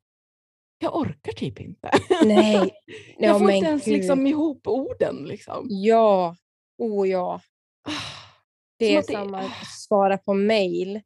jag 0.78 0.96
orkar 0.96 1.32
typ 1.32 1.60
inte. 1.60 1.90
Nej. 2.24 2.70
jag 3.18 3.38
får 3.38 3.50
inte 3.50 3.68
ens 3.68 3.86
liksom, 3.86 4.26
ihop 4.26 4.66
orden. 4.66 5.16
Liksom. 5.24 5.66
Ja, 5.68 6.36
oh 6.78 7.08
ja. 7.08 7.40
Ah, 7.88 7.92
det 8.78 8.96
är 8.96 9.02
som 9.02 9.34
att 9.34 9.66
svara 9.78 10.18
på 10.18 10.34
mail. 10.34 11.00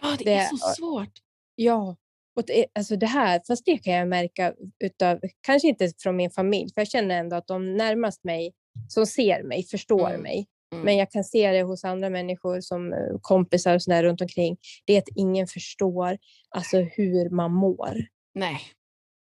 Ja, 0.00 0.16
det, 0.18 0.24
det 0.24 0.34
är 0.34 0.48
så 0.48 0.56
svårt. 0.56 1.12
Ja, 1.54 1.96
och 2.36 2.44
det, 2.46 2.66
alltså 2.74 2.96
det 2.96 3.06
här, 3.06 3.40
fast 3.46 3.64
det 3.64 3.78
kan 3.78 3.92
jag 3.92 4.08
märka 4.08 4.54
utav, 4.84 5.20
kanske 5.40 5.68
inte 5.68 5.92
från 5.98 6.16
min 6.16 6.30
familj, 6.30 6.70
för 6.74 6.80
jag 6.80 6.88
känner 6.88 7.18
ändå 7.18 7.36
att 7.36 7.46
de 7.46 7.76
närmast 7.76 8.24
mig 8.24 8.52
som 8.88 9.06
ser 9.06 9.42
mig 9.42 9.62
förstår 9.62 10.08
mm. 10.08 10.20
mig. 10.20 10.46
Mm. 10.72 10.84
Men 10.84 10.96
jag 10.96 11.10
kan 11.10 11.24
se 11.24 11.50
det 11.50 11.62
hos 11.62 11.84
andra 11.84 12.10
människor 12.10 12.60
som 12.60 12.92
eh, 12.92 12.98
kompisar 13.20 13.74
och 13.74 13.82
sådär 13.82 14.02
runt 14.02 14.20
omkring. 14.20 14.56
Det 14.84 14.92
är 14.92 14.98
att 14.98 15.08
ingen 15.16 15.46
förstår 15.46 16.18
alltså 16.50 16.78
hur 16.78 17.30
man 17.30 17.52
mår. 17.52 18.06
Nej. 18.34 18.60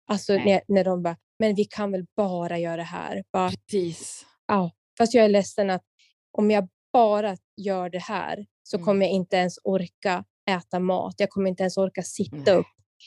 Alltså 0.08 0.34
Nej. 0.34 0.46
När, 0.46 0.62
när 0.68 0.84
de 0.84 1.04
bara, 1.04 1.18
men 1.40 1.56
vi 1.56 1.66
kan 1.66 1.92
väl 1.92 2.06
bara 2.16 2.58
göra 2.58 2.78
det 2.78 2.84
här. 2.84 3.24
Bara, 3.32 3.50
Precis. 3.50 4.26
Ja, 4.48 4.72
fast 4.98 5.14
jag 5.14 5.26
är 5.26 5.30
ledsen 5.30 5.70
att 5.70 5.84
om 6.32 6.52
jag 6.52 6.68
bara 6.94 7.38
gör 7.58 7.90
det 7.90 8.02
här 8.02 8.46
så 8.64 8.78
mm. 8.78 8.86
kommer 8.86 9.06
jag 9.06 9.14
inte 9.14 9.38
ens 9.38 9.60
orka 9.64 10.24
äta 10.48 10.80
mat. 10.80 11.16
Jag 11.18 11.30
kommer 11.30 11.50
inte 11.50 11.64
ens 11.64 11.78
orka 11.78 12.02
sitta 12.02 12.38
Nej. 12.38 12.56
upp. 12.56 12.66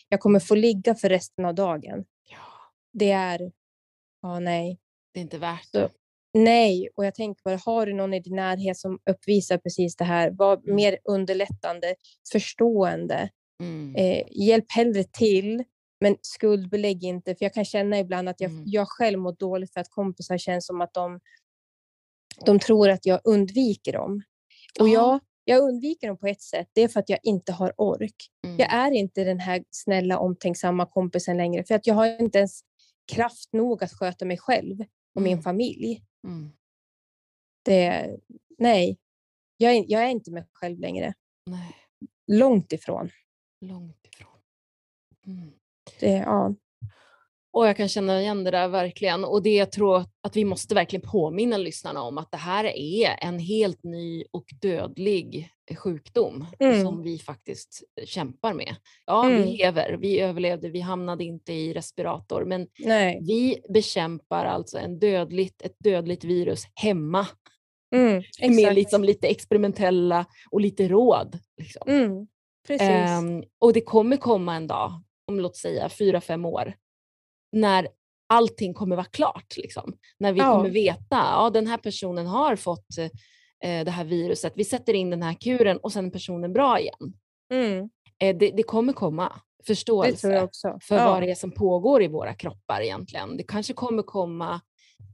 Jag 0.08 0.20
kommer 0.20 0.40
få 0.40 0.54
ligga 0.54 0.94
för 0.94 1.08
resten 1.08 1.44
av 1.44 1.54
dagen. 1.54 2.04
Ja. 2.30 2.36
Det 2.92 3.10
är, 3.10 3.52
ja 4.22 4.40
nej. 4.40 4.80
Det 5.12 5.20
är 5.20 5.22
inte 5.22 5.38
värt 5.38 5.64
så, 5.64 5.78
det. 5.78 5.90
Nej, 6.32 6.88
och 6.96 7.06
jag 7.06 7.14
tänker 7.14 7.42
bara, 7.44 7.60
har 7.64 7.86
du 7.86 7.94
någon 7.94 8.14
i 8.14 8.20
din 8.20 8.36
närhet 8.36 8.78
som 8.78 8.98
uppvisar 9.10 9.58
precis 9.58 9.96
det 9.96 10.04
här, 10.04 10.30
var 10.30 10.56
mm. 10.56 10.74
mer 10.74 10.98
underlättande, 11.04 11.94
förstående. 12.32 13.30
Mm. 13.62 13.94
Eh, 13.96 14.22
hjälp 14.30 14.64
hellre 14.68 15.04
till, 15.04 15.64
men 16.00 16.16
skuldbelägg 16.22 17.04
inte. 17.04 17.34
För 17.34 17.44
jag 17.44 17.54
kan 17.54 17.64
känna 17.64 17.98
ibland 17.98 18.28
att 18.28 18.40
jag, 18.40 18.50
mm. 18.50 18.64
jag 18.66 18.88
själv 18.88 19.18
mår 19.18 19.32
dåligt 19.32 19.72
för 19.72 19.80
att 19.80 19.90
kompisar 19.90 20.38
känns 20.38 20.66
som 20.66 20.80
att 20.80 20.94
de, 20.94 21.20
de 22.46 22.58
tror 22.58 22.90
att 22.90 23.06
jag 23.06 23.20
undviker 23.24 23.92
dem. 23.92 24.22
Och 24.80 24.88
ja, 24.88 25.20
jag 25.50 25.62
undviker 25.62 26.08
dem 26.08 26.16
på 26.16 26.26
ett 26.26 26.42
sätt. 26.42 26.68
Det 26.72 26.80
är 26.80 26.88
för 26.88 27.00
att 27.00 27.08
jag 27.08 27.18
inte 27.22 27.52
har 27.52 27.80
ork. 27.80 28.30
Mm. 28.44 28.56
Jag 28.58 28.72
är 28.72 28.90
inte 28.90 29.24
den 29.24 29.40
här 29.40 29.64
snälla, 29.70 30.18
omtänksamma 30.18 30.86
kompisen 30.86 31.36
längre. 31.36 31.64
För 31.64 31.74
att 31.74 31.86
jag 31.86 31.94
har 31.94 32.20
inte 32.20 32.38
ens 32.38 32.60
kraft 33.12 33.52
nog 33.52 33.84
att 33.84 33.92
sköta 33.92 34.24
mig 34.24 34.38
själv 34.38 34.80
och 35.14 35.22
min 35.22 35.32
mm. 35.32 35.42
familj. 35.42 36.04
Mm. 36.26 36.52
Det, 37.62 38.16
nej, 38.58 38.98
jag 39.56 39.72
är, 39.72 39.84
jag 39.88 40.02
är 40.02 40.08
inte 40.08 40.30
mig 40.30 40.46
själv 40.52 40.78
längre. 40.78 41.14
Nej. 41.46 41.76
Långt 42.26 42.72
ifrån. 42.72 43.10
Långt 43.60 44.06
ifrån. 44.06 44.38
Mm. 45.26 45.52
Det, 46.00 46.12
ja. 46.12 46.54
Och 47.52 47.68
jag 47.68 47.76
kan 47.76 47.88
känna 47.88 48.20
igen 48.20 48.44
det 48.44 48.50
där 48.50 48.68
verkligen. 48.68 49.24
Och 49.24 49.42
det 49.42 49.54
jag 49.54 49.72
tror 49.72 50.04
att 50.22 50.36
vi 50.36 50.44
måste 50.44 50.74
verkligen 50.74 51.10
påminna 51.10 51.56
lyssnarna 51.56 52.02
om 52.02 52.18
att 52.18 52.30
det 52.30 52.36
här 52.36 52.64
är 52.64 53.24
en 53.24 53.38
helt 53.38 53.84
ny 53.84 54.24
och 54.30 54.44
dödlig 54.60 55.50
sjukdom 55.76 56.46
mm. 56.58 56.82
som 56.82 57.02
vi 57.02 57.18
faktiskt 57.18 57.82
kämpar 58.04 58.54
med. 58.54 58.76
Ja, 59.06 59.26
mm. 59.26 59.42
vi 59.42 59.56
lever, 59.56 59.96
vi 60.00 60.20
överlevde, 60.20 60.68
vi 60.68 60.80
hamnade 60.80 61.24
inte 61.24 61.52
i 61.52 61.72
respirator, 61.72 62.44
men 62.44 62.66
Nej. 62.78 63.18
vi 63.22 63.60
bekämpar 63.68 64.44
alltså 64.44 64.78
en 64.78 64.98
dödligt, 64.98 65.62
ett 65.62 65.76
dödligt 65.78 66.24
virus 66.24 66.64
hemma. 66.74 67.26
Mm, 67.94 68.22
med 68.56 68.74
liksom 68.74 69.04
lite 69.04 69.28
experimentella 69.28 70.26
och 70.50 70.60
lite 70.60 70.88
råd. 70.88 71.38
Liksom. 71.56 72.26
Um, 72.68 73.44
och 73.58 73.72
det 73.72 73.80
kommer 73.80 74.16
komma 74.16 74.54
en 74.54 74.66
dag, 74.66 75.02
om 75.26 75.40
låt 75.40 75.56
säga 75.56 75.88
fyra, 75.88 76.20
fem 76.20 76.44
år, 76.44 76.74
när 77.52 77.88
allting 78.30 78.74
kommer 78.74 78.96
vara 78.96 79.06
klart. 79.06 79.56
Liksom. 79.56 79.96
När 80.18 80.32
vi 80.32 80.38
ja. 80.38 80.56
kommer 80.56 80.70
veta 80.70 81.22
att 81.22 81.44
ja, 81.44 81.50
den 81.50 81.66
här 81.66 81.76
personen 81.76 82.26
har 82.26 82.56
fått 82.56 82.98
eh, 83.64 83.84
det 83.84 83.90
här 83.90 84.04
viruset. 84.04 84.52
Vi 84.56 84.64
sätter 84.64 84.94
in 84.94 85.10
den 85.10 85.22
här 85.22 85.34
kuren 85.34 85.76
och 85.76 85.92
sen 85.92 86.06
är 86.06 86.10
personen 86.10 86.52
bra 86.52 86.80
igen. 86.80 87.14
Mm. 87.52 87.90
Eh, 88.22 88.36
det, 88.36 88.50
det, 88.50 88.62
kommer 88.62 88.92
komma 88.92 89.40
förståelse 89.66 90.48
för 90.82 90.96
ja. 90.96 91.04
vad 91.04 91.22
det 91.22 91.30
är 91.30 91.34
som 91.34 91.50
pågår 91.50 92.02
i 92.02 92.08
våra 92.08 92.34
kroppar 92.34 92.80
egentligen. 92.80 93.36
Det 93.36 93.42
kanske 93.42 93.72
kommer 93.72 94.02
komma 94.02 94.60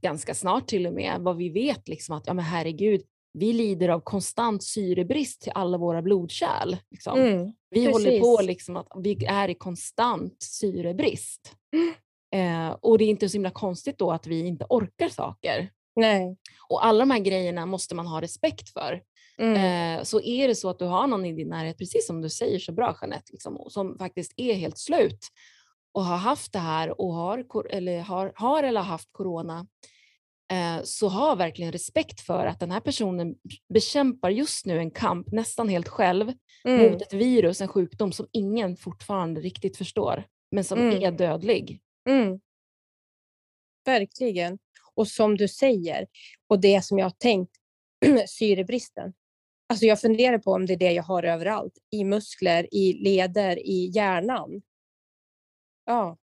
ganska 0.01 0.33
snart 0.33 0.67
till 0.67 0.87
och 0.87 0.93
med 0.93 1.17
vad 1.19 1.37
vi 1.37 1.49
vet 1.49 1.87
liksom 1.87 2.15
att 2.15 2.27
ja 2.27 2.33
men 2.33 2.45
herregud, 2.45 3.01
vi 3.33 3.53
lider 3.53 3.89
av 3.89 3.99
konstant 3.99 4.63
syrebrist 4.63 5.41
till 5.41 5.51
alla 5.55 5.77
våra 5.77 6.01
blodkärl. 6.01 6.77
Liksom. 6.91 7.19
Mm, 7.19 7.53
vi 7.69 7.85
precis. 7.85 7.93
håller 7.93 8.19
på 8.19 8.41
liksom 8.41 8.77
att 8.77 8.87
vi 9.03 9.25
är 9.25 9.49
i 9.49 9.55
konstant 9.55 10.43
syrebrist. 10.43 11.55
Eh, 12.35 12.69
och 12.69 12.97
det 12.97 13.03
är 13.03 13.09
inte 13.09 13.29
så 13.29 13.33
himla 13.33 13.51
konstigt 13.51 13.97
då 13.97 14.11
att 14.11 14.27
vi 14.27 14.47
inte 14.47 14.65
orkar 14.69 15.09
saker. 15.09 15.69
Nej. 15.95 16.37
Och 16.69 16.85
alla 16.85 16.99
de 16.99 17.11
här 17.11 17.19
grejerna 17.19 17.65
måste 17.65 17.95
man 17.95 18.07
ha 18.07 18.21
respekt 18.21 18.69
för. 18.69 19.01
Mm. 19.37 19.97
Eh, 19.99 20.03
så 20.03 20.21
är 20.21 20.47
det 20.47 20.55
så 20.55 20.69
att 20.69 20.79
du 20.79 20.85
har 20.85 21.07
någon 21.07 21.25
i 21.25 21.33
din 21.33 21.49
närhet, 21.49 21.77
precis 21.77 22.07
som 22.07 22.21
du 22.21 22.29
säger 22.29 22.59
så 22.59 22.71
bra 22.71 22.97
Jeanette, 23.01 23.31
liksom, 23.31 23.65
som 23.69 23.97
faktiskt 23.97 24.33
är 24.37 24.53
helt 24.53 24.77
slut 24.77 25.19
och 25.93 26.05
har 26.05 26.17
haft 26.17 26.53
det 26.53 26.59
här 26.59 27.01
och 27.01 27.13
har 27.13 27.65
eller 27.69 28.01
har, 28.01 28.31
har 28.35 28.63
eller 28.63 28.81
haft 28.81 29.09
corona, 29.11 29.67
eh, 30.51 30.83
så 30.83 31.07
ha 31.07 31.35
verkligen 31.35 31.71
respekt 31.71 32.21
för 32.21 32.45
att 32.45 32.59
den 32.59 32.71
här 32.71 32.79
personen 32.79 33.35
bekämpar 33.73 34.29
just 34.29 34.65
nu 34.65 34.77
en 34.77 34.91
kamp 34.91 35.31
nästan 35.31 35.69
helt 35.69 35.87
själv 35.87 36.31
mm. 36.65 36.91
mot 36.91 37.01
ett 37.01 37.13
virus, 37.13 37.61
en 37.61 37.67
sjukdom 37.67 38.11
som 38.11 38.27
ingen 38.31 38.77
fortfarande 38.77 39.41
riktigt 39.41 39.77
förstår, 39.77 40.23
men 40.51 40.63
som 40.63 40.79
mm. 40.79 41.03
är 41.03 41.11
dödlig. 41.11 41.79
Mm. 42.07 42.39
Verkligen. 43.85 44.59
Och 44.95 45.07
som 45.07 45.37
du 45.37 45.47
säger, 45.47 46.07
och 46.47 46.61
det 46.61 46.85
som 46.85 46.99
jag 46.99 47.05
har 47.05 47.15
tänkt, 47.17 47.51
syrebristen. 48.27 49.13
Alltså 49.69 49.85
jag 49.85 50.01
funderar 50.01 50.37
på 50.37 50.51
om 50.51 50.65
det 50.65 50.73
är 50.73 50.77
det 50.77 50.91
jag 50.91 51.03
har 51.03 51.23
överallt. 51.23 51.73
I 51.89 52.03
muskler, 52.03 52.73
i 52.73 52.93
leder, 52.93 53.59
i 53.59 53.91
hjärnan. 53.95 54.61
Ja. 55.85 56.17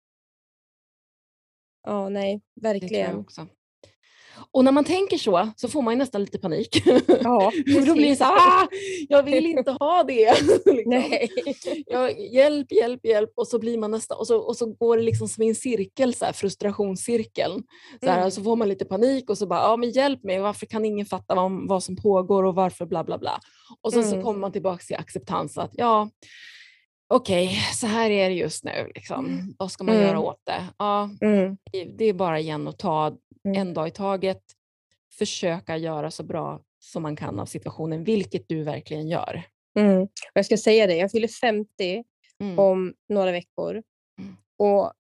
Ja, 1.83 2.09
nej, 2.09 2.41
verkligen. 2.55 3.25
Och 4.51 4.63
när 4.63 4.71
man 4.71 4.83
tänker 4.83 5.17
så, 5.17 5.49
så 5.55 5.67
får 5.67 5.81
man 5.81 5.97
nästan 5.97 6.21
lite 6.21 6.39
panik. 6.39 6.83
Ja, 7.23 7.51
då 7.85 7.93
blir 7.93 8.09
det 8.09 8.15
så 8.15 8.23
ah, 8.23 8.67
jag 9.09 9.23
vill 9.23 9.45
inte 9.45 9.71
ha 9.71 10.03
det. 10.03 10.41
liksom. 10.65 10.83
Nej. 10.85 11.29
Jag, 11.85 12.19
hjälp, 12.19 12.71
hjälp, 12.71 13.05
hjälp. 13.05 13.29
Och 13.35 13.47
så 13.47 13.59
blir 13.59 13.77
man 13.77 13.91
nästan, 13.91 14.17
och 14.17 14.27
så, 14.27 14.37
och 14.37 14.57
så 14.57 14.65
går 14.65 14.97
det 14.97 15.03
liksom 15.03 15.27
som 15.27 15.43
i 15.43 15.49
en 15.49 15.55
cirkel, 15.55 16.13
så 16.13 16.25
här, 16.25 16.33
frustrationscirkeln. 16.33 17.63
Så, 18.03 18.09
här, 18.09 18.17
mm. 18.17 18.31
så 18.31 18.43
får 18.43 18.55
man 18.55 18.69
lite 18.69 18.85
panik 18.85 19.29
och 19.29 19.37
så 19.37 19.47
bara, 19.47 19.59
ja 19.59 19.77
men 19.77 19.91
hjälp 19.91 20.23
mig, 20.23 20.39
varför 20.39 20.65
kan 20.65 20.85
ingen 20.85 21.05
fatta 21.05 21.35
vad, 21.35 21.67
vad 21.67 21.83
som 21.83 21.95
pågår 21.95 22.43
och 22.43 22.55
varför 22.55 22.85
bla 22.85 23.03
bla 23.03 23.17
bla. 23.17 23.39
Och 23.81 23.93
sen 23.93 24.03
mm. 24.03 24.11
så 24.11 24.21
kommer 24.21 24.39
man 24.39 24.51
tillbaka 24.51 24.83
till 24.83 24.95
acceptans 24.95 25.57
att 25.57 25.71
ja, 25.73 26.09
okej, 27.11 27.45
okay, 27.45 27.57
så 27.73 27.87
här 27.87 28.09
är 28.09 28.29
det 28.29 28.35
just 28.35 28.63
nu. 28.63 28.91
Liksom. 28.95 29.25
Mm. 29.25 29.55
Vad 29.57 29.71
ska 29.71 29.83
man 29.83 29.95
mm. 29.95 30.07
göra 30.07 30.19
åt 30.19 30.41
det? 30.43 30.65
Ja, 30.77 31.09
mm. 31.21 31.57
Det 31.97 32.05
är 32.05 32.13
bara 32.13 32.39
igen 32.39 32.67
att 32.67 32.79
ta 32.79 33.17
Mm. 33.45 33.61
en 33.61 33.73
dag 33.73 33.87
i 33.87 33.91
taget, 33.91 34.41
försöka 35.13 35.77
göra 35.77 36.11
så 36.11 36.23
bra 36.23 36.61
som 36.79 37.03
man 37.03 37.15
kan 37.15 37.39
av 37.39 37.45
situationen, 37.45 38.03
vilket 38.03 38.47
du 38.47 38.63
verkligen 38.63 39.07
gör. 39.07 39.43
Mm. 39.79 40.07
Jag 40.33 40.45
ska 40.45 40.57
säga 40.57 40.87
det, 40.87 40.95
jag 40.95 41.11
fyller 41.11 41.27
50 41.27 42.03
mm. 42.39 42.59
om 42.59 42.93
några 43.09 43.31
veckor. 43.31 43.83
Och 44.57 44.93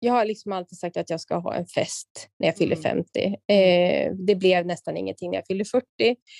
jag 0.00 0.12
har 0.12 0.24
liksom 0.24 0.52
alltid 0.52 0.78
sagt 0.78 0.96
att 0.96 1.10
jag 1.10 1.20
ska 1.20 1.36
ha 1.36 1.54
en 1.54 1.66
fest 1.66 2.28
när 2.38 2.48
jag 2.48 2.56
fyller 2.56 2.76
50. 2.76 3.36
Mm. 3.46 4.08
Eh, 4.08 4.12
det 4.26 4.34
blev 4.34 4.66
nästan 4.66 4.96
ingenting 4.96 5.30
när 5.30 5.38
jag 5.38 5.46
fyllde 5.46 5.64
40. 5.64 5.86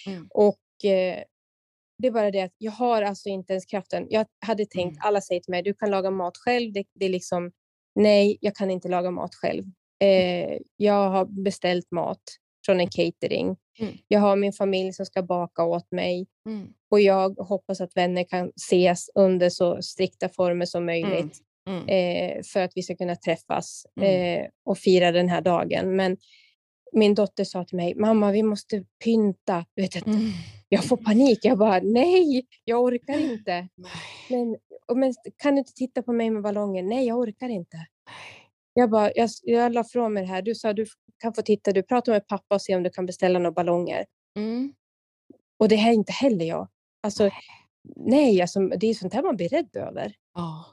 Mm. 0.06 0.26
Och 0.30 0.84
eh, 0.84 1.22
det 1.98 2.06
är 2.06 2.12
bara 2.12 2.30
det 2.30 2.40
att 2.40 2.54
jag 2.58 2.72
har 2.72 3.02
alltså 3.02 3.28
inte 3.28 3.52
ens 3.52 3.66
kraften. 3.66 4.06
Jag 4.10 4.26
hade 4.46 4.66
tänkt, 4.66 4.98
alla 5.00 5.20
säger 5.20 5.40
till 5.40 5.50
mig, 5.50 5.62
du 5.62 5.74
kan 5.74 5.90
laga 5.90 6.10
mat 6.10 6.36
själv. 6.36 6.72
Det, 6.72 6.84
det 6.94 7.04
är 7.04 7.10
liksom, 7.10 7.50
nej, 7.94 8.38
jag 8.40 8.54
kan 8.54 8.70
inte 8.70 8.88
laga 8.88 9.10
mat 9.10 9.34
själv. 9.34 9.64
Eh, 10.00 10.58
jag 10.76 11.10
har 11.10 11.24
beställt 11.44 11.90
mat 11.90 12.22
från 12.66 12.80
en 12.80 12.90
catering. 12.90 13.56
Mm. 13.78 13.94
Jag 14.08 14.20
har 14.20 14.36
min 14.36 14.52
familj 14.52 14.92
som 14.92 15.06
ska 15.06 15.22
baka 15.22 15.64
åt 15.64 15.92
mig 15.92 16.26
mm. 16.46 16.68
och 16.90 17.00
jag 17.00 17.34
hoppas 17.38 17.80
att 17.80 17.96
vänner 17.96 18.24
kan 18.24 18.52
ses 18.56 19.10
under 19.14 19.50
så 19.50 19.82
strikta 19.82 20.28
former 20.28 20.66
som 20.66 20.86
möjligt 20.86 21.38
mm. 21.68 21.82
mm. 21.82 21.88
eh, 21.88 22.42
för 22.52 22.60
att 22.60 22.72
vi 22.74 22.82
ska 22.82 22.96
kunna 22.96 23.16
träffas 23.16 23.86
mm. 24.00 24.40
eh, 24.40 24.46
och 24.64 24.78
fira 24.78 25.12
den 25.12 25.28
här 25.28 25.40
dagen. 25.40 25.96
Men 25.96 26.16
min 26.92 27.14
dotter 27.14 27.44
sa 27.44 27.64
till 27.64 27.76
mig, 27.76 27.94
mamma 27.94 28.32
vi 28.32 28.42
måste 28.42 28.84
pynta. 29.04 29.64
Vet 29.76 30.06
mm. 30.06 30.32
Jag 30.68 30.84
får 30.84 30.96
panik. 30.96 31.38
Jag 31.42 31.58
bara, 31.58 31.80
nej, 31.80 32.46
jag 32.64 32.82
orkar 32.82 33.18
inte. 33.18 33.68
Men, 34.30 34.56
men, 34.94 35.14
kan 35.36 35.54
du 35.54 35.58
inte 35.58 35.72
titta 35.72 36.02
på 36.02 36.12
mig 36.12 36.30
med 36.30 36.42
ballonger? 36.42 36.82
Nej, 36.82 37.06
jag 37.06 37.18
orkar 37.18 37.48
inte. 37.48 37.86
Jag, 38.72 38.90
bara, 38.90 39.10
jag, 39.14 39.30
jag 39.42 39.72
la 39.72 39.84
från 39.84 40.12
mig 40.12 40.22
det 40.22 40.28
här. 40.28 40.42
Du 40.42 40.54
sa 40.54 40.72
du 40.72 40.86
kan 41.18 41.34
få 41.34 41.42
titta. 41.42 41.72
Du 41.72 41.82
pratar 41.82 42.12
med 42.12 42.26
pappa 42.26 42.54
och 42.54 42.62
se 42.62 42.76
om 42.76 42.82
du 42.82 42.90
kan 42.90 43.06
beställa 43.06 43.38
några 43.38 43.52
ballonger. 43.52 44.04
Mm. 44.38 44.74
Och 45.58 45.68
det 45.68 45.76
här 45.76 45.90
är 45.90 45.94
inte 45.94 46.12
heller 46.12 46.44
jag. 46.44 46.68
Alltså, 47.02 47.30
nej, 47.96 48.40
alltså, 48.40 48.60
det 48.60 48.86
är 48.86 48.94
sånt 48.94 49.14
här 49.14 49.22
man 49.22 49.36
blir 49.36 49.48
rädd 49.48 49.76
över. 49.76 50.14
Ja. 50.34 50.64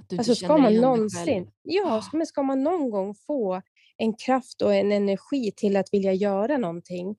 Att 0.00 0.08
du 0.08 0.18
alltså, 0.18 0.34
ska 0.34 0.58
man 0.58 0.74
någonsin, 0.74 1.50
ja, 1.62 2.02
men 2.12 2.26
ska 2.26 2.42
man 2.42 2.62
någon 2.62 2.90
gång 2.90 3.14
få 3.14 3.62
en 3.96 4.14
kraft 4.14 4.62
och 4.62 4.74
en 4.74 4.92
energi 4.92 5.52
till 5.56 5.76
att 5.76 5.88
vilja 5.92 6.12
göra 6.12 6.56
någonting 6.56 7.16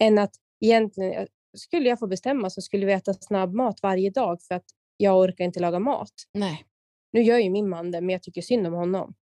än 0.00 0.18
att 0.18 0.34
egentligen, 0.60 1.26
skulle 1.56 1.88
jag 1.88 1.98
få 1.98 2.06
bestämma 2.06 2.50
så 2.50 2.62
skulle 2.62 2.86
vi 2.86 2.92
äta 2.92 3.14
snabbmat 3.14 3.82
varje 3.82 4.10
dag 4.10 4.42
för 4.42 4.54
att 4.54 4.64
jag 4.96 5.18
orkar 5.18 5.44
inte 5.44 5.60
laga 5.60 5.78
mat. 5.78 6.12
Nej. 6.32 6.64
Nu 7.12 7.22
gör 7.22 7.38
ju 7.38 7.50
min 7.50 7.68
man 7.68 7.90
det, 7.90 8.00
men 8.00 8.10
jag 8.10 8.22
tycker 8.22 8.42
synd 8.42 8.66
om 8.66 8.72
honom 8.72 9.14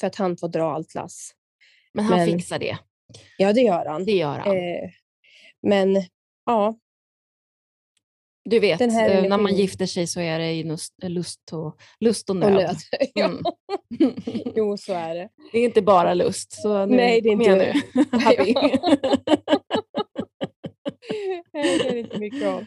för 0.00 0.06
att 0.06 0.16
han 0.16 0.36
får 0.36 0.48
dra 0.48 0.72
allt 0.72 0.94
lass. 0.94 1.30
Men 1.92 2.04
han 2.04 2.18
men, 2.18 2.26
fixar 2.26 2.58
det? 2.58 2.78
Ja, 3.38 3.52
det 3.52 3.60
gör 3.60 3.86
han. 3.86 4.04
Det 4.04 4.12
gör 4.12 4.38
han. 4.38 4.56
Eh, 4.56 4.90
men 5.62 6.02
ja. 6.46 6.78
Du 8.44 8.60
vet, 8.60 8.80
eh, 8.80 8.88
när 8.88 9.38
man 9.38 9.54
gifter 9.54 9.86
sig 9.86 10.06
så 10.06 10.20
är 10.20 10.38
det 10.38 10.62
lust, 10.62 10.94
lust, 11.02 11.52
och, 11.52 11.80
lust 12.00 12.30
och 12.30 12.36
nöd. 12.36 12.54
Och 12.54 12.60
nöd. 12.60 12.76
Mm. 14.00 14.14
jo, 14.54 14.76
så 14.76 14.92
är 14.92 15.14
det. 15.14 15.28
Det 15.52 15.58
är 15.58 15.64
inte 15.64 15.82
bara 15.82 16.14
lust. 16.14 16.52
Så 16.52 16.86
nu, 16.86 16.96
Nej, 16.96 17.20
det 17.20 17.28
är 17.28 17.32
inte 17.32 17.56
nu. 17.56 17.72
Det 21.52 21.88
är 21.88 21.96
inte 21.96 22.18
mycket 22.18 22.46
av. 22.46 22.64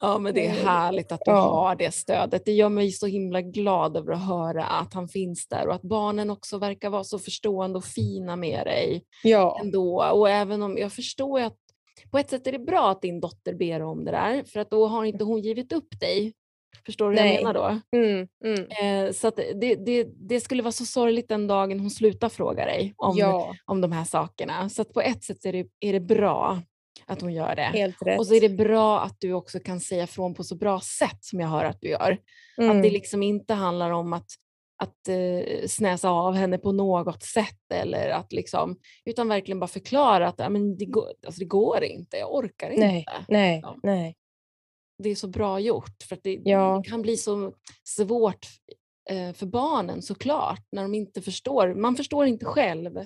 Ja, 0.00 0.18
men 0.18 0.34
det 0.34 0.46
är 0.46 0.50
härligt 0.50 1.12
att 1.12 1.20
du 1.24 1.30
ja. 1.30 1.40
har 1.40 1.76
det 1.76 1.94
stödet. 1.94 2.44
Det 2.44 2.52
gör 2.52 2.68
mig 2.68 2.92
så 2.92 3.06
himla 3.06 3.40
glad 3.40 3.96
över 3.96 4.12
att 4.12 4.26
höra 4.26 4.64
att 4.64 4.94
han 4.94 5.08
finns 5.08 5.48
där 5.48 5.68
och 5.68 5.74
att 5.74 5.82
barnen 5.82 6.30
också 6.30 6.58
verkar 6.58 6.90
vara 6.90 7.04
så 7.04 7.18
förstående 7.18 7.78
och 7.78 7.84
fina 7.84 8.36
med 8.36 8.66
dig. 8.66 9.04
Ja. 9.22 9.60
Ändå. 9.62 10.04
Och 10.12 10.30
även 10.30 10.62
om 10.62 10.78
jag 10.78 10.92
förstår 10.92 11.40
att 11.40 11.56
på 12.10 12.18
ett 12.18 12.30
sätt 12.30 12.46
är 12.46 12.52
det 12.52 12.58
bra 12.58 12.90
att 12.90 13.02
din 13.02 13.20
dotter 13.20 13.54
ber 13.54 13.82
om 13.82 14.04
det 14.04 14.10
där 14.10 14.44
för 14.44 14.60
att 14.60 14.70
då 14.70 14.86
har 14.86 15.04
inte 15.04 15.24
hon 15.24 15.40
givit 15.40 15.72
upp 15.72 16.00
dig. 16.00 16.32
Förstår 16.86 17.10
du 17.10 17.16
vad 17.16 17.26
jag 17.26 17.34
menar 17.34 17.54
då? 17.54 17.80
Mm, 17.98 18.28
mm. 18.44 19.06
Eh, 19.06 19.12
så 19.12 19.30
det, 19.30 19.74
det, 19.74 20.08
det, 20.28 20.40
skulle 20.40 20.62
vara 20.62 20.72
så 20.72 20.84
sorgligt 20.84 21.28
den 21.28 21.46
dagen 21.46 21.80
hon 21.80 21.90
slutar 21.90 22.28
fråga 22.28 22.64
dig 22.64 22.94
om, 22.96 23.16
ja. 23.16 23.54
om 23.64 23.80
de 23.80 23.92
här 23.92 24.04
sakerna. 24.04 24.68
Så 24.68 24.84
på 24.84 25.00
ett 25.00 25.24
sätt 25.24 25.44
är 25.44 25.52
det, 25.52 25.66
är 25.80 25.92
det 25.92 26.00
bra 26.00 26.62
att 27.06 27.20
hon 27.20 27.34
gör 27.34 27.54
det. 27.54 27.62
Helt 27.62 28.02
rätt. 28.02 28.18
Och 28.18 28.26
så 28.26 28.34
är 28.34 28.40
det 28.40 28.48
bra 28.48 29.00
att 29.00 29.16
du 29.20 29.32
också 29.32 29.60
kan 29.60 29.80
säga 29.80 30.06
från 30.06 30.34
på 30.34 30.44
så 30.44 30.56
bra 30.56 30.80
sätt 30.80 31.24
som 31.24 31.40
jag 31.40 31.48
hör 31.48 31.64
att 31.64 31.80
du 31.80 31.88
gör. 31.88 32.18
Mm. 32.58 32.76
Att 32.76 32.82
det 32.82 32.90
liksom 32.90 33.22
inte 33.22 33.54
handlar 33.54 33.90
om 33.90 34.12
att, 34.12 34.26
att 34.82 35.08
uh, 35.08 35.66
snäsa 35.66 36.10
av 36.10 36.34
henne 36.34 36.58
på 36.58 36.72
något 36.72 37.22
sätt 37.22 37.72
eller 37.74 38.08
att 38.08 38.32
liksom, 38.32 38.78
utan 39.04 39.28
verkligen 39.28 39.60
bara 39.60 39.68
förklara 39.68 40.28
att 40.28 40.52
men 40.52 40.76
det, 40.76 40.86
går, 40.86 41.12
alltså 41.26 41.38
det 41.38 41.46
går 41.46 41.84
inte, 41.84 42.16
jag 42.16 42.34
orkar 42.34 42.70
inte. 42.70 42.86
Nej, 42.86 43.06
nej, 43.28 43.60
ja. 43.62 43.76
nej. 43.82 44.16
Det 45.02 45.08
är 45.08 45.14
så 45.14 45.28
bra 45.28 45.60
gjort 45.60 46.02
för 46.08 46.16
att 46.16 46.22
det, 46.22 46.40
ja. 46.44 46.80
det 46.84 46.90
kan 46.90 47.02
bli 47.02 47.16
så 47.16 47.52
svårt 47.84 48.46
uh, 49.12 49.32
för 49.32 49.46
barnen 49.46 50.02
såklart 50.02 50.66
när 50.72 50.82
de 50.82 50.94
inte 50.94 51.22
förstår. 51.22 51.74
Man 51.74 51.96
förstår 51.96 52.26
inte 52.26 52.44
själv. 52.44 52.98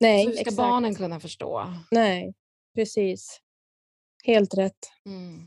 Nej, 0.00 0.24
så 0.24 0.28
hur 0.28 0.36
ska 0.36 0.40
exakt. 0.40 0.56
barnen 0.56 0.94
kunna 0.94 1.20
förstå? 1.20 1.74
Nej, 1.90 2.34
Precis. 2.74 3.40
Helt 4.24 4.54
rätt. 4.54 4.92
Mm. 5.06 5.46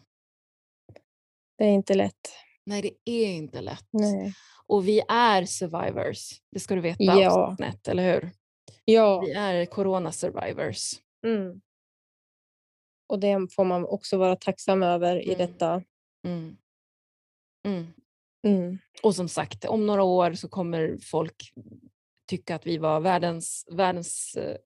Det 1.57 1.65
är 1.65 1.69
inte 1.69 1.93
lätt. 1.93 2.29
Nej, 2.65 2.81
det 2.81 3.11
är 3.11 3.27
inte 3.27 3.61
lätt. 3.61 3.87
Nej. 3.91 4.33
Och 4.67 4.87
vi 4.87 5.01
är 5.09 5.45
survivors. 5.45 6.41
Det 6.51 6.59
ska 6.59 6.75
du 6.75 6.81
veta, 6.81 7.03
ja. 7.03 7.55
Net, 7.59 7.87
eller 7.87 8.13
hur? 8.13 8.31
Ja. 8.85 9.21
Vi 9.21 9.31
är 9.31 9.65
corona 9.65 10.11
survivors. 10.11 10.93
Mm. 11.25 11.61
Och 13.07 13.19
det 13.19 13.53
får 13.55 13.63
man 13.65 13.85
också 13.85 14.17
vara 14.17 14.35
tacksam 14.35 14.83
över 14.83 15.15
mm. 15.15 15.29
i 15.29 15.35
detta. 15.35 15.83
Mm. 16.25 16.57
mm. 17.65 17.93
Mm. 18.47 18.77
Och 19.03 19.15
som 19.15 19.29
sagt, 19.29 19.65
om 19.65 19.85
några 19.85 20.03
år 20.03 20.33
så 20.33 20.49
kommer 20.49 20.97
folk 21.01 21.53
tycka 22.27 22.55
att 22.55 22.67
vi 22.67 22.77
var 22.77 22.99
världens, 22.99 23.67
världens 23.71 24.35
eh, 24.35 24.57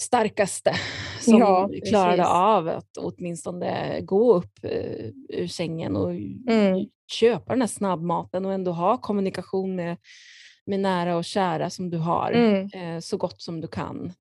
starkaste 0.00 0.74
som 1.20 1.38
ja, 1.38 1.70
klarade 1.88 2.26
av 2.26 2.68
att 2.68 2.96
åtminstone 2.96 4.00
gå 4.00 4.34
upp 4.34 4.64
uh, 4.64 5.10
ur 5.28 5.46
sängen 5.46 5.96
och 5.96 6.10
mm. 6.10 6.86
köpa 7.12 7.52
den 7.52 7.60
här 7.60 7.68
snabbmaten 7.68 8.44
och 8.44 8.52
ändå 8.52 8.72
ha 8.72 8.96
kommunikation 8.96 9.76
med, 9.76 9.96
med 10.66 10.80
nära 10.80 11.16
och 11.16 11.24
kära 11.24 11.70
som 11.70 11.90
du 11.90 11.98
har 11.98 12.32
mm. 12.32 12.94
uh, 12.94 13.00
så 13.00 13.16
gott 13.16 13.40
som 13.42 13.60
du 13.60 13.68
kan. 13.68 14.12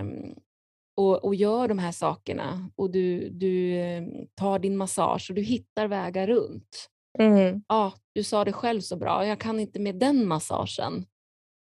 Um, 0.00 0.34
och, 0.96 1.24
och 1.24 1.34
gör 1.34 1.68
de 1.68 1.78
här 1.78 1.92
sakerna 1.92 2.70
och 2.76 2.90
du, 2.90 3.28
du 3.30 3.80
um, 3.80 4.26
tar 4.34 4.58
din 4.58 4.76
massage 4.76 5.26
och 5.30 5.34
du 5.34 5.42
hittar 5.42 5.86
vägar 5.86 6.26
runt. 6.26 6.88
Mm. 7.18 7.62
Ja, 7.68 7.92
du 8.12 8.22
sa 8.22 8.44
det 8.44 8.52
själv 8.52 8.80
så 8.80 8.96
bra, 8.96 9.26
jag 9.26 9.38
kan 9.38 9.60
inte 9.60 9.80
med 9.80 9.94
den 9.94 10.28
massagen. 10.28 11.06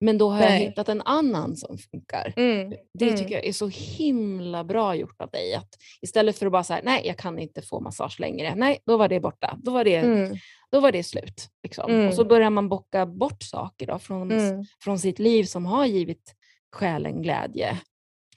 Men 0.05 0.17
då 0.17 0.29
har 0.29 0.39
Nej. 0.39 0.61
jag 0.61 0.69
hittat 0.69 0.89
en 0.89 1.01
annan 1.01 1.55
som 1.55 1.77
funkar. 1.77 2.33
Mm. 2.35 2.73
Det 2.93 3.05
mm. 3.05 3.17
tycker 3.17 3.35
jag 3.35 3.45
är 3.45 3.53
så 3.53 3.67
himla 3.67 4.63
bra 4.63 4.95
gjort 4.95 5.21
av 5.21 5.29
dig. 5.29 5.53
Att 5.53 5.69
istället 6.01 6.37
för 6.37 6.45
att 6.45 6.51
bara 6.51 6.63
säga 6.63 6.81
nej 6.83 7.07
jag 7.07 7.17
kan 7.17 7.39
inte 7.39 7.61
få 7.61 7.79
massage 7.79 8.19
längre. 8.19 8.55
Nej, 8.55 8.79
då 8.85 8.97
var 8.97 9.07
det 9.07 9.19
borta. 9.19 9.59
Då 9.63 9.71
var 9.71 9.83
det, 9.83 9.95
mm. 9.95 10.37
då 10.71 10.79
var 10.79 10.91
det 10.91 11.03
slut. 11.03 11.49
Liksom. 11.63 12.07
Och 12.07 12.13
så 12.13 12.21
mm. 12.21 12.29
börjar 12.29 12.49
man 12.49 12.69
bocka 12.69 13.05
bort 13.05 13.43
saker 13.43 13.87
då, 13.87 13.99
från, 13.99 14.31
mm. 14.31 14.65
från 14.83 14.99
sitt 14.99 15.19
liv 15.19 15.43
som 15.43 15.65
har 15.65 15.85
givit 15.85 16.35
själen 16.71 17.21
glädje. 17.21 17.79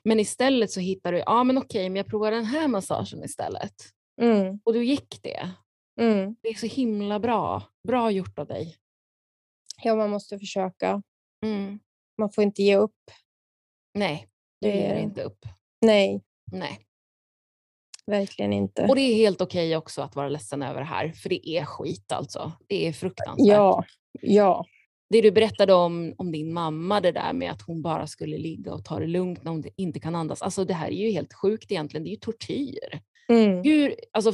Men 0.04 0.20
istället 0.20 0.70
så 0.70 0.80
hittar 0.80 1.12
du, 1.12 1.18
ja 1.18 1.44
men 1.44 1.58
okej, 1.58 1.88
men 1.88 1.96
jag 1.96 2.06
provar 2.06 2.30
den 2.30 2.44
här 2.44 2.68
massagen 2.68 3.24
istället. 3.24 3.74
Och 4.64 4.72
du 4.72 4.84
gick 4.84 5.22
det. 5.22 5.50
Det 6.42 6.48
är 6.48 6.54
så 6.54 6.66
himla 6.66 7.20
bra. 7.20 7.62
Bra 7.88 8.10
gjort 8.10 8.38
av 8.38 8.46
dig. 8.46 8.76
Ja, 9.82 9.94
man 9.94 10.10
måste 10.10 10.38
försöka. 10.38 11.02
Mm. 11.46 11.78
Man 12.18 12.30
får 12.30 12.44
inte 12.44 12.62
ge 12.62 12.76
upp. 12.76 13.10
Nej, 13.94 14.26
du 14.60 14.68
ger 14.68 14.94
inte 14.94 15.22
upp. 15.22 15.44
Nej. 15.80 16.22
Nej. 16.52 16.78
Verkligen 18.06 18.52
inte. 18.52 18.86
Och 18.88 18.94
det 18.94 19.00
är 19.00 19.14
helt 19.14 19.40
okej 19.40 19.76
också 19.76 20.02
att 20.02 20.16
vara 20.16 20.28
ledsen 20.28 20.62
över 20.62 20.80
det 20.80 20.86
här, 20.86 21.12
för 21.12 21.28
det 21.28 21.48
är 21.48 21.64
skit 21.64 22.12
alltså. 22.12 22.52
Det 22.66 22.86
är 22.86 22.92
fruktansvärt. 22.92 23.46
Ja, 23.46 23.84
ja. 24.20 24.66
Det 25.10 25.20
du 25.20 25.30
berättade 25.30 25.74
om, 25.74 26.14
om 26.18 26.32
din 26.32 26.52
mamma, 26.52 27.00
det 27.00 27.12
där 27.12 27.32
med 27.32 27.50
att 27.50 27.62
hon 27.62 27.82
bara 27.82 28.06
skulle 28.06 28.38
ligga 28.38 28.74
och 28.74 28.84
ta 28.84 28.98
det 28.98 29.06
lugnt 29.06 29.44
när 29.44 29.50
hon 29.50 29.64
inte 29.76 30.00
kan 30.00 30.14
andas. 30.14 30.42
Alltså 30.42 30.64
det 30.64 30.74
här 30.74 30.88
är 30.88 31.06
ju 31.06 31.10
helt 31.10 31.34
sjukt 31.34 31.72
egentligen. 31.72 32.04
Det 32.04 32.10
är 32.10 32.12
ju 32.12 32.16
tortyr. 32.16 33.00
Mm. 33.28 33.62
Hur, 33.62 33.94
alltså, 34.12 34.32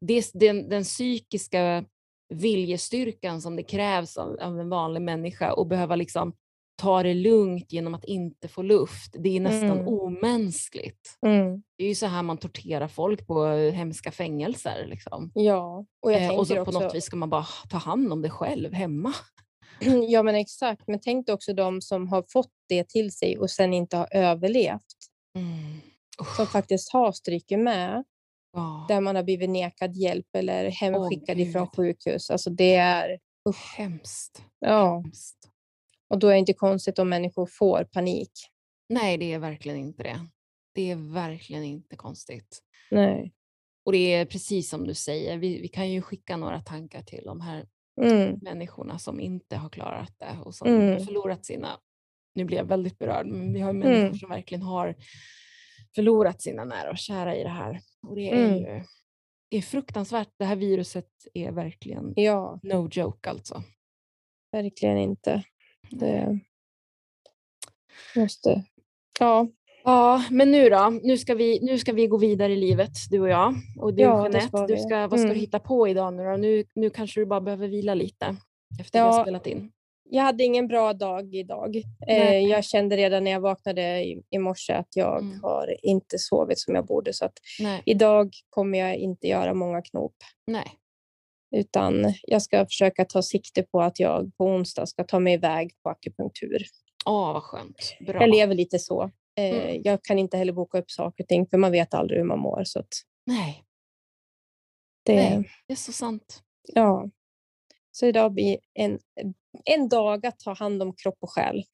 det, 0.00 0.30
den, 0.34 0.68
den 0.68 0.84
psykiska 0.84 1.84
viljestyrkan 2.28 3.40
som 3.40 3.56
det 3.56 3.62
krävs 3.62 4.16
av, 4.16 4.36
av 4.40 4.60
en 4.60 4.68
vanlig 4.68 5.02
människa 5.02 5.52
och 5.52 5.66
behöva 5.66 5.96
liksom 5.96 6.34
ta 6.78 7.02
det 7.02 7.14
lugnt 7.14 7.72
genom 7.72 7.94
att 7.94 8.04
inte 8.04 8.48
få 8.48 8.62
luft. 8.62 9.16
Det 9.18 9.36
är 9.36 9.40
nästan 9.40 9.70
mm. 9.70 9.88
omänskligt. 9.88 11.18
Mm. 11.26 11.62
Det 11.78 11.84
är 11.84 11.88
ju 11.88 11.94
så 11.94 12.06
här 12.06 12.22
man 12.22 12.38
torterar 12.38 12.88
folk 12.88 13.26
på 13.26 13.46
hemska 13.46 14.10
fängelser. 14.10 14.86
Liksom. 14.86 15.32
Ja, 15.34 15.86
och, 16.02 16.12
jag 16.12 16.22
eh, 16.22 16.38
och 16.38 16.46
så 16.46 16.54
på 16.54 16.60
också... 16.60 16.80
något 16.80 16.94
vis 16.94 17.04
ska 17.04 17.16
man 17.16 17.30
bara 17.30 17.46
ta 17.70 17.76
hand 17.76 18.12
om 18.12 18.22
det 18.22 18.30
själv 18.30 18.72
hemma. 18.72 19.14
Ja 20.08 20.22
men 20.22 20.34
exakt, 20.34 20.88
men 20.88 21.00
tänk 21.00 21.26
dig 21.26 21.34
också 21.34 21.52
de 21.52 21.80
som 21.80 22.08
har 22.08 22.24
fått 22.28 22.52
det 22.68 22.88
till 22.88 23.12
sig 23.12 23.38
och 23.38 23.50
sen 23.50 23.74
inte 23.74 23.96
har 23.96 24.08
överlevt. 24.10 24.96
Mm. 25.36 25.80
Som 26.36 26.46
faktiskt 26.46 26.92
har 26.92 27.12
stryker 27.12 27.56
med 27.56 28.04
Oh. 28.52 28.86
Där 28.88 29.00
man 29.00 29.16
har 29.16 29.22
blivit 29.22 29.50
nekad 29.50 29.96
hjälp 29.96 30.26
eller 30.32 30.70
hemskickad 30.70 31.36
oh, 31.36 31.42
ifrån 31.42 31.66
sjukhus. 31.76 32.30
Alltså 32.30 32.50
det 32.50 32.74
är... 32.74 33.18
Usch. 33.48 33.74
Hemskt. 33.76 34.42
Ja. 34.58 35.02
Hemskt. 35.04 35.38
Och 36.08 36.18
då 36.18 36.28
är 36.28 36.32
det 36.32 36.38
inte 36.38 36.52
konstigt 36.52 36.98
om 36.98 37.08
människor 37.08 37.46
får 37.46 37.84
panik. 37.84 38.32
Nej, 38.88 39.18
det 39.18 39.32
är 39.32 39.38
verkligen 39.38 39.78
inte 39.78 40.02
det. 40.02 40.28
Det 40.74 40.90
är 40.90 41.12
verkligen 41.14 41.64
inte 41.64 41.96
konstigt. 41.96 42.62
Nej. 42.90 43.32
Och 43.84 43.92
det 43.92 44.14
är 44.14 44.24
precis 44.24 44.70
som 44.70 44.86
du 44.86 44.94
säger, 44.94 45.38
vi, 45.38 45.60
vi 45.60 45.68
kan 45.68 45.90
ju 45.90 46.02
skicka 46.02 46.36
några 46.36 46.60
tankar 46.60 47.02
till 47.02 47.24
de 47.24 47.40
här 47.40 47.66
mm. 48.02 48.38
människorna 48.42 48.98
som 48.98 49.20
inte 49.20 49.56
har 49.56 49.68
klarat 49.68 50.14
det 50.18 50.38
och 50.44 50.54
som 50.54 50.68
mm. 50.68 50.92
har 50.92 51.00
förlorat 51.00 51.44
sina, 51.44 51.78
nu 52.34 52.44
blir 52.44 52.56
jag 52.56 52.64
väldigt 52.64 52.98
berörd, 52.98 53.26
men 53.26 53.52
vi 53.52 53.60
har 53.60 53.72
människor 53.72 54.06
mm. 54.06 54.14
som 54.14 54.28
verkligen 54.28 54.62
har 54.62 54.94
förlorat 55.94 56.42
sina 56.42 56.64
nära 56.64 56.90
och 56.90 56.98
kära 56.98 57.36
i 57.36 57.42
det 57.42 57.48
här. 57.48 57.80
Och 58.06 58.14
det 58.14 58.30
är 58.30 58.46
mm. 58.46 58.56
ju 58.56 58.84
det 59.50 59.56
är 59.56 59.62
fruktansvärt. 59.62 60.28
Det 60.36 60.44
här 60.44 60.56
viruset 60.56 61.10
är 61.34 61.52
verkligen 61.52 62.12
ja. 62.16 62.60
no 62.62 62.88
joke 62.92 63.30
alltså. 63.30 63.62
Verkligen 64.52 64.98
inte. 64.98 65.42
Det 65.90 66.40
måste... 68.16 68.64
Ja. 69.20 69.48
Ja, 69.84 70.24
men 70.30 70.50
nu 70.50 70.68
då? 70.68 71.00
Nu 71.02 71.18
ska, 71.18 71.34
vi, 71.34 71.60
nu 71.62 71.78
ska 71.78 71.92
vi 71.92 72.06
gå 72.06 72.16
vidare 72.16 72.52
i 72.52 72.56
livet, 72.56 72.90
du 73.10 73.20
och 73.20 73.28
jag. 73.28 73.54
Och 73.78 73.94
du 73.94 74.02
ja, 74.02 74.22
Jeanette, 74.22 74.48
ska 74.48 74.66
du 74.66 74.76
ska, 74.76 75.06
vad 75.06 75.20
ska 75.20 75.26
mm. 75.26 75.34
du 75.34 75.40
hitta 75.40 75.58
på 75.58 75.88
idag 75.88 76.14
nu 76.14 76.24
då? 76.24 76.36
Nu, 76.36 76.64
nu 76.74 76.90
kanske 76.90 77.20
du 77.20 77.26
bara 77.26 77.40
behöver 77.40 77.68
vila 77.68 77.94
lite 77.94 78.36
efter 78.80 78.98
ja. 78.98 79.10
vi 79.10 79.16
har 79.16 79.24
spelat 79.24 79.46
in 79.46 79.72
jag 80.10 80.22
hade 80.22 80.44
ingen 80.44 80.68
bra 80.68 80.92
dag 80.92 81.34
idag. 81.34 81.82
Eh, 82.06 82.38
jag 82.38 82.64
kände 82.64 82.96
redan 82.96 83.24
när 83.24 83.30
jag 83.30 83.40
vaknade 83.40 84.04
i, 84.04 84.22
i 84.30 84.38
morse 84.38 84.72
att 84.72 84.96
jag 84.96 85.22
mm. 85.22 85.40
har 85.42 85.76
inte 85.82 86.18
sovit 86.18 86.58
som 86.58 86.74
jag 86.74 86.86
borde. 86.86 87.12
Så 87.12 87.24
att 87.24 87.38
idag 87.84 88.32
kommer 88.50 88.78
jag 88.78 88.96
inte 88.96 89.28
göra 89.28 89.54
många 89.54 89.82
knop. 89.82 90.14
Nej. 90.46 90.66
Utan 91.56 92.14
jag 92.22 92.42
ska 92.42 92.66
försöka 92.66 93.04
ta 93.04 93.22
sikte 93.22 93.62
på 93.62 93.82
att 93.82 94.00
jag 94.00 94.36
på 94.36 94.44
onsdag 94.44 94.86
ska 94.86 95.04
ta 95.04 95.18
mig 95.18 95.34
iväg 95.34 95.72
på 95.82 95.90
akupunktur. 95.90 96.64
Åh, 97.06 97.32
vad 97.32 97.42
skönt. 97.42 97.96
Bra. 98.06 98.20
Jag 98.20 98.30
lever 98.30 98.54
lite 98.54 98.78
så. 98.78 99.10
Eh, 99.38 99.44
mm. 99.44 99.82
Jag 99.84 100.04
kan 100.04 100.18
inte 100.18 100.36
heller 100.36 100.52
boka 100.52 100.78
upp 100.78 100.90
saker 100.90 101.24
och 101.24 101.28
ting 101.28 101.46
för 101.46 101.56
man 101.58 101.72
vet 101.72 101.94
aldrig 101.94 102.18
hur 102.18 102.26
man 102.26 102.38
mår. 102.38 102.64
Så 102.64 102.78
att 102.78 102.88
Nej. 103.26 103.64
Det, 105.04 105.14
Nej, 105.14 105.50
det 105.66 105.72
är 105.72 105.76
så 105.76 105.92
sant. 105.92 106.42
Ja. 106.62 107.08
Så 107.98 108.06
idag 108.06 108.32
blir 108.32 108.58
en, 108.74 108.98
en 109.64 109.88
dag 109.88 110.26
att 110.26 110.38
ta 110.38 110.54
hand 110.54 110.82
om 110.82 110.92
kropp 110.92 111.16
och 111.20 111.30
själ. 111.30 111.64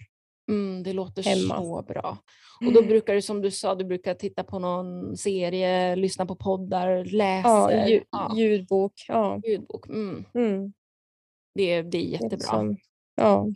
Mm, 0.48 0.82
det 0.82 0.92
låter 0.92 1.22
hemma. 1.22 1.56
så 1.56 1.82
bra. 1.82 2.18
Och 2.66 2.72
då 2.72 2.82
brukar 2.82 3.14
du 3.14 3.22
som 3.22 3.42
du 3.42 3.50
sa, 3.50 3.74
du 3.74 3.84
brukar 3.84 4.14
titta 4.14 4.44
på 4.44 4.58
någon 4.58 5.16
serie, 5.16 5.96
lyssna 5.96 6.26
på 6.26 6.36
poddar, 6.36 7.04
läsa. 7.04 7.48
Ja, 7.48 7.88
ljud, 7.88 8.02
ja. 8.10 8.32
ljudbok. 8.36 8.92
Ja. 9.08 9.40
ljudbok. 9.46 9.86
Mm. 9.86 10.24
Mm. 10.34 10.72
Det, 11.54 11.82
det 11.82 11.98
är 11.98 12.02
jättebra. 12.02 12.36
Liksom, 12.36 12.76
ja. 13.14 13.46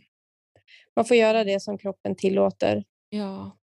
Man 0.95 1.05
får 1.05 1.17
göra 1.17 1.43
det 1.43 1.59
som 1.59 1.77
kroppen 1.77 2.15
tillåter. 2.15 2.83
Ja. 3.09 3.57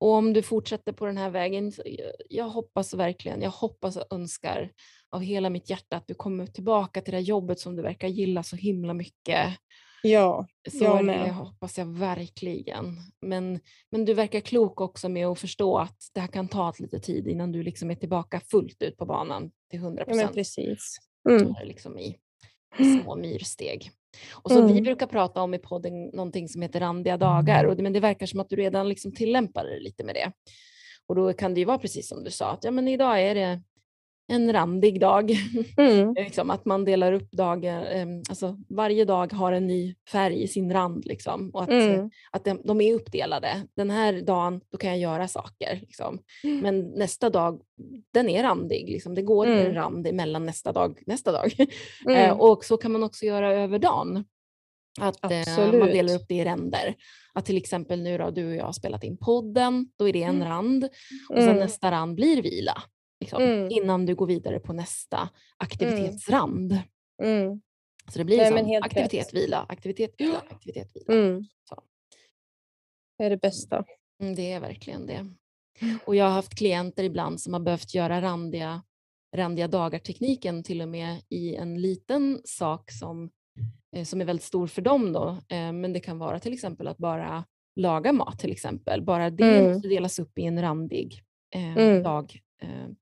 Och 0.00 0.10
om 0.10 0.32
du 0.32 0.42
fortsätter 0.42 0.92
på 0.92 1.06
den 1.06 1.16
här 1.16 1.30
vägen, 1.30 1.72
jag 2.28 2.48
hoppas 2.48 2.94
verkligen, 2.94 3.42
jag 3.42 3.50
hoppas 3.50 3.96
och 3.96 4.04
önskar 4.10 4.72
av 5.10 5.20
hela 5.20 5.50
mitt 5.50 5.70
hjärta 5.70 5.96
att 5.96 6.06
du 6.06 6.14
kommer 6.14 6.46
tillbaka 6.46 7.00
till 7.00 7.14
det 7.14 7.20
jobbet 7.20 7.60
som 7.60 7.76
du 7.76 7.82
verkar 7.82 8.08
gilla 8.08 8.42
så 8.42 8.56
himla 8.56 8.94
mycket. 8.94 9.48
Ja, 10.02 10.46
så 10.70 10.84
jag 10.84 11.04
med. 11.04 11.26
Det 11.26 11.32
hoppas 11.32 11.78
jag 11.78 11.86
verkligen. 11.86 12.96
Men, 13.20 13.60
men 13.90 14.04
du 14.04 14.14
verkar 14.14 14.40
klok 14.40 14.80
också 14.80 15.08
med 15.08 15.26
att 15.26 15.38
förstå 15.38 15.78
att 15.78 16.10
det 16.14 16.20
här 16.20 16.28
kan 16.28 16.48
ta 16.48 16.72
lite 16.78 17.00
tid 17.00 17.28
innan 17.28 17.52
du 17.52 17.62
liksom 17.62 17.90
är 17.90 17.94
tillbaka 17.94 18.40
fullt 18.40 18.82
ut 18.82 18.96
på 18.96 19.06
banan 19.06 19.50
till 19.70 19.80
100 19.80 20.04
procent. 20.04 20.30
Ja, 20.30 20.34
precis. 20.34 20.98
Mm. 21.28 21.54
Liksom 21.64 21.98
i 21.98 22.16
små 22.76 23.16
myrsteg. 23.16 23.90
Och 24.32 24.50
så 24.50 24.58
mm. 24.58 24.74
Vi 24.74 24.82
brukar 24.82 25.06
prata 25.06 25.42
om 25.42 25.54
i 25.54 25.58
podden 25.58 26.06
någonting 26.06 26.48
som 26.48 26.62
heter 26.62 26.80
randiga 26.80 27.16
dagar, 27.16 27.64
och 27.64 27.78
men 27.78 27.92
det 27.92 28.00
verkar 28.00 28.26
som 28.26 28.40
att 28.40 28.48
du 28.48 28.56
redan 28.56 28.88
liksom 28.88 29.12
tillämpar 29.12 29.64
det 29.64 29.80
lite 29.80 30.04
med 30.04 30.14
det. 30.14 30.32
Och 31.06 31.14
då 31.16 31.32
kan 31.32 31.54
det 31.54 31.60
ju 31.60 31.66
vara 31.66 31.78
precis 31.78 32.08
som 32.08 32.24
du 32.24 32.30
sa, 32.30 32.50
att 32.50 32.64
ja, 32.64 32.70
men 32.70 32.88
idag 32.88 33.22
är 33.22 33.34
det 33.34 33.62
en 34.30 34.52
randig 34.52 35.00
dag. 35.00 35.30
Mm. 35.76 36.14
liksom, 36.16 36.50
att 36.50 36.64
man 36.64 36.84
delar 36.84 37.12
upp 37.12 37.32
dagen, 37.32 37.84
eh, 37.84 38.06
alltså 38.28 38.56
varje 38.68 39.04
dag 39.04 39.32
har 39.32 39.52
en 39.52 39.66
ny 39.66 39.94
färg 40.12 40.42
i 40.42 40.48
sin 40.48 40.72
rand. 40.72 41.06
Liksom, 41.06 41.50
och 41.50 41.62
att, 41.62 41.70
mm. 41.70 42.10
att 42.30 42.44
de, 42.44 42.60
de, 42.64 42.80
är 42.80 42.94
uppdelade. 42.94 43.66
Den 43.76 43.90
här 43.90 44.12
dagen 44.12 44.60
då 44.72 44.78
kan 44.78 44.90
jag 44.90 44.98
göra 44.98 45.28
saker. 45.28 45.78
Liksom. 45.80 46.18
Mm. 46.44 46.60
Men 46.60 46.80
nästa 46.80 47.30
dag, 47.30 47.60
den 48.12 48.28
är 48.28 48.42
randig. 48.42 48.90
Liksom. 48.90 49.14
Det 49.14 49.22
går 49.22 49.46
mm. 49.46 49.66
en 49.66 49.74
rand 49.74 50.06
emellan 50.06 50.46
nästa 50.46 50.72
dag 50.72 51.02
nästa 51.06 51.32
dag. 51.32 51.54
eh, 52.08 52.30
mm. 52.30 52.40
och 52.40 52.64
så 52.64 52.76
kan 52.76 52.92
man 52.92 53.02
också 53.02 53.24
göra 53.24 53.54
över 53.54 53.78
dagen. 53.78 54.24
Att 55.00 55.24
eh, 55.24 55.78
man 55.78 55.88
delar 55.88 56.14
upp 56.14 56.28
det 56.28 56.34
i 56.34 56.44
ränder. 56.44 56.94
Att 57.34 57.46
till 57.46 57.56
exempel 57.56 58.02
nu 58.02 58.18
då, 58.18 58.30
du 58.30 58.48
och 58.48 58.56
jag 58.56 58.64
har 58.64 58.72
spelat 58.72 59.04
in 59.04 59.16
podden, 59.16 59.86
då 59.96 60.08
är 60.08 60.12
det 60.12 60.22
en 60.22 60.36
mm. 60.36 60.48
rand 60.48 60.84
och 61.28 61.42
sen 61.42 61.56
nästa 61.56 61.90
rand 61.90 62.14
blir 62.14 62.42
vila 62.42 62.82
liksom, 63.20 63.42
mm. 63.42 63.70
innan 63.70 64.06
du 64.06 64.14
går 64.14 64.26
vidare 64.26 64.60
på 64.60 64.72
nästa 64.72 65.16
mm. 65.16 65.30
aktivitetsrand. 65.56 66.78
Mm. 67.22 67.60
Så 68.12 68.18
det 68.18 68.24
blir 68.24 68.36
Nej, 68.36 68.52
liksom 68.52 68.82
aktivitet, 68.82 69.26
rätt. 69.26 69.34
vila, 69.34 69.66
aktivitet, 69.68 70.14
vila, 70.18 70.42
aktivitet, 70.50 70.90
vila. 70.94 71.20
Mm. 71.20 71.44
Så. 71.68 71.82
Det 73.18 73.24
är 73.24 73.30
det 73.30 73.36
bästa. 73.36 73.84
Mm, 74.22 74.34
det 74.34 74.52
är 74.52 74.60
verkligen 74.60 75.06
det. 75.06 75.26
Och 76.04 76.16
jag 76.16 76.24
har 76.24 76.32
haft 76.32 76.54
klienter 76.54 77.04
ibland 77.04 77.40
som 77.40 77.52
har 77.52 77.60
behövt 77.60 77.94
göra 77.94 78.22
randiga, 78.22 78.82
randiga 79.36 79.68
dagar-tekniken 79.68 80.62
till 80.62 80.82
och 80.82 80.88
med 80.88 81.22
i 81.28 81.54
en 81.54 81.80
liten 81.80 82.40
sak 82.44 82.90
som, 82.90 83.30
eh, 83.96 84.04
som 84.04 84.20
är 84.20 84.24
väldigt 84.24 84.44
stor 84.44 84.66
för 84.66 84.82
dem. 84.82 85.12
Då. 85.12 85.28
Eh, 85.28 85.72
men 85.72 85.92
det 85.92 86.00
kan 86.00 86.18
vara 86.18 86.40
till 86.40 86.52
exempel 86.52 86.88
att 86.88 86.98
bara 86.98 87.44
laga 87.76 88.12
mat 88.12 88.38
till 88.38 88.52
exempel. 88.52 89.02
Bara 89.02 89.30
det 89.30 89.58
mm. 89.58 89.80
delas 89.80 90.18
upp 90.18 90.38
i 90.38 90.44
en 90.44 90.62
randig 90.62 91.22
eh, 91.54 91.76
mm. 91.76 92.02
dag 92.02 92.40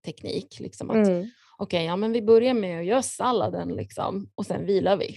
teknik. 0.04 0.60
Liksom 0.60 0.90
att, 0.90 1.08
mm. 1.08 1.30
Okay, 1.58 1.84
ja, 1.84 1.96
men 1.96 2.12
vi 2.12 2.22
börjar 2.22 2.54
med 2.54 2.80
att 2.80 2.86
göra 2.86 3.02
salladen 3.02 3.68
liksom, 3.68 4.30
och 4.34 4.46
sen 4.46 4.66
vilar 4.66 4.96
vi. 4.96 5.16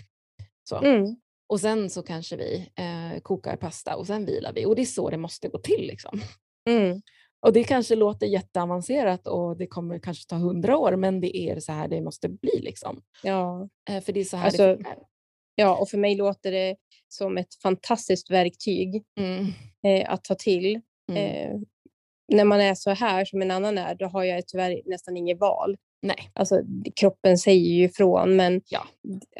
Så. 0.63 0.77
Mm. 0.77 1.15
Och 1.49 1.59
sen 1.59 1.89
så 1.89 2.03
kanske 2.03 2.35
vi 2.35 2.71
eh, 2.75 3.21
kokar 3.21 3.55
pasta 3.55 3.95
och 3.95 4.07
sen 4.07 4.25
vilar 4.25 4.53
vi. 4.53 4.65
Och 4.65 4.75
det 4.75 4.81
är 4.81 4.85
så 4.85 5.09
det 5.09 5.17
måste 5.17 5.47
gå 5.47 5.57
till. 5.57 5.87
Liksom. 5.87 6.21
Mm. 6.69 7.01
Och 7.41 7.53
det 7.53 7.63
kanske 7.63 7.95
låter 7.95 8.27
jätteavancerat 8.27 9.27
och 9.27 9.57
det 9.57 9.67
kommer 9.67 9.99
kanske 9.99 10.29
ta 10.29 10.35
hundra 10.35 10.77
år 10.77 10.95
men 10.95 11.21
det 11.21 11.37
är 11.37 11.59
så 11.59 11.71
här 11.71 11.87
det 11.87 12.01
måste 12.01 12.29
bli. 12.29 12.59
Liksom. 12.61 13.01
Ja. 13.23 13.69
Eh, 13.89 14.01
för 14.01 14.13
det 14.13 14.19
är 14.19 14.23
så 14.23 14.37
här 14.37 14.45
alltså, 14.45 14.67
det 14.67 14.75
funkar. 14.75 14.97
Ja, 15.55 15.77
och 15.77 15.89
för 15.89 15.97
mig 15.97 16.15
låter 16.15 16.51
det 16.51 16.75
som 17.07 17.37
ett 17.37 17.55
fantastiskt 17.63 18.31
verktyg 18.31 19.03
mm. 19.19 19.45
eh, 19.87 20.13
att 20.13 20.23
ta 20.23 20.35
till. 20.35 20.81
Mm. 21.11 21.65
När 22.31 22.45
man 22.45 22.61
är 22.61 22.75
så 22.75 22.91
här 22.91 23.25
som 23.25 23.41
en 23.41 23.51
annan 23.51 23.77
är, 23.77 23.95
då 23.95 24.05
har 24.05 24.23
jag 24.23 24.47
tyvärr 24.47 24.81
nästan 24.85 25.17
inget 25.17 25.39
val. 25.39 25.77
Nej. 26.01 26.31
Alltså, 26.33 26.61
kroppen 26.95 27.37
säger 27.37 27.71
ju 27.71 27.83
ifrån, 27.83 28.35
men 28.35 28.61
ja. 28.65 28.87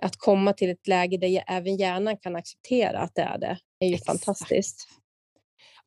att 0.02 0.16
komma 0.18 0.54
till 0.54 0.70
ett 0.70 0.88
läge 0.88 1.18
där 1.18 1.44
även 1.48 1.78
hjärnan 1.78 2.18
kan 2.18 2.36
acceptera 2.36 3.00
att 3.00 3.16
det 3.16 3.22
är 3.22 3.38
det, 3.38 3.58
är 3.80 3.88
ju 3.88 3.94
Exakt. 3.94 4.26
fantastiskt. 4.26 4.88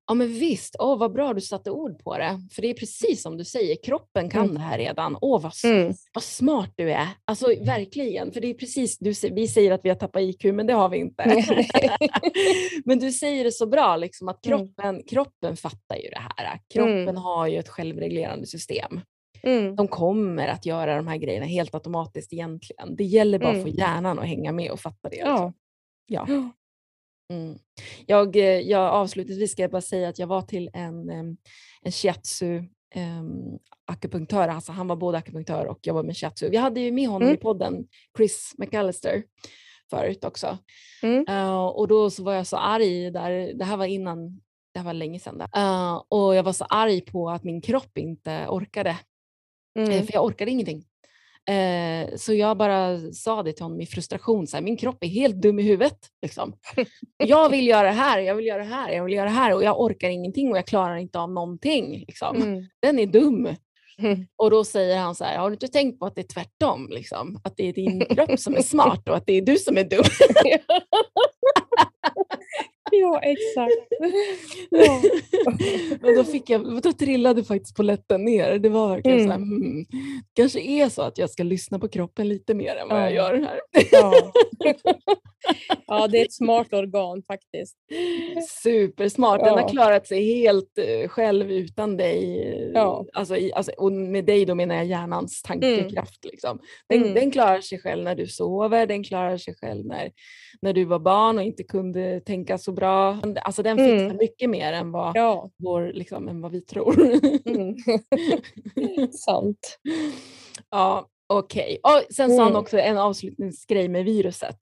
Ja 0.06 0.14
men 0.14 0.28
visst, 0.28 0.76
åh 0.78 0.98
vad 0.98 1.12
bra 1.12 1.34
du 1.34 1.40
satte 1.40 1.70
ord 1.70 1.98
på 1.98 2.18
det. 2.18 2.40
För 2.52 2.62
det 2.62 2.70
är 2.70 2.74
precis 2.74 3.22
som 3.22 3.36
du 3.36 3.44
säger, 3.44 3.76
kroppen 3.84 4.30
kan 4.30 4.44
mm. 4.44 4.54
det 4.54 4.60
här 4.60 4.78
redan. 4.78 5.18
Åh 5.20 5.42
vad, 5.42 5.52
mm. 5.64 5.94
vad 6.14 6.24
smart 6.24 6.72
du 6.76 6.92
är. 6.92 7.08
Alltså 7.24 7.46
verkligen, 7.46 8.32
för 8.32 8.40
det 8.40 8.50
är 8.50 8.54
precis, 8.54 8.98
du, 8.98 9.12
vi 9.30 9.48
säger 9.48 9.72
att 9.72 9.80
vi 9.84 9.88
har 9.88 9.96
tappat 9.96 10.22
IQ 10.22 10.44
men 10.44 10.66
det 10.66 10.72
har 10.72 10.88
vi 10.88 10.98
inte. 10.98 11.44
men 12.84 12.98
du 12.98 13.12
säger 13.12 13.44
det 13.44 13.52
så 13.52 13.66
bra, 13.66 13.96
liksom, 13.96 14.28
att 14.28 14.46
mm. 14.46 14.58
kroppen, 14.58 14.88
mm. 14.88 15.02
kroppen 15.02 15.56
fattar 15.56 15.96
ju 15.96 16.08
det 16.08 16.20
här. 16.36 16.58
Kroppen 16.74 17.08
mm. 17.08 17.16
har 17.16 17.46
ju 17.46 17.58
ett 17.58 17.68
självreglerande 17.68 18.46
system. 18.46 19.00
Mm. 19.42 19.76
De 19.76 19.88
kommer 19.88 20.48
att 20.48 20.66
göra 20.66 20.96
de 20.96 21.06
här 21.06 21.16
grejerna 21.16 21.46
helt 21.46 21.74
automatiskt 21.74 22.32
egentligen. 22.32 22.96
Det 22.96 23.04
gäller 23.04 23.38
bara 23.38 23.56
att 23.56 23.62
få 23.62 23.68
hjärnan 23.68 24.18
att 24.18 24.26
hänga 24.26 24.52
med 24.52 24.70
och 24.70 24.80
fatta 24.80 25.08
det. 25.08 25.16
Ja. 25.16 25.52
ja. 26.06 26.26
Mm. 27.32 27.58
Jag, 28.06 28.36
eh, 28.36 28.60
jag 28.60 28.92
avslutningsvis 28.92 29.52
ska 29.52 29.62
jag 29.62 29.70
bara 29.70 29.80
säga 29.80 30.08
att 30.08 30.18
jag 30.18 30.26
var 30.26 30.42
till 30.42 30.70
en, 30.72 31.10
en 31.82 31.92
shiatsu 31.92 32.62
um, 32.96 33.58
akupunktör, 33.86 34.48
alltså 34.48 34.72
han 34.72 34.88
var 34.88 34.96
både 34.96 35.18
akupunktör 35.18 35.66
och 35.66 35.86
jobbade 35.86 36.06
med 36.06 36.16
shiatsu. 36.16 36.50
Vi 36.50 36.56
hade 36.56 36.80
ju 36.80 36.92
med 36.92 37.08
honom 37.08 37.28
mm. 37.28 37.34
i 37.34 37.38
podden, 37.38 37.86
Chris 38.16 38.54
McAllister, 38.58 39.22
förut 39.90 40.24
också. 40.24 40.58
Mm. 41.02 41.24
Uh, 41.28 41.66
och 41.66 41.88
då 41.88 42.10
så 42.10 42.22
var 42.22 42.34
jag 42.34 42.46
så 42.46 42.56
arg 42.56 43.10
där, 43.10 43.54
det 43.54 43.64
här 43.64 43.76
var 43.76 43.86
innan, 43.86 44.40
det 44.72 44.78
här 44.78 44.84
var 44.84 44.92
länge 44.92 45.18
sedan, 45.18 45.40
uh, 45.56 46.02
och 46.08 46.34
jag 46.34 46.42
var 46.42 46.52
så 46.52 46.64
arg 46.64 47.00
på 47.00 47.30
att 47.30 47.44
min 47.44 47.60
kropp 47.60 47.98
inte 47.98 48.46
orkade. 48.48 48.96
Mm. 49.78 50.06
för 50.06 50.12
jag 50.12 50.24
orkade 50.24 50.50
ingenting. 50.50 50.84
Eh, 51.48 52.16
så 52.16 52.34
jag 52.34 52.56
bara 52.56 53.12
sa 53.12 53.42
det 53.42 53.52
till 53.52 53.64
honom 53.64 53.80
i 53.80 53.86
frustration, 53.86 54.46
så 54.46 54.56
här, 54.56 54.64
min 54.64 54.76
kropp 54.76 55.04
är 55.04 55.08
helt 55.08 55.42
dum 55.42 55.58
i 55.58 55.62
huvudet. 55.62 55.98
Liksom. 56.22 56.52
Jag 57.16 57.48
vill 57.48 57.66
göra 57.66 57.86
det 57.86 57.94
här, 57.94 58.18
jag 58.18 58.34
vill 58.34 58.46
göra 58.46 58.58
det 58.58 58.68
här, 58.68 58.90
jag 58.92 59.04
vill 59.04 59.14
göra 59.14 59.28
det 59.28 59.34
här 59.34 59.54
och 59.54 59.64
jag 59.64 59.80
orkar 59.80 60.08
ingenting 60.08 60.50
och 60.50 60.56
jag 60.56 60.66
klarar 60.66 60.96
inte 60.96 61.18
av 61.18 61.32
någonting. 61.32 61.98
Liksom. 61.98 62.36
Mm. 62.36 62.68
Den 62.82 62.98
är 62.98 63.06
dum. 63.06 63.48
Mm. 63.98 64.26
Och 64.36 64.50
då 64.50 64.64
säger 64.64 64.98
han 64.98 65.14
så 65.14 65.24
här, 65.24 65.38
har 65.38 65.50
du 65.50 65.54
inte 65.54 65.68
tänkt 65.68 65.98
på 65.98 66.06
att 66.06 66.14
det 66.14 66.20
är 66.20 66.26
tvärtom? 66.34 66.88
Liksom? 66.90 67.40
Att 67.44 67.56
det 67.56 67.68
är 67.68 67.72
din 67.72 68.00
kropp 68.00 68.40
som 68.40 68.54
är 68.54 68.62
smart 68.72 69.08
och 69.08 69.16
att 69.16 69.26
det 69.26 69.32
är 69.32 69.42
du 69.42 69.56
som 69.56 69.78
är 69.78 69.84
dum. 69.84 70.04
ja, 73.00 73.20
exakt. 73.22 73.88
Ja. 74.70 75.02
Men 76.00 76.14
då, 76.14 76.24
fick 76.24 76.50
jag, 76.50 76.82
då 76.82 76.92
trillade 76.92 77.44
faktiskt 77.44 77.76
polletten 77.76 78.24
ner. 78.24 78.58
Det 78.58 78.68
var 78.68 78.88
verkligen 78.88 79.18
mm. 79.18 79.28
så 79.28 79.32
här, 79.32 79.40
mm, 79.40 79.84
kanske 80.32 80.60
är 80.60 80.88
så 80.88 81.02
att 81.02 81.18
jag 81.18 81.30
ska 81.30 81.42
lyssna 81.42 81.78
på 81.78 81.88
kroppen 81.88 82.28
lite 82.28 82.54
mer 82.54 82.76
än 82.76 82.88
vad 82.88 82.98
ja. 82.98 83.02
jag 83.02 83.12
gör 83.12 83.34
här. 83.34 83.60
Ja. 83.92 84.32
ja, 85.86 86.08
det 86.08 86.20
är 86.20 86.24
ett 86.24 86.32
smart 86.32 86.72
organ 86.72 87.22
faktiskt. 87.22 87.76
Supersmart. 88.62 89.40
Den 89.40 89.58
har 89.58 89.68
klarat 89.68 90.06
sig 90.06 90.34
helt 90.34 90.78
uh, 90.78 91.08
själv 91.08 91.50
utan 91.50 91.96
dig. 91.96 92.70
Ja. 92.74 93.06
Alltså, 93.12 93.36
i, 93.36 93.52
alltså, 93.52 93.72
och 93.72 93.92
med 93.92 94.24
dig 94.24 94.44
då 94.44 94.54
menar 94.54 94.74
jag 94.74 94.84
hjärnans 94.84 95.42
tankekraft. 95.42 96.24
Mm. 96.24 96.30
Liksom. 96.32 96.58
Den, 96.88 97.02
mm. 97.02 97.14
den 97.14 97.30
klarar 97.30 97.60
sig 97.60 97.78
själv 97.78 98.04
när 98.04 98.14
du 98.14 98.26
sover, 98.26 98.86
den 98.86 99.04
klarar 99.04 99.36
sig 99.36 99.54
själv 99.54 99.86
när, 99.86 100.10
när 100.62 100.72
du 100.72 100.84
var 100.84 100.98
barn 100.98 101.38
och 101.38 101.44
inte 101.44 101.62
kunde 101.62 102.20
tänka 102.20 102.58
så 102.58 102.72
bra. 102.72 102.83
Alltså 103.42 103.62
den 103.62 103.76
fixar 103.76 104.04
mm. 104.04 104.16
mycket 104.16 104.50
mer 104.50 104.72
än 104.72 104.92
vad, 104.92 105.16
ja. 105.16 105.50
vår, 105.58 105.92
liksom, 105.94 106.28
än 106.28 106.40
vad 106.40 106.52
vi 106.52 106.60
tror. 106.60 107.00
Mm. 107.44 107.76
Sant. 109.12 109.78
Ja, 110.70 111.08
okej. 111.26 111.78
Okay. 111.82 112.04
sen 112.10 112.30
sa 112.30 112.42
han 112.42 112.52
mm. 112.52 112.62
också 112.62 112.78
en 112.78 112.98
avslutningsgrej 112.98 113.88
med 113.88 114.04
viruset. 114.04 114.58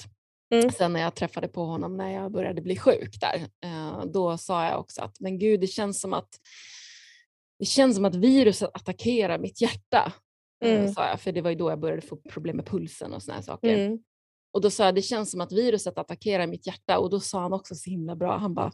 Mm. 0.54 0.70
Sen 0.70 0.92
när 0.92 1.00
jag 1.00 1.14
träffade 1.14 1.48
på 1.48 1.64
honom 1.64 1.96
när 1.96 2.12
jag 2.12 2.32
började 2.32 2.62
bli 2.62 2.76
sjuk 2.76 3.20
där, 3.20 3.46
eh, 3.64 4.04
då 4.04 4.38
sa 4.38 4.64
jag 4.64 4.80
också 4.80 5.02
att 5.02 5.20
men 5.20 5.38
gud, 5.38 5.60
det 5.60 5.66
känns 5.66 6.00
som 6.00 6.12
att 6.12 6.28
det 7.58 7.64
känns 7.64 7.96
som 7.96 8.04
att 8.04 8.14
viruset 8.14 8.70
attackerar 8.74 9.38
mitt 9.38 9.60
hjärta. 9.60 10.12
Eh, 10.64 10.80
mm. 10.80 10.92
sa 10.92 11.08
jag, 11.08 11.20
för 11.20 11.32
det 11.32 11.40
var 11.40 11.50
ju 11.50 11.56
då 11.56 11.70
jag 11.70 11.80
började 11.80 12.02
få 12.02 12.16
problem 12.16 12.56
med 12.56 12.66
pulsen 12.66 13.12
och 13.12 13.22
såna 13.22 13.42
saker. 13.42 13.74
Mm. 13.74 13.98
Och 14.53 14.61
då 14.61 14.70
sa 14.70 14.84
jag, 14.84 14.94
det 14.94 15.03
känns 15.03 15.30
som 15.30 15.40
att 15.40 15.53
viruset 15.53 15.98
attackerar 15.98 16.46
mitt 16.46 16.66
hjärta 16.66 16.98
och 16.98 17.11
då 17.11 17.20
sa 17.20 17.40
han 17.40 17.53
också 17.53 17.74
så 17.74 17.90
himla 17.90 18.16
bra, 18.16 18.36
han 18.38 18.55
bara, 18.55 18.72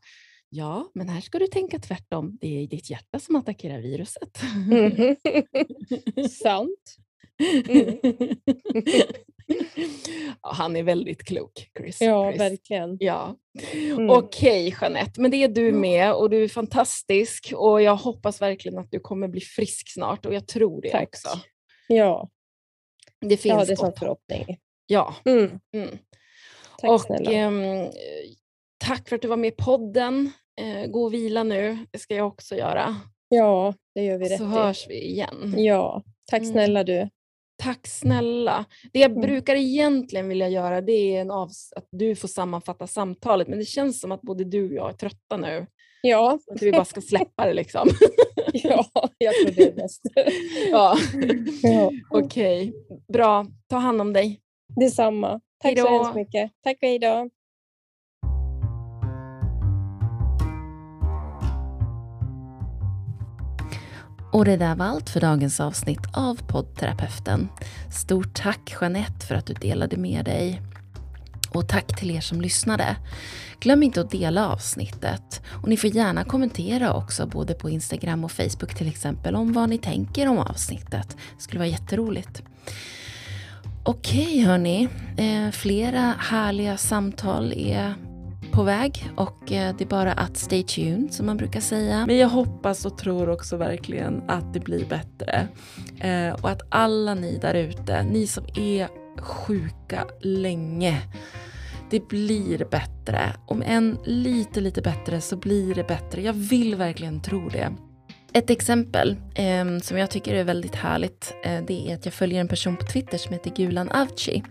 ja, 0.49 0.91
men 0.95 1.09
här 1.09 1.21
ska 1.21 1.39
du 1.39 1.47
tänka 1.47 1.79
tvärtom. 1.79 2.39
Det 2.41 2.63
är 2.63 2.67
ditt 2.67 2.91
hjärta 2.91 3.19
som 3.19 3.37
attackerar 3.37 3.79
viruset. 3.79 4.41
Mm. 4.67 5.17
Sant. 6.31 6.97
Mm. 7.69 7.99
ja, 10.43 10.53
han 10.53 10.77
är 10.77 10.83
väldigt 10.83 11.25
klok, 11.25 11.71
Chris. 11.79 12.01
Ja, 12.01 12.31
Chris. 12.31 12.41
verkligen. 12.41 12.97
Ja. 13.01 13.37
Mm. 13.73 14.11
Okej, 14.11 14.69
okay, 14.69 14.79
Jeanette, 14.81 15.21
men 15.21 15.31
det 15.31 15.37
är 15.37 15.49
du 15.49 15.73
med 15.73 16.15
och 16.15 16.31
du 16.31 16.45
är 16.45 16.49
fantastisk 16.49 17.53
och 17.57 17.83
jag 17.83 17.97
hoppas 17.97 18.43
verkligen 18.43 18.79
att 18.79 18.91
du 18.91 19.01
kommer 19.01 19.29
bli 19.29 19.41
frisk 19.41 19.93
snart 19.93 20.27
och 20.27 20.35
jag 20.35 20.47
tror 20.47 20.83
det 20.83 20.91
Tack. 20.91 21.09
också. 21.09 21.29
Ja. 21.89 22.29
Det 23.21 23.37
finns 23.37 23.45
ja, 23.45 23.65
det 23.65 23.73
är 23.73 23.77
som 23.77 23.93
förhoppning. 23.99 24.59
Ja. 24.89 25.15
Mm. 25.25 25.59
Mm. 25.75 25.99
Tack 26.79 26.91
och, 26.91 27.01
snälla. 27.01 27.33
Eh, 27.33 27.89
tack 28.85 29.09
för 29.09 29.17
att 29.17 29.23
du 29.23 29.29
var 29.29 29.37
med 29.37 29.49
i 29.49 29.57
podden. 29.57 30.31
Eh, 30.61 30.87
gå 30.91 31.05
och 31.05 31.15
vila 31.15 31.43
nu, 31.43 31.79
det 31.91 31.99
ska 31.99 32.15
jag 32.15 32.27
också 32.27 32.55
göra. 32.57 32.97
Ja, 33.29 33.75
det 33.95 34.05
gör 34.05 34.19
vi 34.19 34.29
rätt 34.29 34.39
Så 34.39 34.45
hörs 34.45 34.87
vi 34.89 35.05
igen. 35.05 35.55
Ja, 35.57 36.03
tack 36.31 36.41
Mm. 36.41 36.53
snälla 36.53 36.85
du. 36.85 37.09
Tack 37.63 37.87
snälla. 37.87 38.65
Det 38.93 38.99
jag 39.01 39.11
Mm. 39.11 39.23
brukar 39.23 39.55
egentligen 39.57 40.29
vilja 40.29 40.49
göra 40.49 40.81
det 40.81 40.93
är 41.17 41.21
en 41.21 41.31
avs- 41.31 41.73
att 41.77 41.87
du 41.91 42.15
får 42.17 42.29
sammanfatta 42.29 42.87
samtalet 42.87 43.49
men 43.49 43.59
det 43.59 43.65
känns 43.65 44.01
som 44.01 44.13
att 44.13 44.21
både 44.23 44.45
du 44.45 44.69
och 44.69 44.75
jag 44.75 44.89
är 44.91 44.93
trötta 44.95 45.37
nu. 45.37 45.67
Ja, 46.03 46.39
Att 46.55 46.63
vi 46.63 46.73
bara 46.73 46.85
ska 46.85 47.01
släppa 47.01 47.47
det 47.47 47.53
liksom. 47.55 47.89
ja 48.53 48.85
jag 49.19 49.35
tror 49.35 49.51
det 49.57 49.63
är 49.69 49.73
bäst. 49.73 50.03
ja. 50.71 50.97
Ja. 51.63 51.91
Okej, 52.11 52.73
bra. 53.13 53.47
Ta 53.69 53.77
hand 53.77 54.01
om 54.01 54.13
dig. 54.13 54.41
Detsamma. 54.77 55.41
Tack 55.63 55.79
så 55.79 55.87
Hejdå. 55.87 56.03
hemskt 56.03 56.15
mycket. 56.15 56.51
Tack 56.65 56.77
och 56.77 56.89
hej 56.89 56.99
då. 56.99 57.29
Och 64.33 64.45
det 64.45 64.57
där 64.57 64.75
var 64.75 64.87
allt 64.87 65.11
för 65.11 65.21
dagens 65.21 65.61
avsnitt 65.61 66.01
av 66.13 66.35
poddterapeuten. 66.49 67.49
Stort 67.93 68.35
tack 68.35 68.77
Jeanette 68.81 69.27
för 69.27 69.35
att 69.35 69.47
du 69.47 69.55
delade 69.55 69.97
med 69.97 70.25
dig. 70.25 70.63
Och 71.51 71.69
tack 71.69 71.99
till 71.99 72.11
er 72.11 72.21
som 72.21 72.41
lyssnade. 72.41 72.97
Glöm 73.61 73.83
inte 73.83 74.01
att 74.01 74.11
dela 74.11 74.49
avsnittet. 74.49 75.43
Och 75.63 75.69
ni 75.69 75.77
får 75.77 75.91
gärna 75.91 76.25
kommentera 76.25 76.95
också 76.95 77.27
både 77.27 77.55
på 77.55 77.71
Instagram 77.71 78.25
och 78.25 78.33
Facebook 78.33 78.75
till 78.75 78.89
exempel 78.89 79.37
om 79.37 79.53
vad 79.53 79.69
ni 79.69 79.79
tänker 79.79 80.29
om 80.29 80.39
avsnittet. 80.39 81.17
Det 81.37 81.43
skulle 81.43 81.59
vara 81.59 81.69
jätteroligt. 81.69 82.43
Okej 83.89 84.41
hörni, 84.41 84.89
eh, 85.17 85.51
flera 85.51 86.15
härliga 86.19 86.77
samtal 86.77 87.53
är 87.53 87.95
på 88.53 88.63
väg 88.63 89.11
och 89.17 89.53
eh, 89.53 89.75
det 89.79 89.85
är 89.85 89.89
bara 89.89 90.13
att 90.13 90.37
stay 90.37 90.63
tuned 90.63 91.15
som 91.15 91.27
man 91.27 91.37
brukar 91.37 91.61
säga. 91.61 92.07
Men 92.07 92.17
jag 92.17 92.29
hoppas 92.29 92.87
och 92.87 92.99
tror 92.99 93.29
också 93.29 93.57
verkligen 93.57 94.23
att 94.29 94.55
det 94.55 94.61
blir 94.61 94.87
bättre. 94.87 95.49
Eh, 96.01 96.35
och 96.35 96.51
att 96.51 96.63
alla 96.69 97.15
ni 97.15 97.39
där 97.39 97.55
ute, 97.55 98.03
ni 98.03 98.27
som 98.27 98.45
är 98.55 98.89
sjuka 99.21 100.07
länge, 100.21 101.03
det 101.91 102.09
blir 102.09 102.65
bättre. 102.71 103.33
Om 103.47 103.63
än 103.63 103.99
lite, 104.05 104.61
lite 104.61 104.83
bättre 104.83 105.21
så 105.21 105.37
blir 105.37 105.75
det 105.75 105.89
bättre. 105.89 106.23
Jag 106.23 106.33
vill 106.33 106.75
verkligen 106.75 107.23
tro 107.23 107.49
det. 107.49 107.73
Ett 108.33 108.51
exempel 108.51 109.17
eh, 109.35 109.79
som 109.83 109.99
jag 109.99 110.11
tycker 110.11 110.35
är 110.35 110.45
väldigt 110.45 110.75
härligt, 110.75 111.35
eh, 111.45 111.63
det 111.67 111.91
är 111.91 111.95
att 111.95 112.05
jag 112.05 112.15
följer 112.15 112.41
en 112.41 112.49
person 112.49 112.77
på 112.77 112.87
Twitter 112.87 113.19
som 113.19 113.33
heter 113.33 113.51
Gulan 113.51 113.89
Avci. 113.89 114.43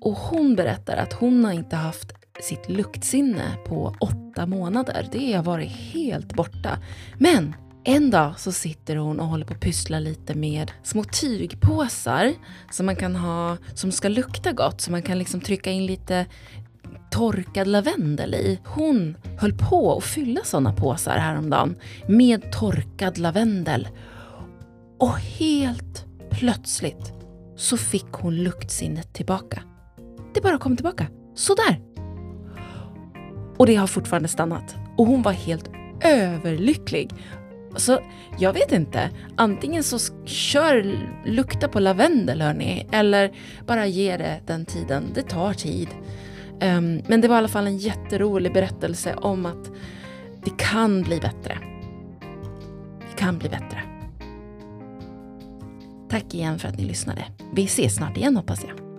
Och 0.00 0.16
hon 0.16 0.56
berättar 0.56 0.96
att 0.96 1.12
hon 1.12 1.44
har 1.44 1.52
inte 1.52 1.76
haft 1.76 2.12
sitt 2.40 2.68
luktsinne 2.68 3.56
på 3.66 3.94
åtta 4.00 4.46
månader. 4.46 5.08
Det 5.12 5.32
har 5.32 5.42
varit 5.42 5.70
helt 5.70 6.34
borta. 6.34 6.78
Men 7.18 7.54
en 7.84 8.10
dag 8.10 8.40
så 8.40 8.52
sitter 8.52 8.96
hon 8.96 9.20
och 9.20 9.26
håller 9.26 9.44
på 9.44 9.54
att 9.54 9.60
pyssla 9.60 9.98
lite 9.98 10.34
med 10.34 10.72
små 10.82 11.04
tygpåsar 11.04 12.34
som 12.70 12.86
man 12.86 12.96
kan 12.96 13.16
ha, 13.16 13.56
som 13.74 13.92
ska 13.92 14.08
lukta 14.08 14.52
gott, 14.52 14.80
så 14.80 14.90
man 14.90 15.02
kan 15.02 15.18
liksom 15.18 15.40
trycka 15.40 15.70
in 15.70 15.86
lite 15.86 16.26
torkad 17.10 17.66
lavendel 17.66 18.34
i. 18.34 18.60
Hon 18.64 19.16
höll 19.38 19.52
på 19.52 19.96
att 19.96 20.04
fylla 20.04 20.40
sådana 20.44 20.72
påsar 20.72 21.18
häromdagen 21.18 21.76
med 22.08 22.52
torkad 22.52 23.18
lavendel. 23.18 23.88
Och 24.98 25.18
helt 25.18 26.06
plötsligt 26.30 27.12
så 27.56 27.76
fick 27.76 28.12
hon 28.12 28.36
luktsinnet 28.36 29.12
tillbaka. 29.12 29.62
Det 30.34 30.40
bara 30.40 30.58
kom 30.58 30.76
tillbaka. 30.76 31.06
Sådär. 31.34 31.80
Och 33.56 33.66
det 33.66 33.74
har 33.74 33.86
fortfarande 33.86 34.28
stannat. 34.28 34.76
Och 34.96 35.06
hon 35.06 35.22
var 35.22 35.32
helt 35.32 35.70
överlycklig. 36.00 37.10
Så 37.76 38.00
jag 38.38 38.52
vet 38.52 38.72
inte, 38.72 39.10
antingen 39.36 39.82
så 39.82 39.98
kör 40.26 40.98
lukta 41.24 41.68
på 41.68 41.80
lavendel 41.80 42.42
hörni, 42.42 42.86
eller 42.92 43.32
bara 43.66 43.86
ge 43.86 44.16
det 44.16 44.40
den 44.46 44.66
tiden. 44.66 45.04
Det 45.14 45.22
tar 45.22 45.52
tid. 45.54 45.88
Ehm, 46.60 47.02
men 47.06 47.20
det 47.20 47.28
var 47.28 47.36
i 47.36 47.38
alla 47.38 47.48
fall 47.48 47.66
en 47.66 47.78
jätterolig 47.78 48.52
berättelse 48.52 49.14
om 49.14 49.46
att 49.46 49.70
det 50.44 50.56
kan 50.58 51.02
bli 51.02 51.20
bättre. 51.20 51.58
Det 53.10 53.16
kan 53.16 53.38
bli 53.38 53.48
bättre. 53.48 53.82
Tack 56.08 56.34
igen 56.34 56.58
för 56.58 56.68
att 56.68 56.78
ni 56.78 56.84
lyssnade. 56.84 57.24
Vi 57.54 57.64
ses 57.64 57.94
snart 57.94 58.16
igen 58.16 58.36
hoppas 58.36 58.64
jag. 58.64 58.89